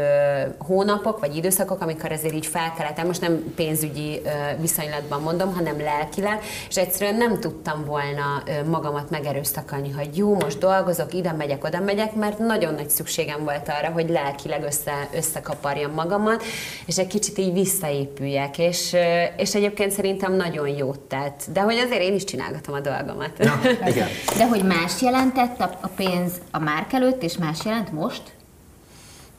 hónapok, 0.58 1.18
vagy 1.20 1.36
időszakok, 1.36 1.80
amikor 1.80 2.12
azért 2.12 2.34
így 2.34 2.46
felkeltem, 2.46 3.06
most 3.06 3.20
nem 3.20 3.52
pénzügyi 3.56 4.20
viszonylatban 4.60 5.22
mondom, 5.22 5.54
hanem 5.54 5.80
lelkileg, 5.80 6.40
és 6.68 6.76
egyszerűen 6.76 7.16
nem 7.16 7.40
tudtam 7.40 7.84
volna 7.84 8.42
magamat 8.70 9.10
megerőszakolni, 9.10 9.90
hogy 9.90 10.16
jó, 10.16 10.34
most 10.34 10.58
dolgozok, 10.58 11.14
ide 11.14 11.32
megyek, 11.32 11.64
oda 11.64 11.80
megyek, 11.80 12.14
mert 12.14 12.38
nagyon 12.38 12.74
nagy 12.74 12.90
szükségem 12.90 13.44
volt 13.44 13.68
arra, 13.78 13.92
hogy 13.92 14.08
lelkileg 14.08 14.62
össze, 14.62 15.08
összekaparjam 15.14 15.92
magamat, 15.92 16.42
és 16.86 16.98
egy 16.98 17.06
kicsit 17.06 17.38
így 17.38 17.52
visszaépüljek, 17.52 18.58
és, 18.58 18.96
és 19.36 19.54
egyébként 19.54 19.90
szerintem 19.90 20.32
nagyon 20.32 20.68
jót 20.68 21.00
tett. 21.00 21.42
De 21.52 21.60
hogy 21.60 21.76
azért 21.76 22.02
én 22.02 22.14
is 22.14 22.24
csinálgatom 22.24 22.74
a 22.74 22.80
dolgomat. 22.80 23.30
Ja, 23.38 23.60
igen. 23.86 24.08
De 24.36 24.46
hogy 24.46 24.62
más 24.62 25.02
jelentett 25.02 25.56
jelent 25.59 25.78
a, 25.82 25.86
a 25.86 25.88
pénz 25.96 26.32
a 26.50 26.59
márk 26.59 26.92
előtt, 26.92 27.22
és 27.22 27.36
más 27.36 27.64
jelent 27.64 27.92
most? 27.92 28.22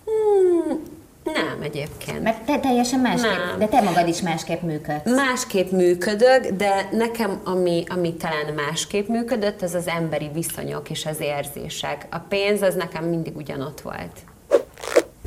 Hmm, 0.05 0.79
nem 1.23 1.61
egyébként. 1.61 2.23
Mert 2.23 2.41
te 2.45 2.59
teljesen 2.59 2.99
másképp, 2.99 3.37
nem. 3.49 3.59
de 3.59 3.67
te 3.67 3.81
magad 3.81 4.07
is 4.07 4.21
másképp 4.21 4.61
működsz. 4.61 5.11
Másképp 5.15 5.71
működök, 5.71 6.47
de 6.47 6.89
nekem 6.91 7.41
ami, 7.43 7.83
ami 7.87 8.13
talán 8.13 8.53
másképp 8.53 9.07
működött, 9.07 9.61
az 9.61 9.73
az 9.73 9.87
emberi 9.87 10.29
viszonyok 10.33 10.89
és 10.89 11.05
az 11.05 11.19
érzések. 11.19 12.07
A 12.09 12.17
pénz 12.17 12.61
az 12.61 12.75
nekem 12.75 13.03
mindig 13.03 13.35
ugyanott 13.35 13.81
volt. 13.81 14.17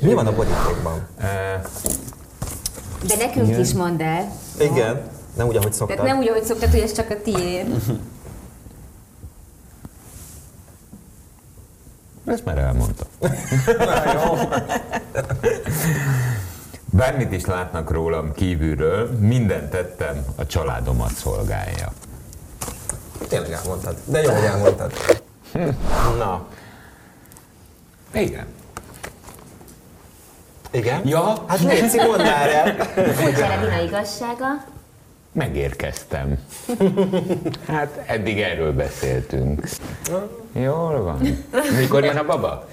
Mi 0.01 0.13
van 0.15 0.27
a 0.27 0.35
borítékban? 0.35 1.09
De 3.07 3.17
nekünk 3.17 3.47
Igen. 3.49 3.61
is 3.61 3.73
mondd 3.73 4.03
el. 4.03 4.33
Igen, 4.61 5.11
nem 5.37 5.47
úgy, 5.47 5.57
ahogy 5.57 5.73
szoktad. 5.73 5.97
Tehát 5.97 6.13
nem 6.13 6.23
úgy, 6.23 6.29
ahogy 6.29 6.45
szoktad, 6.45 6.71
hogy 6.71 6.81
ez 6.81 6.93
csak 6.93 7.11
a 7.11 7.23
tiéd. 7.23 7.67
Ezt 12.25 12.45
már 12.45 12.59
elmondta. 12.59 13.07
Bármit 16.85 17.33
is 17.33 17.45
látnak 17.45 17.91
rólam 17.91 18.33
kívülről, 18.33 19.11
mindent 19.19 19.71
tettem 19.71 20.25
a 20.37 20.47
családomat 20.47 21.13
szolgálja. 21.13 21.93
Tényleg 23.29 23.51
elmondtad. 23.53 23.97
De 24.05 24.23
jó, 24.23 24.31
hogy 24.33 24.45
elmondtad. 24.45 24.93
Na. 26.19 26.47
Igen. 28.15 28.47
Igen? 30.71 31.07
Ja. 31.09 31.35
Hát 31.47 31.61
Léci, 31.61 31.97
mondd 31.97 32.23
már 32.23 32.49
el. 32.49 32.75
Furcsa 33.15 33.81
igazsága. 33.85 34.47
Megérkeztem. 35.33 36.39
Hát 37.67 38.03
eddig 38.07 38.41
erről 38.41 38.73
beszéltünk. 38.73 39.69
Jól 40.53 41.03
van. 41.03 41.21
Mikor 41.79 42.05
jön 42.05 42.17
a 42.17 42.25
baba? 42.25 42.69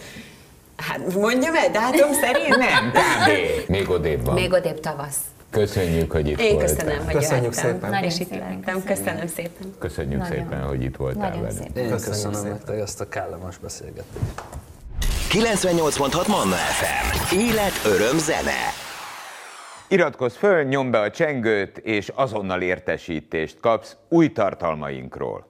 Hát 0.78 1.14
mondjam 1.14 1.56
el, 1.56 1.72
dátum 1.72 2.14
szerint? 2.14 2.58
Nem, 2.58 2.92
kb. 2.92 3.70
Még 3.70 3.90
odébb 3.90 4.26
van. 4.26 4.34
Még 4.34 4.54
odébb 4.54 4.80
tavasz. 4.80 5.18
Köszönjük, 5.52 6.12
hogy 6.12 6.28
itt 6.28 6.40
Én 6.40 6.54
voltál. 6.54 6.76
köszönöm, 6.76 7.06
hogy 7.06 7.14
Köszönjük 7.14 7.56
jöhettem. 7.56 7.72
szépen. 7.72 7.90
Nagyon 7.90 8.50
lettem. 8.50 8.84
Köszönöm 8.84 9.28
szépen. 9.28 9.76
Köszönjük 9.80 10.20
Nagyon. 10.22 10.36
szépen, 10.38 10.62
hogy 10.68 10.84
itt 10.84 10.96
voltál 10.96 11.30
Nagyon 11.30 11.42
velünk. 11.42 11.78
Én 11.78 11.90
köszönöm 11.90 12.42
nektek 12.44 12.80
ezt 12.80 13.02
a 13.02 13.10
kellemes 13.10 13.58
beszélgetést. 13.58 14.24
98.6 15.32 16.28
Manna 16.28 16.56
FM. 16.56 17.36
Élet, 17.36 17.72
öröm, 17.86 18.18
zene. 18.18 18.52
Iratkozz 19.88 20.36
föl, 20.36 20.64
nyomd 20.64 20.92
be 20.92 21.00
a 21.00 21.10
csengőt, 21.12 21.78
és 21.78 22.12
azonnal 22.16 22.62
értesítést 22.62 23.60
kapsz 23.60 23.96
új 24.10 24.32
tartalmainkról. 24.32 25.48